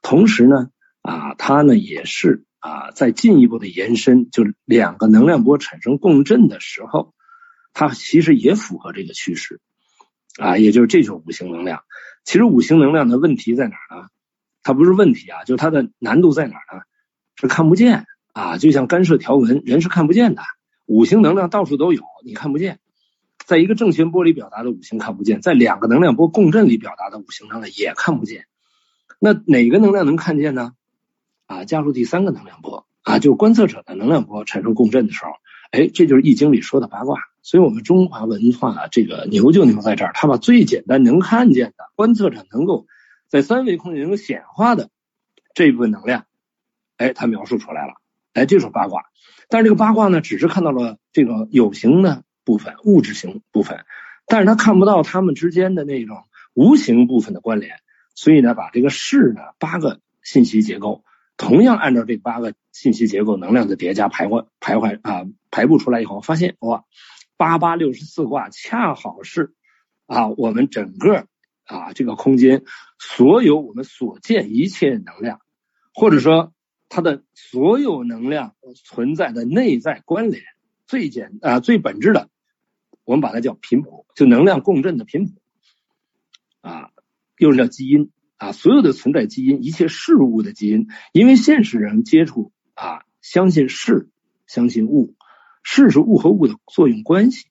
[0.02, 0.70] 同时呢
[1.02, 2.44] 啊，它呢也是。
[2.66, 7.14] 啊，在进一步的延伸，就两个能量波产生共振的时候，
[7.74, 9.60] 它其实也符合这个趋势
[10.40, 11.84] 啊，也就是这种五行能量。
[12.24, 14.08] 其实五行能量的问题在哪儿呢？
[14.62, 16.84] 它不是问题啊，就它的难度在哪儿呢？
[17.36, 20.42] 是看不见啊，就像干涉条纹，人是看不见的。
[20.86, 22.80] 五行能量到处都有，你看不见。
[23.46, 28.46] 在一个正弦波里表达的五行看不见，在两个能量波共振里表达的五行能量也看不见。
[29.20, 30.74] 那哪个能量能看见呢？
[31.46, 35.32] 啊，加入第三个能量波啊，就观测者的能量波产生共振的时候，
[35.72, 42.88] 哎，这就是易经里说的八卦所以我们中华文化这个牛就牛在这儿，它把最简单能看见的、观测者能够
[43.28, 44.90] 在三维空间能够显化的
[45.54, 46.26] 这一部分能量，
[46.98, 47.94] 哎，它描述出来了，
[48.34, 49.04] 哎，就是八卦。
[49.50, 53.86] 但是这个八卦呢，只是看到了这个有形的部分、物质型部分，
[54.26, 57.76] 但是他看不到它们之间的那种无形部分的关联。
[58.16, 61.04] 所以呢，把这个势呢八个信息结构，
[61.36, 66.86] 同样按照这八个信息结构能量的叠加排换排换啊排布出来以后，发现哇，
[67.38, 69.54] 八八六十四卦恰好是
[70.06, 71.28] 啊我们整个
[71.66, 72.64] 啊这个空间
[72.98, 75.40] 所有我们所见一切能量，
[75.94, 76.54] 或者说
[76.90, 80.44] 它的所有能量存在的内在关联
[80.86, 82.30] 最简啊最本质的，
[83.06, 85.42] 我们把它叫频谱，就能量共振的频谱
[86.62, 86.90] 啊。
[87.40, 94.08] 又是叫基因啊，所有的存在基因，一切事物的基因，因为现实人接触啊，相信事，
[94.46, 95.16] 相信物，
[95.64, 97.48] 事是物和物的作用关系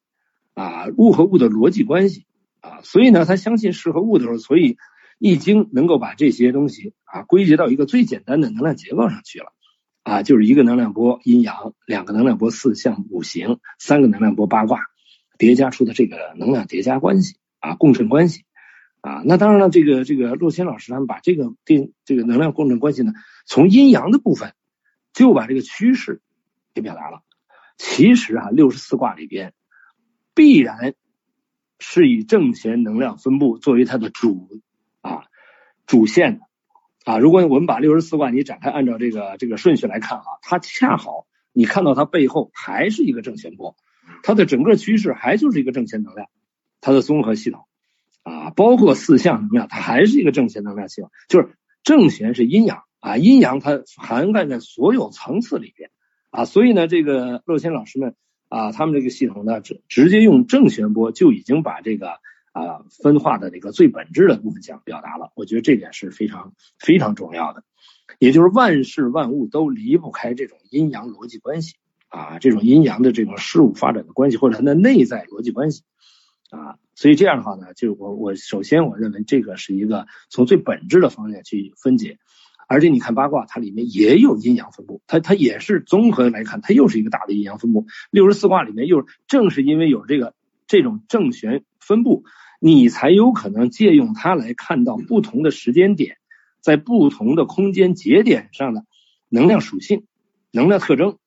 [0.54, 2.26] 啊，物和物的逻辑关系
[2.60, 4.76] 啊，所以呢，他相信事和物的时候，所以
[5.18, 9.52] 易经能够把这些东西啊归结到一个最简单的能量结构上去了
[10.02, 14.80] 啊，就是一个能量波阴阳，两个能量波四象五行，三个能量波八卦
[15.38, 18.44] 叠加出的这个能量叠加关系啊，共振关系。
[19.00, 23.12] 啊，那当然了，这个这个洛谦老师他们把这个电这个能量共振关系呢，
[23.46, 24.54] 从阴阳的部分
[25.12, 26.20] 就把这个趋势
[26.72, 27.22] 给表达了。
[27.84, 29.54] 其实啊，六十四卦里边
[30.34, 30.94] 必然
[31.80, 34.48] 是以正弦能量分布作为它的主
[35.00, 35.24] 啊
[35.84, 36.44] 主线的
[37.04, 37.18] 啊。
[37.18, 43.76] 如果我们把六十四卦你展开按照这个这个顺序来看啊，它恰好你看到它背后还是一个正弦波，
[44.22, 46.28] 它的整个趋势还就是一个正弦能量，
[46.80, 47.66] 它的综合系统。
[48.22, 55.90] 啊，包括四象能量，它还是一个正弦能量系统，就是正弦是阴阳啊，阴阳它涵盖在所有层次里边
[56.32, 58.16] 啊，所以呢，这个乐谦老师们
[58.48, 62.12] 啊，他们这个系统呢，直直接用正弦波就已经把这个
[62.52, 67.64] 啊分化的这个最本质的部分讲表达了，我觉得这点是非常非常重要的，
[68.18, 71.74] 也就是万事万物都离不开这种阴阳逻辑关系
[72.08, 75.82] 啊，这种阴阳的这种事物发展的关系或者它的内在逻辑关系
[76.48, 76.78] 啊。
[76.94, 82.18] 所以这样的话呢，就我我首先我认为这个是一个从最本质的方面去分解，
[82.68, 87.86] 而且你看八卦它里面也有阴阳分布，它它也是综合来看，它又是一个大的阴阳分布。
[88.10, 90.34] 六十四卦里面又正是因为有这个
[90.66, 92.24] 这种正弦分布，
[92.60, 96.16] 你才有可能借用它来看到不同的时间点，
[96.60, 98.84] 在不同的空间节点上的
[99.28, 100.04] 能量属性、
[100.50, 101.18] 能量特征，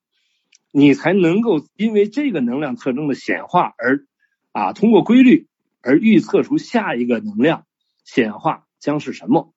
[0.71, 4.05] 你才能够因为这个能量特征的显化而
[4.51, 5.47] 啊通过规律。
[5.87, 7.67] 而预测出下一个能量
[8.03, 9.53] 显化将是什么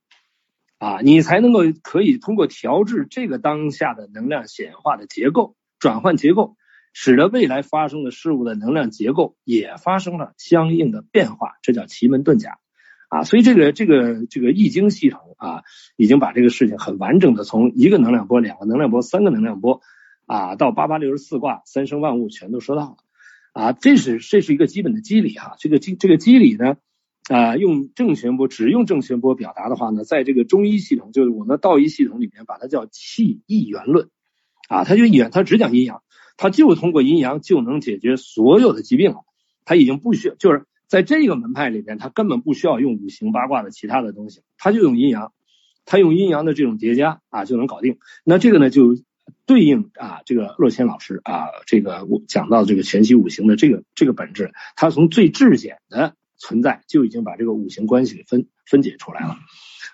[0.78, 1.00] 啊？
[1.02, 6.56] 你才能够可以通过调制这个当下的能量显化的结构转换结构，
[6.92, 12.58] 使得未来发生的事物的能量结构也发生了相应的变化，这叫奇门遁甲
[13.08, 13.24] 啊！
[13.24, 15.62] 所以这个这个这个易经系统啊，
[15.96, 19.80] 已经把这个事情很完整的从一个能量波、两个能量波、三个能量波
[20.26, 22.96] 啊，到八八六十四卦三生万物全都说到了。
[23.52, 26.76] 啊，这是这是一个基本的机理哈，这个机这个机理呢，
[27.28, 34.08] 啊，用正弦波，只用正弦波表达的话呢，在这个中医系统，就是我们道医系统里面，把它叫气一元论，
[34.68, 36.02] 啊，它就一元，它只讲阴阳，
[36.36, 39.24] 它就通过阴阳就能解决所有的疾病了，
[39.64, 45.32] 它已经不需要，就是在这个门派里边，它根本不需要用五行八卦的其他的东西，它就用阴阳，
[45.84, 48.96] 它用阴阳的这种叠加啊就能搞定，那这个呢就。
[49.44, 59.36] 对应啊，这个洛谦老师啊，这个我讲到这个全息五行的这个这个本质，他从最质简的存在就已经把这个五行关系给分分解出来了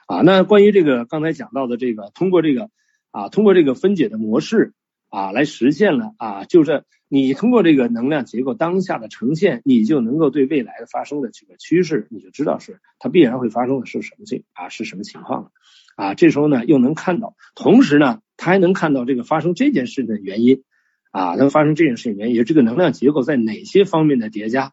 [0.06, 0.20] 啊。
[0.20, 2.70] 那关于这个刚才讲到的这个，通过这个
[3.10, 4.74] 啊，通过这个分解的模式
[5.08, 15.50] 啊，来实现了啊，就是你通过这个能量结构当下的呈现，你就能够对未来的发生的这个趋势，你就知道是它必然会发生的是什么情啊，是什么情况了
[15.96, 16.14] 啊。
[16.14, 18.20] 这时候呢，又能看到，同时呢。
[18.36, 20.64] 他还能看到这个发生这件事的原因
[21.12, 24.72] 啊，能发生这件事的原因，也这个能量结构在哪些方面的叠加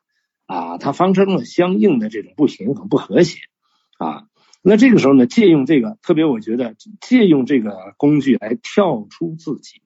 [0.51, 3.39] 啊，它发生了相应的这种不平衡、不和谐
[3.97, 4.27] 啊。
[4.61, 9.81] 那这个时候呢，借用这个，特别我觉得借用这个工具来跳出自己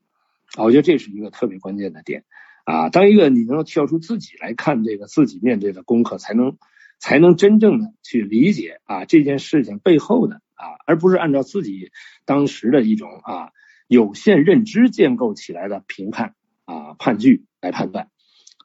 [0.58, 2.24] 啊，我觉得这是一个特别关键的点
[2.66, 2.90] 啊。
[2.90, 6.58] 当一个你能够跳出自己来看这个自己面对的功课，才能
[7.00, 11.92] 才能真正的去理解啊这件事情背后的啊，而不是按照自己
[12.26, 13.50] 当时的一种啊。
[13.88, 16.34] 有限认知建构起来的评判
[16.66, 18.10] 啊判据来判断，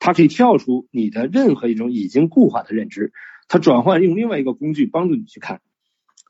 [0.01, 3.13] 它可以跳出你的任何一种已经固化的认知，
[3.47, 5.61] 它转换用另外一个工具帮助你去看。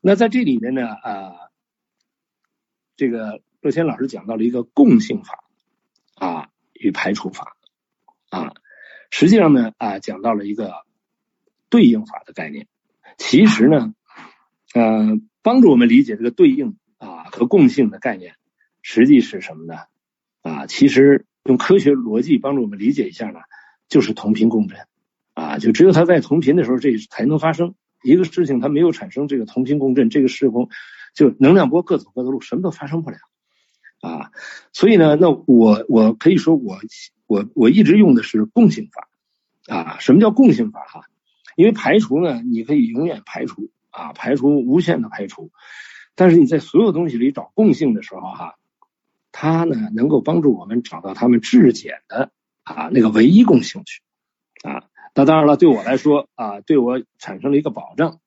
[0.02, 1.32] 那在这里面呢，呃，
[2.96, 5.44] 这个乐谦老师讲到了一个共性法
[6.16, 7.56] 啊与排除法
[8.30, 8.52] 啊，
[9.10, 10.72] 实际上呢啊讲到了一个
[11.68, 12.66] 对应法的概念。
[13.18, 13.94] 其实呢，
[14.74, 18.34] 呃，帮助我们理解这个对应啊和共性的概念，
[18.82, 19.74] 实际是什么呢？
[20.42, 23.40] 啊，其实用科学逻辑帮助我们理解一下呢，
[23.90, 24.78] 就是同频共振
[25.34, 30.70] 啊，就只有它在同频的时候，这才能发生一个事情，它没有产生这个同频共振，这个时空
[31.12, 33.18] 就能量波各走各的路，什么都发生不了
[34.00, 34.30] 啊。
[34.72, 36.78] 所以呢，那我我可以说我
[37.26, 39.08] 我我一直用的是共性法
[39.66, 39.98] 啊。
[39.98, 41.02] 什么叫共性法哈？
[41.56, 45.50] 因为排除呢，你可以永远排除啊，排除无限的排除，
[46.14, 48.54] 但是你在所有东西里找共性的时候哈，
[49.32, 52.30] 它呢能够帮助我们找到它们质检的
[52.74, 54.02] 啊那个唯一共性去
[54.62, 54.84] 啊。
[55.14, 58.20] 那当然了，对我来说啊，对我产生了一个保证，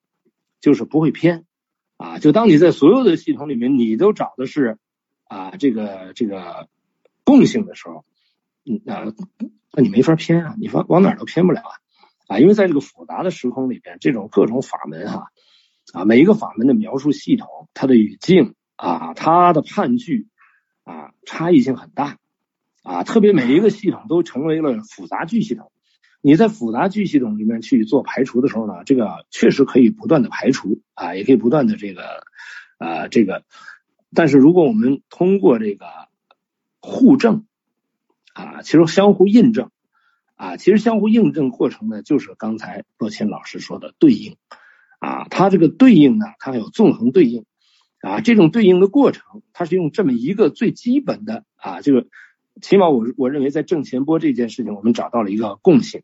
[0.59, 1.45] 就是不会偏
[1.97, 2.19] 啊。
[2.19, 4.77] 就当你在所有的系统里面，你都找的是
[5.23, 6.67] 啊这个这个
[7.23, 8.03] 共性的时候，
[8.65, 9.13] 嗯啊，
[9.71, 11.71] 那你没法偏啊，你往往哪儿都偏不了啊。
[12.27, 15.27] 啊，因为在这个复杂的时空里边，这种各种法门哈，
[15.93, 20.27] 啊，每一个法门的描述系统，它的语境啊，它的判句
[20.83, 22.17] 啊，差异性很大
[22.83, 25.71] 啊，特别每一个系统都成为了复杂句系统。
[26.21, 32.23] 你在复杂句系统里面去做排除的时候呢，这个确实可以不断的排除啊，也可以不断的这个
[32.77, 33.43] 啊这个，
[34.13, 35.85] 但是如果我们通过这个
[36.79, 37.45] 互证
[38.33, 39.71] 啊，其实相互印证。
[40.35, 44.35] 啊，其实相互印证过程呢，就是刚才洛谦老师说的对应
[44.99, 47.45] 啊，它这个对应呢，它有纵横对应
[48.01, 52.07] 啊，这种对应的过程，它是用这么一个最基本的啊，这个
[52.61, 56.03] 起码我我认为在正前波这件事情，我们找到了一个共性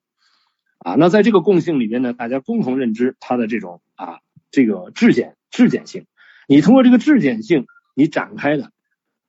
[0.80, 4.20] 啊，那在这个共性里边呢，大家共同认知它的这种啊
[4.52, 6.06] 这个质检质检性，
[6.48, 8.72] 你通过这个质检性，你展开的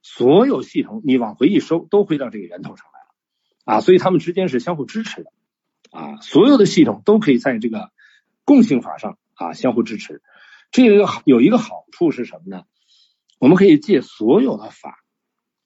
[0.02, 3.76] 所有系统，你往回一收，都回到这个源头上来了。
[3.76, 5.32] 啊，所以他们之间是相互支持的
[5.90, 7.90] 啊，所有的系统都可以在这个
[8.44, 10.22] 共性法上啊相互支持。
[10.70, 12.64] 这个有一个好处是什么呢？
[13.38, 15.05] 我们可以借所有的法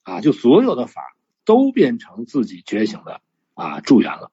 [0.03, 1.14] 啊，就所有的法
[1.45, 3.21] 都变成自己觉醒的
[3.55, 4.33] 啊助缘了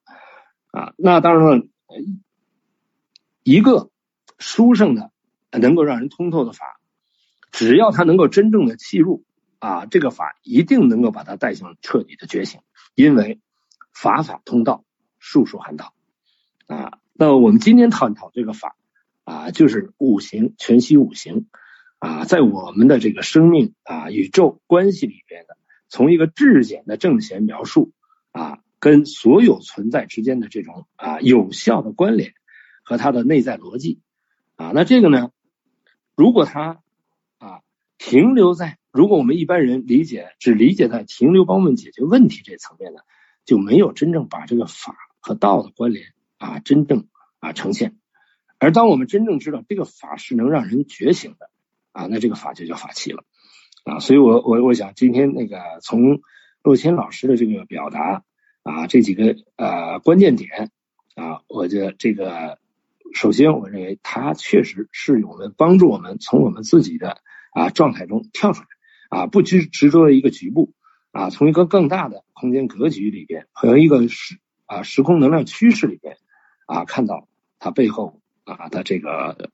[0.70, 0.94] 啊。
[0.96, 1.66] 那当然了，
[3.42, 3.90] 一个
[4.38, 5.10] 殊胜的
[5.50, 6.80] 能够让人通透的法，
[7.50, 9.24] 只要它能够真正的契入
[9.58, 12.60] 啊，这个法一定能够把它带向彻底的觉醒，
[12.94, 13.40] 因为。
[13.94, 14.86] 法法通道，
[15.18, 15.92] 术术含道
[16.66, 16.98] 啊。
[17.12, 18.74] 那我们今天探讨这个法
[19.22, 21.46] 啊，就是五行全息五行
[21.98, 25.58] 啊，在我们的这个生命啊宇宙关系里边的，
[25.92, 27.92] 从一个质简的正弦描述
[28.30, 32.32] 啊，跟所有存在之间的这种啊有效的关联
[32.82, 34.00] 和它的内在逻辑
[34.56, 34.72] 啊。
[34.74, 35.32] 那这个呢，
[36.16, 36.80] 如果它
[37.36, 37.60] 啊
[37.98, 43.00] 停留在，如果我们一般人理解只理解在停留帮我们解决问题这层面呢？
[43.44, 46.06] 就没有真正把这个法和道的关联
[46.38, 47.06] 啊，真正
[47.38, 47.98] 啊呈现。
[48.58, 51.50] 而当我们真正知道这个法是能让人觉醒的
[51.92, 53.24] 啊，那这个法就叫法器了
[53.84, 53.98] 啊。
[53.98, 56.20] 所以我我我想今天那个从
[56.62, 58.22] 洛谦老师的这个表达
[58.62, 60.70] 啊，这几个呃关键点
[61.14, 62.58] 啊，我觉得这个
[63.14, 67.18] 首先我认为它确实是我们帮助我们从我们自己的
[67.52, 68.68] 啊状态中跳出来
[69.10, 70.72] 啊，不拘执着于一个局部。
[71.14, 76.16] 啊，从一个更大的空间格局里边和一个时啊时空能量趋势里边
[76.64, 77.28] 啊，看到
[77.58, 79.50] 它背后啊的这个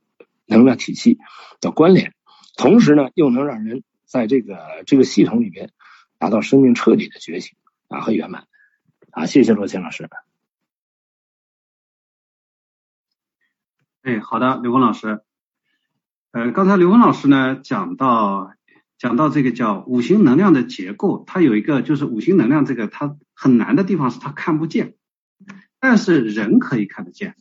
[0.47, 1.19] 能量体系
[1.61, 2.15] 的关联，
[2.57, 5.71] 同时呢，又能让人在这个这个系统里边
[6.19, 7.57] 达到生命彻底的觉醒
[7.87, 8.49] 啊和圆满
[9.13, 9.27] 啊。
[9.27, 10.09] 谢谢罗谦老师。
[14.03, 15.21] 哎，好的，刘峰老师。
[16.33, 18.55] 呃，刚才刘峰老师呢讲到。
[19.01, 24.97] 讲到这个叫五行能量的结构，它有一个就是五行能量这个它很难的地方是它看不见，
[25.79, 27.37] 但是人可以看得见。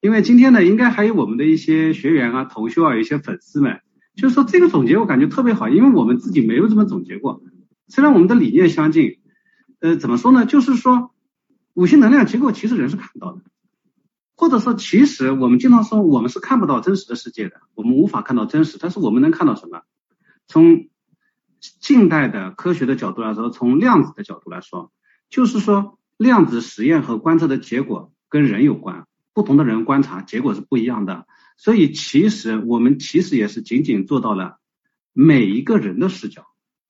[0.00, 3.80] 因为今天呢，应该还有我们的一些学员啊、同修啊、一些粉丝们，
[4.14, 7.42] 就是说这个总结我感觉特别好，因为我们自己没有这么总结过。
[7.88, 9.20] 虽然我们的理念相近，
[9.80, 10.46] 呃，怎么说呢？
[10.46, 11.14] 就是说
[11.74, 13.40] 五行能量结构其实人是看不到的，
[14.36, 19.82] 或者说其实我们经常说我们是看不到真实的世界的，我们无法看到真实，但是我们能看到什么？
[20.46, 20.88] 从
[21.80, 24.92] 近代的科学的角度来说，从量子的角度来说，
[25.30, 31.26] 就是说量子实验和观测的结果跟人有关，不同的人观察结果是不一样的。
[31.56, 34.58] 所以其实我们其实也是仅仅做到了
[35.12, 36.46] 每一个人的视角，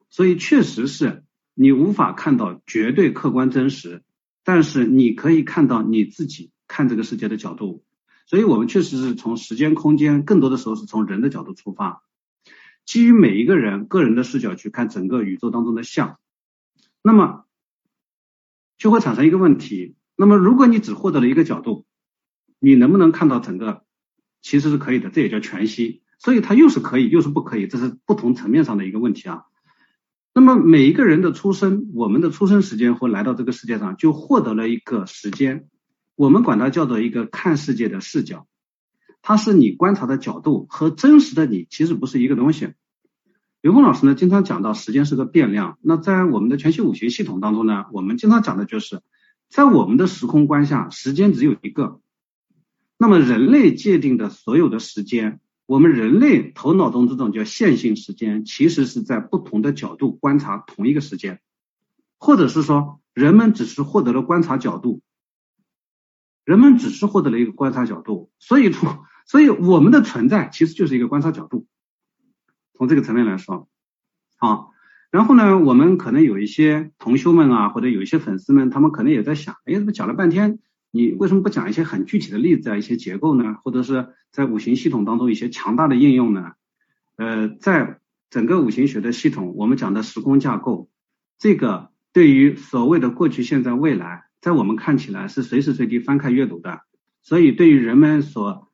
[0.09, 1.25] 所以确实是
[1.55, 4.03] 你无法看到绝对客观真实，
[4.45, 7.85] 但是你可以看到你自己看这个世界的角度。
[8.25, 12.03] 所以我们确实是从时间空间，更多的时候是从人的角度出发。
[12.87, 16.19] 基于每一个人个人的视角去看整个宇宙当中的像，
[17.03, 17.45] 那么
[18.79, 21.85] 就会产生一个问题：那么如果你只获得了一个角度，
[22.63, 23.83] 你能不能看到整个？
[24.41, 26.03] 其实是可以的，这也叫全息。
[26.19, 29.43] 所以它又是可以，又是不可以，这是不同层面上的一个问题啊。
[30.33, 35.69] 那么每一个人的出生，我们的出生时间和来到这个世界上，就获得了一个时间，
[36.15, 38.47] 我们管它叫做一个看世界的视角。
[39.23, 42.75] 它是你观察的角度和真实的你其实不是一个东西。
[43.61, 45.79] 刘峰老师呢，经常讲到时间是个变量。
[45.83, 49.01] 那在我们的全息五行系统当中呢，我们经常讲的就是，
[49.49, 52.01] 在我们的时空观下，时间只有一个。
[53.03, 55.41] 那么人类界定的所有的时间。
[55.67, 61.41] 我们人类头脑中这种叫线性时间，其实是在不同的角度观察同一个时间，
[62.17, 65.03] 或者是说，人们只是获得了观察角度，
[66.45, 71.67] 人们只是获得了一个观察角度，所以从所以我们的存在其实就是一个观察角度，
[72.75, 73.69] 从这个层面来说，
[74.37, 74.71] 好，
[75.11, 80.61] 然后呢，我们可能有一些同修们啊，或者有一些粉丝们，他们可能也在想，哎，怎么讲了半天？
[80.95, 82.77] 你为什么不讲一些很具体的例子啊？
[82.77, 83.57] 一些结构呢？
[83.65, 86.53] 或者是在五行系统当中一些强大的应用呢？
[87.17, 87.99] 呃，在
[88.29, 90.91] 整个五行学的系统，我们讲的时空架构，
[91.39, 96.83] 这个对于所谓的过去、现在、未来，在我们看起来是随时随地翻开阅读的。
[97.23, 98.71] 所以，对于人们所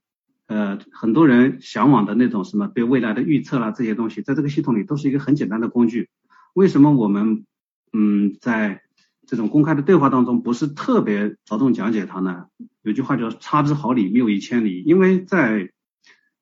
[0.48, 6.08] 呃很多人向往的那种什么对未来的预测啦这些东西，在这个系统里都是一个很简单的工具。
[6.52, 7.46] 为什么我们
[7.92, 8.82] 嗯在？
[9.28, 12.46] 这种公开的对话当中，不是特别着重讲解它呢。
[12.80, 14.80] 有句话叫“差之毫厘，谬以千里”。
[14.88, 15.70] 因为在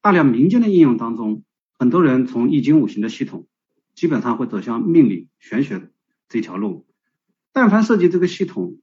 [0.01, 1.43] 大量民间的应用当中，
[1.81, 3.49] 很多人从易经五行的系统，
[3.97, 5.91] 基本上会走向命理玄学
[6.29, 6.87] 这条路。
[7.53, 8.79] 但凡涉及这个系统，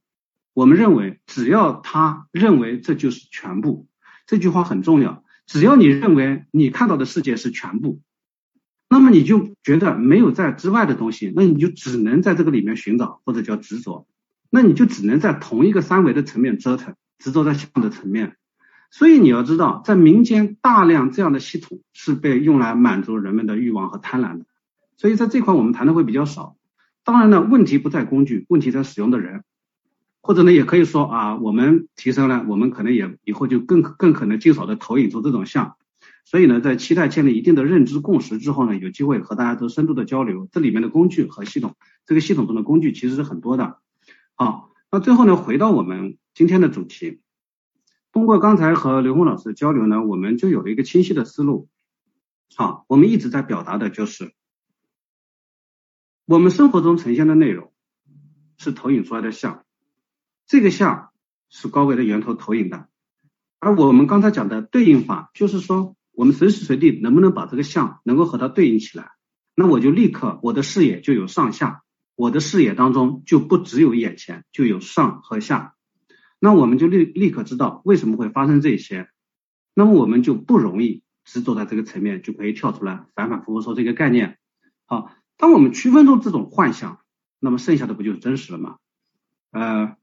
[0.54, 3.88] 我们认为，只要他认为这就是全部，
[4.28, 5.24] 这句话很重要。
[5.46, 8.02] 只要你认为你看到的世界是全部。
[8.94, 14.06] 那么你就觉得没有在之外的东西，那你就只能在这个里面寻找，或者叫执着，
[14.52, 18.36] 那你就只能在同一个三维的层面折腾，执着在相的层面。
[18.92, 24.46] 所以你要知道，在民间大量这样的系统是被用来满足人们的欲望和贪婪的。
[24.96, 26.56] 所以在这块我们谈的会比较少。
[27.04, 29.44] 当然呢，问题不在工具，问题在使用的人，
[30.22, 35.78] 或者呢也可以说啊，我们提升了，我们可能也以后就更更可能尽少的投影出这种像。
[36.26, 40.48] 所以呢，在期待建立一定的认知共识之后呢，有机会和大家都深度的交流。
[40.52, 41.76] 这里面的工具和系统，
[42.06, 43.80] 这个系统中的工具其实是很多的。
[44.34, 47.22] 好，那最后呢，回到我们今天的主题，
[48.12, 51.68] 通过刚才和刘红老师的交流呢，我们就有了一个清晰的思路。
[52.56, 54.34] 好，我们一直在表达的就是，
[56.26, 57.74] 我们生活中呈现的内容
[58.58, 59.66] 是投影出来的像，
[60.48, 61.12] 这个像
[61.50, 62.88] 是高维的源头投影的，
[63.60, 65.96] 而我们刚才讲的对应法，就是说。
[66.14, 69.12] 我们随时随地能不能把这个像能够和它对应起来？
[69.56, 71.84] 那我就立刻我的视野就有上下，
[72.16, 75.76] 我的视野当中就不只有眼前，就有上和下。
[76.40, 79.10] 那我们就立立刻知道为什么会发生这些，
[79.74, 84.38] 那么我们就不容易执着在这个层面，就可以跳出来反反复复说这个概念。
[84.86, 87.00] 好，当我们区分出这种幻象，
[87.40, 88.78] 那么剩下的不就是真实了吗？
[89.52, 89.96] 呃，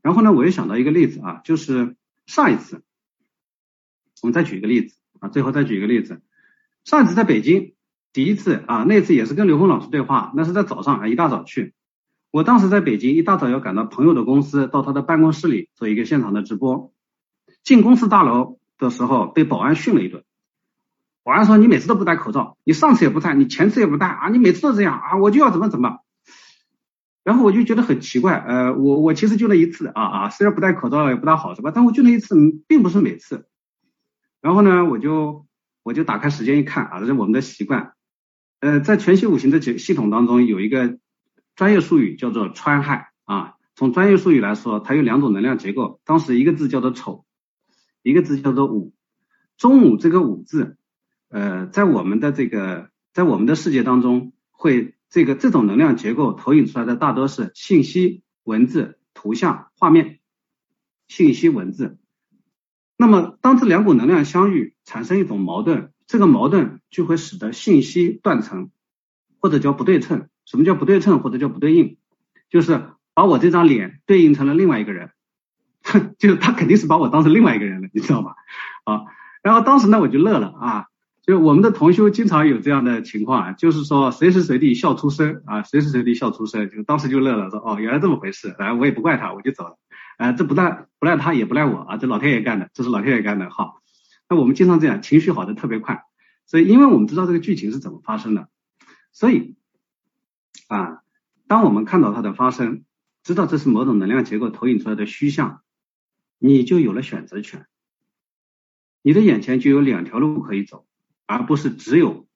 [0.00, 2.82] 然后呢，我又想到一个例子啊，就是上一次，
[4.22, 4.96] 我们再举一个例子。
[5.22, 6.20] 啊，最后再举一个例子，
[6.84, 7.74] 上一次在北京，
[8.12, 11.74] 第一次啊，那次也是跟刘峰老师对话，那是在早上啊，一大早去，
[12.32, 16.92] 我当时在北京，一大早要赶到朋友的公司，到他的办公室里做一个现场的直播。
[17.62, 20.24] 进公司大楼的时候，被保安训了一顿，
[21.22, 26.00] 保安说你每次都不戴口罩，你上次也不戴，你前次也不戴啊，你每次都这样啊，我就要怎么怎么。
[27.22, 32.34] 然后我就觉得很奇怪，呃，我我其实就那一次啊啊，虽然不戴口罩也不大好是吧，但我就那一次，
[32.66, 33.46] 并不是每次。
[34.42, 35.46] 然后呢，我就
[35.84, 37.94] 我就打开时间一看啊，这是我们的习惯。
[38.58, 40.98] 呃，在全息五行的系系统当中，有一个
[41.54, 43.54] 专业术语叫做川亥啊。
[43.74, 46.00] 从专业术语来说，它有两种能量结构。
[46.04, 47.24] 当时一个字叫做丑，
[48.02, 48.92] 一个字叫做午。
[49.56, 50.76] 中午这个午字，
[51.28, 60.18] 呃，在我们的这个在我们的世界当中，会这个这种能量结构投影出来的大多是信息、文字、图像、画面、
[61.06, 61.98] 信息、文字。
[63.02, 68.70] 那么，当这两股能量相遇，产生一种矛盾，这个矛盾就会使得信息断层，
[69.40, 70.28] 或者叫不对称。
[70.44, 71.96] 什么叫不对称，或者叫不对应？
[72.48, 72.80] 就是
[73.12, 75.10] 把我这张脸对应成了另外一个人，
[76.16, 78.36] 就是他肯定是把我当成另外一个人了，你知道吧？
[78.84, 79.00] 啊，
[79.42, 80.86] 然后当时呢，我就乐了啊，
[81.26, 89.76] 就我们的同修经常有这样的情况啊，就是说随时随地笑出声啊，随时随地笑出声，就当时就乐了，说哦，原来这么回事，然后我也不怪他，我就走了。
[90.22, 93.50] 啊，这不赖不赖他，也不赖我啊，这老天爷干的，这是老天爷干的。
[93.50, 93.82] 好，
[94.28, 96.04] 那我们经常这样，情绪好的特别快，
[96.46, 98.48] 所以因为我们知道这个剧情是怎么发生的，
[99.10, 99.56] 所以
[100.68, 101.02] 啊，
[101.48, 102.84] 当我们看到它的发生
[103.24, 105.62] 知道这是某种能量结构投影出来的虚像，
[106.38, 107.66] 你就有了选择权，
[109.02, 110.86] 你的眼前就有两条路可以走，
[111.26, 112.28] 而不是只有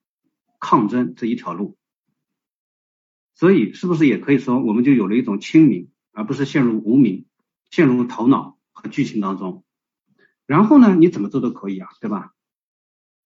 [0.58, 1.78] 抗争这一条路。
[3.34, 7.26] 所以，是不是也可以说，我们就有了一种清明，而不是陷入无明，
[7.70, 9.64] 陷入头脑和剧情当中？
[10.46, 12.32] 然后呢，你怎么做都可以啊，对吧？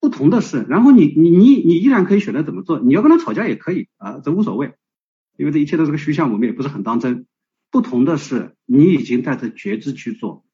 [0.00, 4.74] 不同的是，然后你你你你依然可以选择怎么做，你要跟他吵架也可以啊，这无所谓，
[5.36, 7.26] 因为这一切都是个虚像，我们也不是很当真。
[7.70, 10.46] 不同的是，你已经带着觉知去做，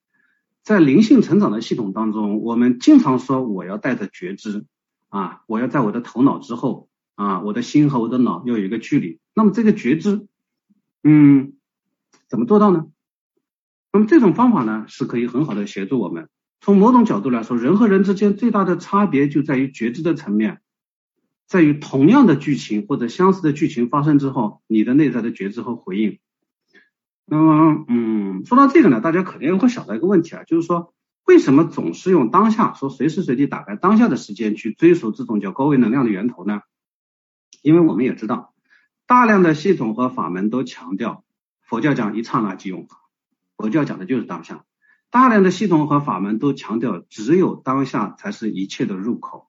[0.64, 4.66] 在灵性成长的系统当中，我们经常说我要带着觉知
[5.08, 9.20] 啊，我要在我的头脑之后啊，我的心和我的脑要有一个距离。
[9.32, 10.26] 那么这个觉知，
[11.04, 11.54] 嗯，
[12.28, 12.86] 怎么做到呢？
[13.96, 16.28] 那么这种方法呢，是可以很好的协助我们。
[16.60, 20.60] 从某种角度来说，人和人之间最大的差别就在于觉知的层面，
[21.46, 26.18] 在于同样的剧情或者相似的剧情发生之后，你的内在的觉知和回应。
[27.24, 30.92] 那么，嗯，说到这个呢，大家肯定会想到一个问题啊，就是说，
[31.24, 36.60] 为什么总是用当下，说随时随地打开当下的时间去追溯这种叫高维能量的源头呢？
[37.62, 38.52] 因为我们也知道，
[39.06, 41.24] 大量的系统和法门都强调，
[41.62, 42.98] 佛教讲一刹那即永恒
[43.56, 44.64] 佛教讲的就是当下。
[45.10, 49.48] 大量的系统和法门都强调，只有当下才是一切的入口。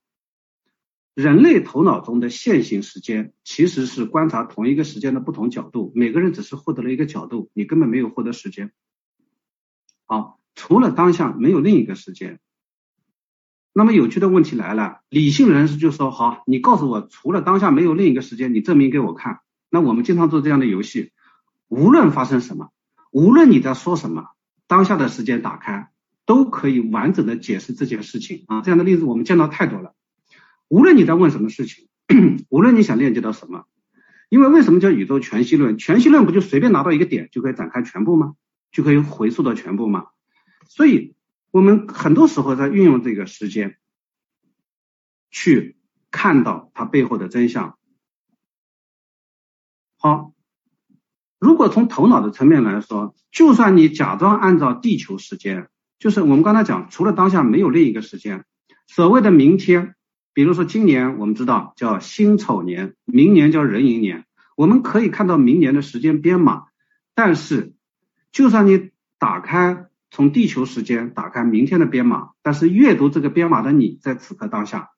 [1.14, 8.70] 人类头脑中的线性时间，其实是观察同一个时间的不同角度，每个人只是获得了一个角度，你根本没有获得时间。
[10.06, 12.38] 好，除了当下，没有另一个时间。
[13.72, 19.40] 那么有趣的问题来了，理性人士就说：好，你告诉我，除了当下没有另一个时间，你证明给我看。
[19.70, 21.12] 那我们经常做这样的游戏，
[21.66, 22.70] 无论发生什么，
[23.10, 24.28] 无论你在说什么。
[24.66, 25.90] 当下的时间打开，
[26.26, 28.60] 都可以完整的解释这件事情啊！
[28.60, 29.94] 这样的例子我们见到太多了。
[30.68, 31.88] 无论你在问什么事情，
[32.50, 33.64] 无论你想链接到什么，
[34.28, 35.78] 因为为什么叫宇宙全息论？
[35.78, 38.34] 全息论不就随便拿到一个点就可以展开全部吗？
[38.70, 40.08] 就可以回溯到全部吗？
[40.66, 41.14] 所以，
[41.50, 43.78] 我们很多时候在运用这个时间，
[45.30, 45.78] 去
[46.10, 47.78] 看到它背后的真相。
[49.96, 50.34] 好。
[51.38, 58.44] 如果从头脑的层面来说，就算你假装按照地球时间，就是我们刚才讲，除了当下没有另一个时间。
[58.86, 59.94] 所谓的明天，
[60.32, 64.24] 比如说今年我们知道叫辛丑年，明年叫壬寅年，
[64.56, 66.64] 我们可以看到明年的时间编码。
[67.14, 67.74] 但是，
[68.32, 74.90] 就算你打开从地球时间打开明天的编码，但是阅读这个编码的你在此刻当下，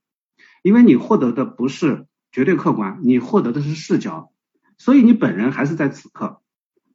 [0.62, 4.30] 因为你获得的不是绝对客观，你获得的是视角。
[4.80, 6.40] 所以你本人还是在此刻，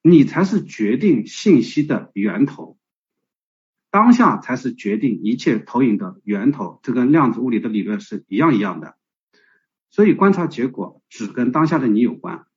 [0.02, 2.80] 你才是决定信息的源头，
[3.92, 6.80] 当下才是决定一切投影的源头。
[6.82, 8.98] 这跟量子物理的理论是一样一样的。
[9.92, 12.48] 所以观察结果只跟当下的你有关。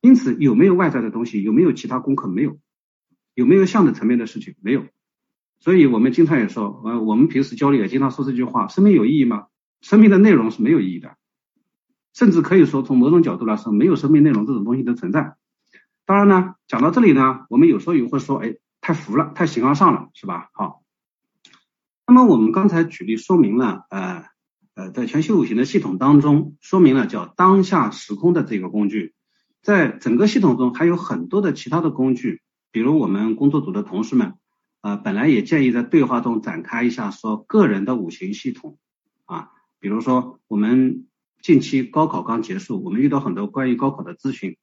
[0.00, 1.44] 因此有没有外在的东西？
[1.44, 2.26] 有没有其他功课？
[2.26, 2.58] 没有。
[3.34, 4.56] 有没有相的层面的事情？
[4.60, 4.86] 没有。
[5.60, 9.46] 所以我们经常也说，呃，我们平时交流也经常说这句话：生命有意义吗？
[9.80, 11.16] 生命的内容是没有意义的。
[12.14, 15.36] 甚至可以说，从某种角度来说，没有生命内容这种东西的存在。
[16.04, 20.50] 当然呢，讲到这里呢，我们有时候也会说，哎，太浮了，太形而上了，是吧？
[20.52, 20.82] 好，
[22.06, 24.24] 那么我们刚才举例说明了，呃
[24.74, 29.14] 呃，在全息五行的系统当中，说明了叫当下时空的这个工具，
[29.62, 34.34] 在整个系统中还有很多的其他的工具，比如我们工作组的同事们，
[34.82, 38.76] 呃，本来也建议在对话中展开一下，说个人的五行系统
[39.24, 41.06] 啊，比如说我们。
[41.42, 44.56] 近期高考刚结束，我们遇到很多关于高考的咨询，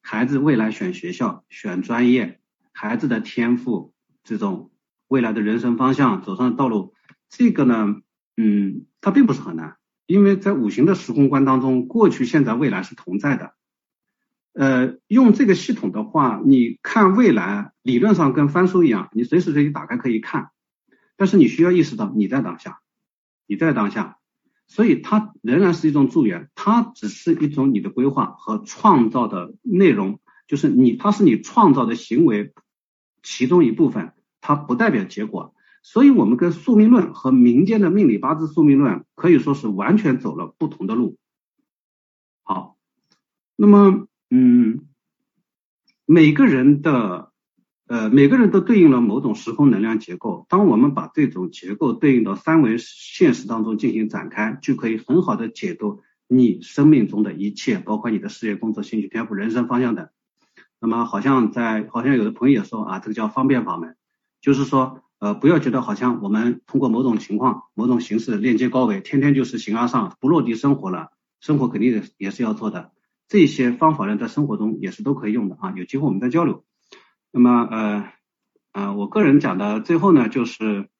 [0.00, 2.40] 孩子未来选学校、选专业，
[2.72, 3.92] 孩子的天赋，
[4.24, 4.70] 这种
[5.08, 6.94] 未来的人生方向、走上的道路，
[7.28, 7.96] 这个呢，
[8.38, 9.76] 嗯，它并不是很难，
[10.06, 13.52] 因为在五行的时空观当中，过去、现在、未来是同在的。
[14.54, 20.48] 呃，用这个系统的话，你看未来，理论上跟翻书一样，你随时随地打开可以看，
[21.18, 22.80] 但是你需要意识到你在当下，
[23.46, 24.16] 你在当下。
[24.74, 32.54] 所以它仍然是一种助缘，它只是一种你的规划和创造的内容，就是你，它是你创造的行为
[33.22, 35.54] 其中一部分，它不代表结果。
[35.82, 41.18] 所以我们跟宿命论和民间的命理八字宿命论可以说是完全走了不同的路。
[42.42, 42.78] 好，
[43.56, 44.86] 那么嗯，
[46.06, 47.31] 每个人的。
[47.92, 50.46] 呃，每个人都对应了某种时空能量结构。
[50.48, 60.08] 当我们把这种结构对应到三维现实当中进行展开，就可以很好的解读你生命中的一切，包括你的事业、工作、兴趣、天赋、人生方向等。
[60.80, 63.94] 那么，好像在好像有的朋友也说啊，这个叫方便法门，
[64.40, 71.08] 就是说，呃，不要觉得好像我们通过某种情况、某种形式链接高维，天天就是形而上，不落地生活了。
[71.40, 72.92] 生活肯定也是要做的，
[73.28, 75.74] 这些方法呢，在生活中也是都可以用的啊。
[75.76, 76.64] 有机会我们再交流。
[77.34, 78.12] 那么呃
[78.72, 80.90] 啊，我个人讲的最后呢，就是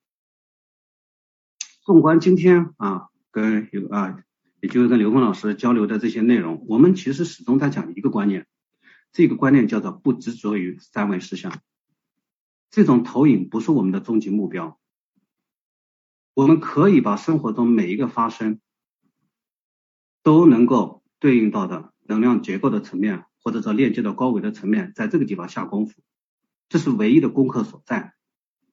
[1.85, 4.23] 纵观今天啊，跟有啊，
[4.59, 8.47] 也就是跟刘峰老师交流的这些内容，我们其实始终在讲一个观念，
[9.11, 11.61] 这个观念叫做不执着于三维实相。
[12.71, 14.79] 这种投影不是我们的终极目标，
[16.33, 18.59] 我们可以把生活中每一个发生
[20.23, 26.01] 都能够对应到的能量结构的层面，或者说链接到高维的层面，在这个地方下功夫，
[26.73, 28.15] 这是唯一的功课所在。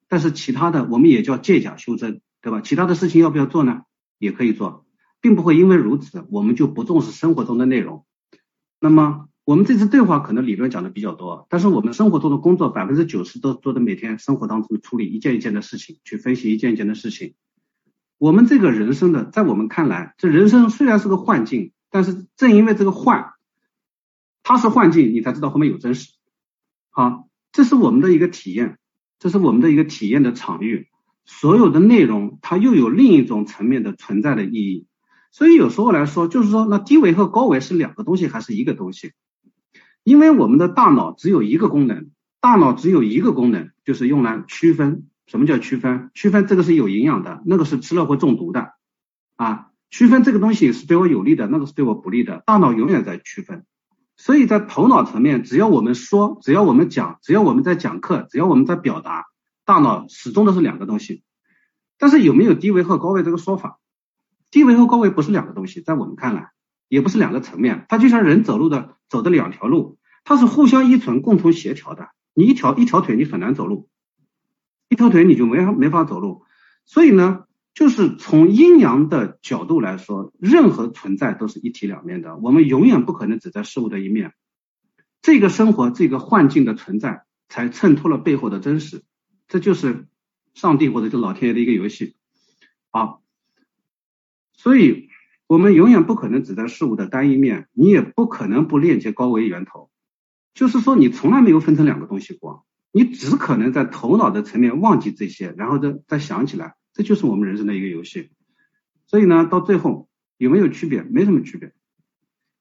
[0.09, 2.63] 但是其他的我们也叫借假修真，对吧？
[2.63, 3.83] 其他的事情要不要做呢？
[4.17, 4.87] 也可以做，
[5.21, 8.07] 并不会因为如此我们就不重视生活中的内容。
[8.81, 9.27] 那么。
[9.43, 17.35] 我们这次对话可能理论讲的比较多，但是我们生活中的工作百分之九十都做的每天生活当中处理一件一件的事情，去分析一件一件的事情。
[18.17, 23.33] 我们这个人生的，在我们看来，这人生虽然是个幻境，但是正因为这个幻，
[24.45, 26.13] 它是幻境，你才知道后面有真实。
[26.91, 28.79] 好，这是我们的一个体验，
[29.19, 30.89] 这是我们的一个体验的场域。
[31.25, 34.87] 所有的内容，它又有另一种层面的存在的意义。
[35.33, 39.13] 所以有时候来说，就是说，那低维和高维是两个东西还是一个东西？
[40.03, 42.11] 因为我们的大脑只有一个功能，
[42.41, 45.07] 大脑只有一个功能，就是用来区分。
[45.27, 46.11] 什么叫区分？
[46.15, 48.73] 区分这个是有营养的，那个是吃了会中毒的
[49.37, 49.69] 啊。
[49.91, 52.43] 区分这个东西是对我有利的，那个是对我不利的。
[52.47, 53.65] 大脑永远在区分。
[54.21, 59.25] 所以在头脑层面，只要我们说，只要我们讲，只要我们在讲课，只要我们在表达，
[59.65, 61.25] 大脑始终都是两个东西。
[61.97, 63.79] 但是有没有低维和高维这个说法？
[64.51, 66.51] 低维和高维不是两个东西，在我们看来。
[66.87, 72.09] 也不是两个层面，它就像人走路的走的两条路，它是互相依存、共同协调的。
[72.35, 73.89] 你一条一条腿你很难走路，
[74.91, 76.45] 一条腿你就没法没法走路。
[76.85, 77.45] 所以呢，
[77.75, 82.37] 就是从阴阳的角度来说，任何存在都是一体两面的。
[82.37, 84.35] 我们永远不可能只在事物的一面。
[85.23, 89.03] 这个生活、这个幻境的存在，才衬托了背后的真实。
[89.49, 90.09] 这就是
[90.55, 92.17] 上帝或者就老天爷的一个游戏。
[92.91, 93.23] 好，
[94.53, 95.09] 所以。
[95.47, 99.91] 我们永远不可能只在事物的单一面，你也不可能不链接高维源头。
[100.55, 108.31] 就是说，你从来没有分成两个东西过，你只可能在头脑的层面忘记这些，然后再再想起来，这就是我们人生的一个游戏。
[109.07, 111.03] 所以呢，到最后有没有区别？
[111.03, 111.73] 没什么区别。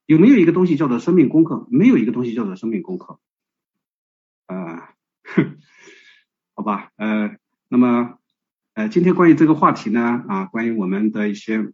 [0.06, 1.66] 有没有一个东西叫做生命功课？
[1.70, 3.20] 没有一个东西叫做生命功课。
[4.46, 4.94] 啊，
[6.54, 7.36] 好吧，呃，
[7.68, 8.18] 那么
[8.72, 11.72] 呃，今天关于这个话题呢，啊，关于我们的一些。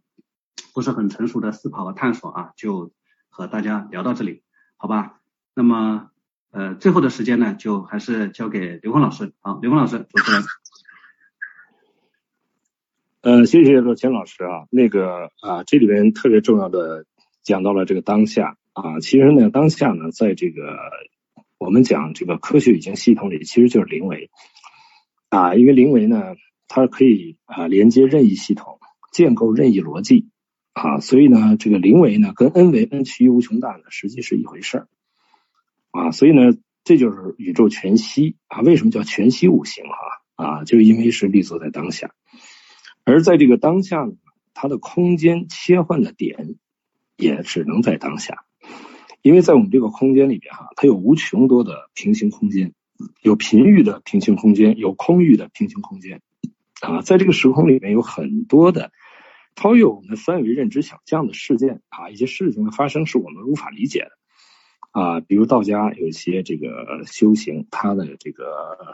[0.73, 2.93] 不是很成熟的思考和探索啊，就
[3.29, 4.43] 和大家聊到这里，
[4.75, 5.19] 好吧？
[5.55, 6.11] 那么
[6.51, 9.33] 呃，最后的时间呢，就还是交给刘峰老师。
[9.39, 10.43] 好，刘峰老师主持人。
[13.21, 17.05] 呃，谢谢罗谦老师啊，那个啊，这里边特别重要的
[17.43, 20.77] 讲到了这个当下啊，其实呢，当下呢，在这个
[21.57, 24.29] 我们讲这个科学语境系统里，其实就是零维
[25.29, 26.35] 啊，因为零维呢，
[26.67, 28.79] 它可以啊连接任意系统，
[29.11, 30.29] 建构任意逻辑。
[30.73, 34.87] 啊，所以呢，这个零维呢，跟 n 维 n 趋于无穷大呢，实际是一回事儿
[35.89, 36.11] 啊。
[36.11, 38.61] 所以呢，这就是宇宙全息啊。
[38.61, 39.95] 为什么叫全息五行哈？
[40.35, 42.11] 啊，就因为是立足在当下，
[43.07, 44.11] 而在这个当下呢，
[44.53, 46.55] 它的空间切换的点
[47.15, 48.43] 也只能在当下，
[49.21, 52.73] 因为在我们这个空间里边哈，它有无穷多的平行空间，
[53.21, 56.21] 有频域的平行空间，有空域的平行空间
[56.81, 58.91] 啊，在这个时空里面有很多的。
[59.55, 64.11] 超越我们三维认知想象的事件啊，一些事情的发生是我们无法理解的
[64.91, 65.19] 啊。
[65.21, 68.45] 比如道家有一些这个修行，他的这个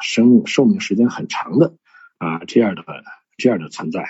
[0.01, 1.75] 生命寿命时间很长的
[2.19, 2.83] 啊，这样的
[3.37, 4.01] 这样的存在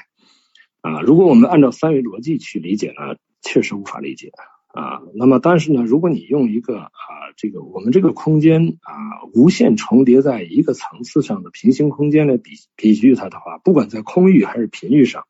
[0.81, 1.01] 啊。
[1.01, 4.31] 如果我们按照三维逻辑去理解呢，确实无法理解
[4.67, 5.01] 啊。
[5.15, 6.91] 那么但是呢，如果你用一个啊
[7.37, 8.93] 这个我们这个空间啊
[9.33, 15.25] 无限重叠在一个层次上的平行空间来比比喻它的话，不管在空域还是频域上。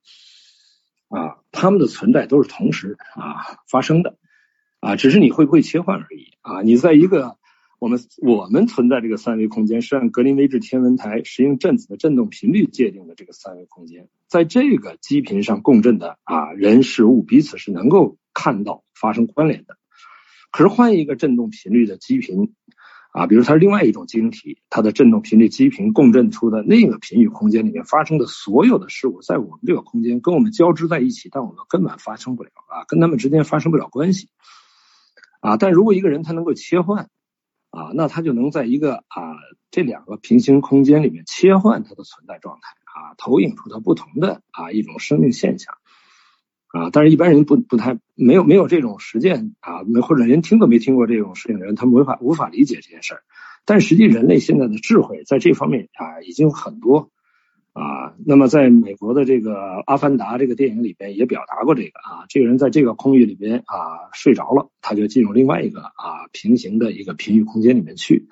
[1.10, 4.18] 啊，他们的存在都是同时啊发生的
[4.80, 6.64] 啊，只是你会不会切换而已啊。
[6.64, 7.38] 你在一个
[7.84, 19.76] 我们我们存在这个三维空间，是按格林威治天文台石英振子的振动频率界定的这个三维空间，在这个基频上共振的啊人事物彼此是能够看到发生关联的。
[20.49, 22.53] 可是换一个振动频率的基频。
[23.11, 34.30] 啊，比如它是另外一种晶体，它的振动频率基频共振出的那个频域空间里面发生的所有的事物，在我们这个空间跟我们交织在一起，但我们根本发生不了啊，跟他们之间发生不了关系
[35.41, 35.57] 啊。
[35.57, 37.07] 但如果一个人他能够切换
[37.74, 39.34] 啊，那他就能在一个啊
[39.72, 45.74] 这两个平行空间里面切换它的存在状态啊，投影出它不同的啊一种生命现象。
[46.68, 53.24] 啊，但是一般人不不太没有没有这种实践啊，或者连听都没听过这种事情的人，他们无法无法理解这件事儿。
[53.66, 57.10] 但实际人类现在的智慧在这方面啊已经很多
[57.74, 58.14] 啊。
[58.26, 59.52] 那么在美国的这个
[59.86, 68.30] 《阿凡达》这个电影里边也表达过这个啊，这个人在这个空域里边啊睡着了，他就进入另外一个啊平行的一个频域空间里面去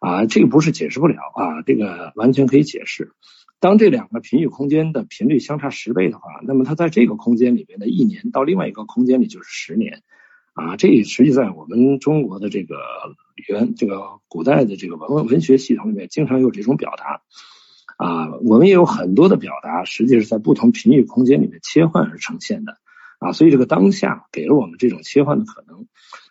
[0.00, 3.12] 啊，这个不是解释不了啊，这个完全可以解释。
[3.60, 10.02] 当这两个频域空间的频率相差十倍的话，那么他在这个空间里边的一年到另外一个空间里就是十年。
[10.52, 12.76] 啊，这实际在我们中国的这个
[13.48, 17.22] 原这个古代的这个文文学系统里面，经常有这种表达
[18.00, 18.32] 啊。
[18.42, 22.78] 我们也有很多的表达，实际是在不同频率空间里面切换而呈现的
[23.18, 23.32] 啊。
[23.32, 25.86] 所以这个当下给了我们这种切换的可能，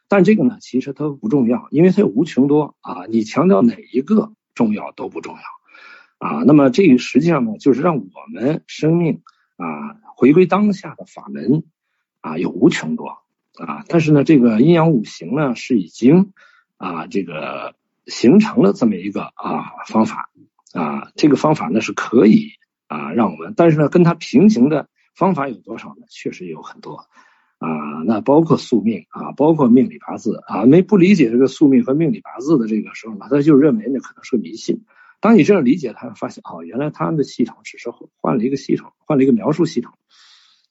[0.08, 3.06] 但这个呢，其实它不重要，因为它有无穷多啊。
[3.08, 6.44] 你强调哪一个重要都不重要啊。
[6.46, 9.22] 那么这个实际上呢，就是让我们生命
[9.58, 11.64] 啊回归当下的法门
[12.22, 13.20] 啊有无穷多。
[13.58, 16.32] 啊，但是呢，这个阴阳五行呢是已经
[16.78, 17.76] 啊这个
[18.06, 20.30] 形成了这么一个啊方法
[20.74, 22.52] 啊，这个方法呢是可以
[22.88, 26.06] 啊让我们，但是呢跟它平行的方法有多少呢？
[26.10, 27.06] 确实有很多
[27.58, 27.68] 啊，
[28.06, 34.86] 那包括宿命啊，包括命理八字啊，没不理解这个宿命和命理八字的这个时候呢，他就认为那可能是迷信。
[35.22, 37.90] 当你这样理解，他发现哦，原来他们的系统只是
[38.22, 39.94] 换了一个系统，换了一个描述系统。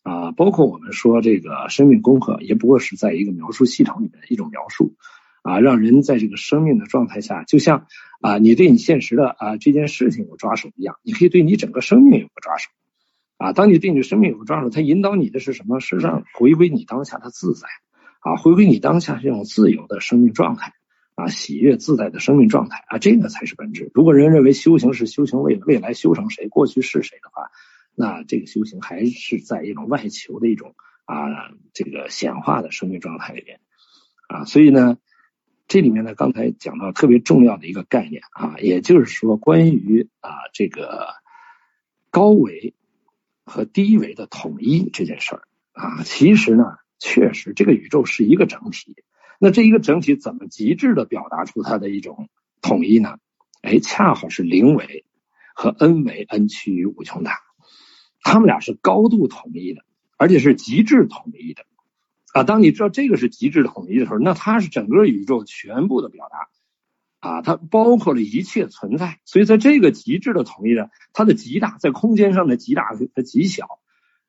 [0.05, 4.95] 啊，包括我们说这个生命功课，也不过是在一个描述系统里面的一种描述
[5.49, 7.87] 啊，让人在这个生命的状态下，就像
[8.21, 12.69] 啊，你对你现实的啊这件事情有抓手一样，你可以对你整个生命有个抓手
[13.39, 13.55] 啊。
[13.55, 15.81] 当你对你的生命有个抓手，它引导你的是什么？
[15.81, 17.67] 是让回归你当下的自在
[18.21, 20.75] 啊，回归你当下这种自由的生命状态
[21.15, 23.91] 啊，喜悦自在的生命状态啊，这个才是本质。
[23.95, 27.51] 如果人认为修行是修行为未来修成谁，过去是谁的话。
[27.95, 30.75] 那这个修行还是在一种外求的一种
[31.07, 33.61] 啊，这个显化的生命状态里边
[34.29, 34.99] 啊，所以呢，
[35.69, 41.09] 这里面呢，刚才讲到特别重要的一个概念啊，也就是说，关于啊这个
[42.11, 42.73] 高维
[43.45, 45.43] 和低维的统一这件事儿
[45.73, 46.65] 啊，其实呢，
[46.99, 48.97] 确实这个宇宙是一个整体，
[49.39, 52.31] 那这一个整体怎么极致的表达出它的一种
[52.63, 53.19] 统一呢？
[53.61, 55.05] 哎，恰好是零维
[55.55, 57.41] 和 n 维 n 趋于无穷大。
[58.23, 59.85] 他们俩是高度统一的，
[60.17, 61.67] 而且是极致统一的
[62.39, 62.45] 啊！
[62.45, 69.19] 当你知道这个是极致的统一的时候，那它是整个宇宙全部的表达啊，它包括了一切存在。
[69.25, 73.81] 所以在这个极致的统一的，它的极大在空间上的极大和极小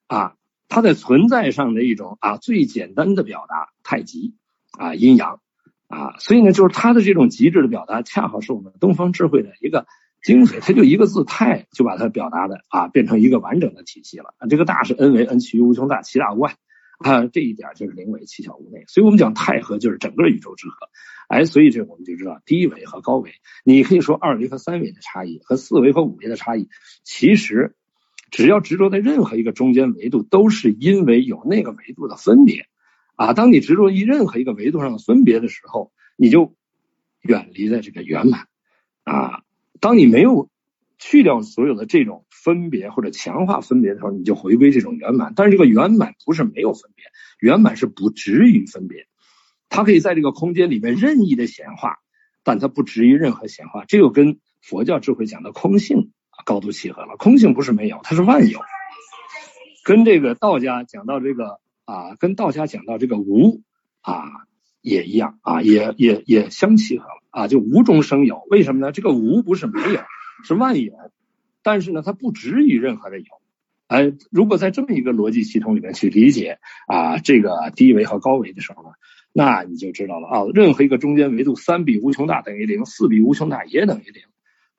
[0.07, 0.34] 啊，
[0.68, 4.36] 它在存在上的一种啊最简单的表达太极
[4.72, 5.41] 啊阴阳
[5.88, 9.86] 啊，所以呢，就是它的这种极致的表达，恰好是我们东方智慧的一个。
[10.22, 14.48] 精髓，它就一个字太，就把它表达的啊，变成一个完整的体系了啊。
[14.49, 16.57] 这个大是 n 为 n 趋于无穷大，其大无外
[16.99, 17.26] 啊。
[17.27, 20.76] 这一点就是零为七小无内，所以我们讲太和就是整个宇宙之和。
[21.27, 26.69] 哎，所以这我们就知道低维和高维，你可以说二维和三维的差异和四维和五维的差异，
[27.03, 27.76] 其实
[28.31, 32.65] 只要执着在任何一个中间维度，都是因为有那个维度的分别
[33.15, 33.34] 啊。
[33.34, 36.55] 当你执着于任何一个维度上的分别的时候，你就
[37.21, 38.47] 远离了这个圆满
[39.03, 39.43] 啊。
[39.80, 40.49] 当你没有
[40.97, 45.34] 去掉所有的这种分别或者强化分别的时候，你就回归这种圆满。
[45.36, 47.06] 但是这个圆满不是没有分别，
[47.40, 49.07] 圆满是不执于分别，
[49.68, 51.98] 它可以在这个空间里面任意的显化，
[52.44, 53.86] 但它不执于任何显化。
[53.86, 56.11] 这又跟佛教智慧讲的空性
[56.45, 57.16] 高度契合了。
[57.18, 58.60] 空性不是没有，它是万有。
[59.84, 63.61] 跟这个道家讲到这个啊，跟道家讲到这个无
[64.02, 64.24] 啊
[64.82, 67.20] 也一样啊，也也也相契合了。
[67.32, 68.91] 啊，就无中生有，为什么呢？
[68.91, 70.02] 这个无不是没有，
[70.44, 70.94] 是万有，
[71.64, 73.26] 但是呢，它不止于任何的有。
[73.88, 78.90] 哎，如果在这么一个逻辑系统里面去理解啊，这个低维和高维的时候呢，
[79.34, 84.23] 那你就知道了啊，任何一个中间维度，三比无穷大等于零，四比无穷大也等于零。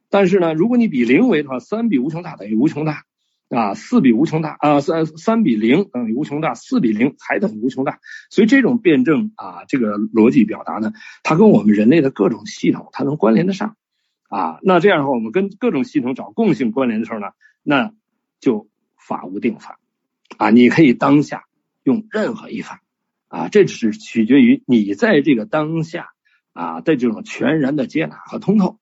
[0.08, 3.04] 但是呢，如果你比零维的话，三比无穷大等于无穷大。
[3.48, 7.98] 啊，四比无穷大啊，三三比零等于无穷大，四比零还等于无穷大，
[8.30, 10.92] 所以这种辩证啊，这个逻辑表达呢，
[11.24, 13.74] 它跟我们人类的各种系统它能关联得上
[14.30, 14.58] 啊。
[14.62, 17.26] 那这样的话，我们跟各种系统找共性关联的时候呢，
[17.62, 17.92] 那
[18.40, 19.78] 就法无定法
[20.38, 21.44] 啊，你可以当下
[21.82, 22.80] 用任何一法
[23.28, 26.08] 啊，这只是取决于你在这个当下
[26.54, 28.78] 啊的这种全然的接纳和通透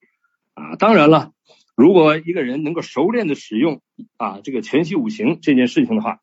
[0.55, 0.77] 啊。
[0.77, 1.33] 当然了。
[1.81, 3.83] 如果一个人能够熟练的使用
[4.17, 6.19] 啊这个全息五行这件事情的话，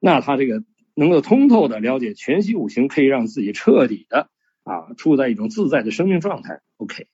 [0.00, 0.64] 那他这个
[0.96, 4.28] 能够通透的了解全息五行，可以让自己彻底的
[4.64, 6.60] 啊处在一种自在的生命状态。
[6.78, 7.06] OK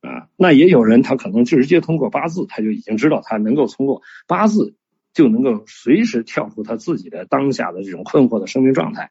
[0.00, 4.74] 啊，那也有人他可能直接通过八字，他就已经知道他能够通过八字
[5.12, 9.10] 就能够随时跳出他自己的当下的这种困惑的生命状态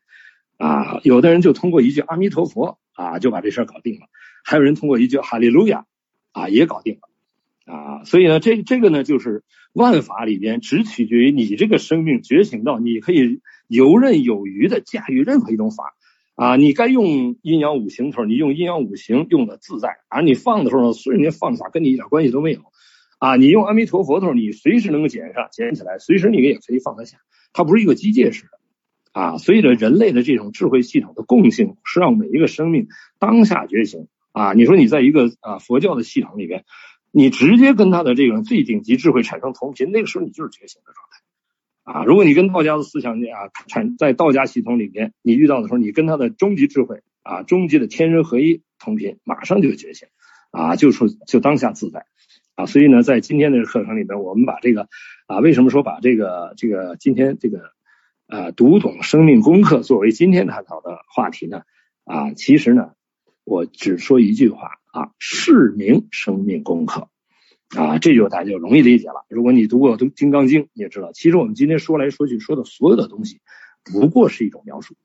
[0.58, 1.00] 啊。
[1.04, 4.08] 有的人就通过一句阿弥陀佛啊就把这事儿搞定了，
[4.44, 5.86] 还有人通过一句哈利路亚。
[6.34, 9.44] 啊也搞定了啊，所以呢，这这个呢就是
[9.74, 15.96] 万法里边只取决于你这个生命觉醒到你可以游刃有余的驾驭任何一种法
[16.38, 22.62] 啊，你该用阴阳五行的时候，你用阴阳五行用的自在，而你放的时候呢，瞬间放法跟你一点关系都没有
[23.18, 27.18] 啊，你用阿弥陀佛的时候，你随时能够捡上捡起来，随时你也可以放得下，
[27.54, 28.50] 它不是一个机械式的。
[29.20, 32.88] 啊，所以呢，人类的这种智慧系统的共性是让每一个生命
[33.18, 34.54] 当下觉醒啊。
[34.54, 36.66] 你说你在一个啊佛教的系统里边，
[37.12, 41.24] 你直接跟他的这种最顶级智慧产生同频，那个时候你就是觉醒的状态
[41.94, 42.04] 啊。
[42.04, 50.10] 如果你跟道家的思想啊产在道家系统里面，你遇到的时候，你跟他的终极智慧啊，终极的天人合一同频，马上就觉醒
[50.52, 52.06] 啊，就说就当下自在
[52.56, 52.66] 啊。
[52.66, 54.90] 所以呢，在今天的课程里边，我们把这个
[55.26, 57.72] 啊，为什么说把这个这个今天这个。
[58.30, 61.62] 啊，读懂生命功课作为今天探讨的话题呢，
[62.04, 62.92] 啊，其实呢，
[63.46, 67.08] 我只说一句话啊，是名生命功课
[67.76, 69.26] 啊，这就大家就容易理解了。
[69.30, 73.42] 如果你读过《金刚经》，你也知道，其实我们今天说来说去说的所有的东西，
[73.84, 74.96] 不过是一种描述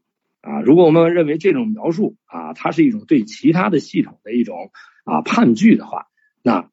[0.40, 0.60] 啊。
[0.60, 4.70] 如果我们认为这种描述啊，它是一种对其他的系统的一种
[5.05, 6.06] 啊判据的话，
[6.43, 6.68] 那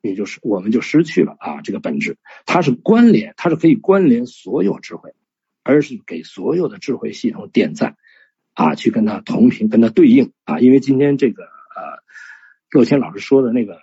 [0.00, 5.12] 也就是我们就失去了啊这个本质，它是关联，它是可以关联所有智慧。
[5.64, 7.96] 而是给所有的智慧系统点赞
[8.54, 10.60] 啊，去跟它同频，跟它对应啊。
[10.60, 12.00] 因为今天这个呃，
[12.70, 13.78] 若谦老师说的那个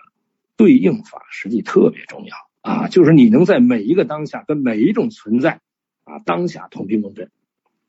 [0.56, 2.88] 对应法，实际特别重要啊。
[2.88, 5.60] 就是你能在每一个当下，跟每一种存在
[6.04, 7.30] 啊，当下同频共振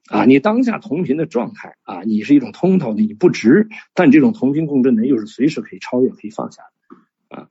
[0.08, 0.26] 啊。
[0.26, 7.50] 你当下同频的状态啊，你是一种通透的，你不直，但这种同频共振呢，又是随时可以超越、可以放下的啊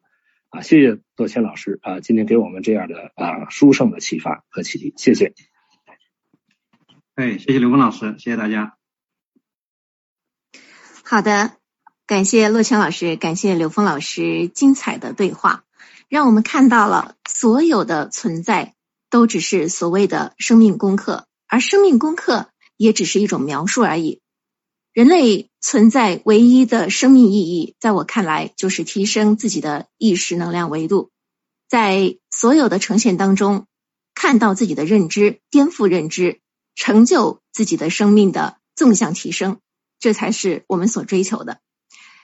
[0.51, 0.61] 啊。
[0.63, 5.35] 谢谢多谦老师啊，今天给我们这样的啊殊胜的启发和启迪，谢谢。
[7.15, 8.77] 哎，谢谢刘峰老师，谢谢大家。
[11.03, 11.57] 好的，
[12.07, 15.65] 感谢洛强老师，感谢刘峰老师精彩的对话，
[16.09, 18.75] 让我们看到了所有的存在
[19.11, 24.21] 都只是所谓的生命功课，而生命功课也只是一种描述而已。
[24.93, 31.11] 人类存在唯一的生命意义，在我看来就是提升自己的意识能量维度，
[31.69, 33.67] 在所有的呈现当中
[34.15, 36.41] 看到自己的认知，颠覆认知。
[36.77, 39.61] 成就自己的生命的纵向提升，
[39.99, 41.59] 这才是我们所追求的。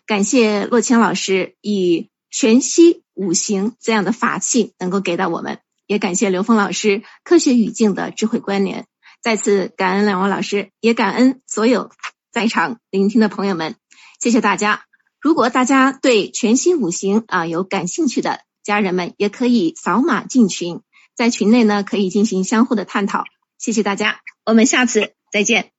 [0.07, 8.87] 感谢洛青老师以全息五行这样的法器能够给到我们，也感谢刘峰老师科学语境的智慧关联。
[9.21, 11.91] 再次感恩两位老师，也感恩所有
[12.33, 13.77] 在场聆听的朋友们，
[14.21, 14.85] 谢谢大家。
[15.21, 20.81] 如果大家对全息五行啊有感兴趣的家人们，也可以扫码进群，
[21.15, 23.23] 在群内呢可以进行相互的探讨。
[23.59, 25.71] 谢谢大家，我们下次再见。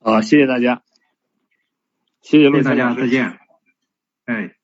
[0.00, 0.82] 好，谢谢大家，
[2.26, 3.38] 谢谢大家，再见。
[4.24, 4.55] 哎。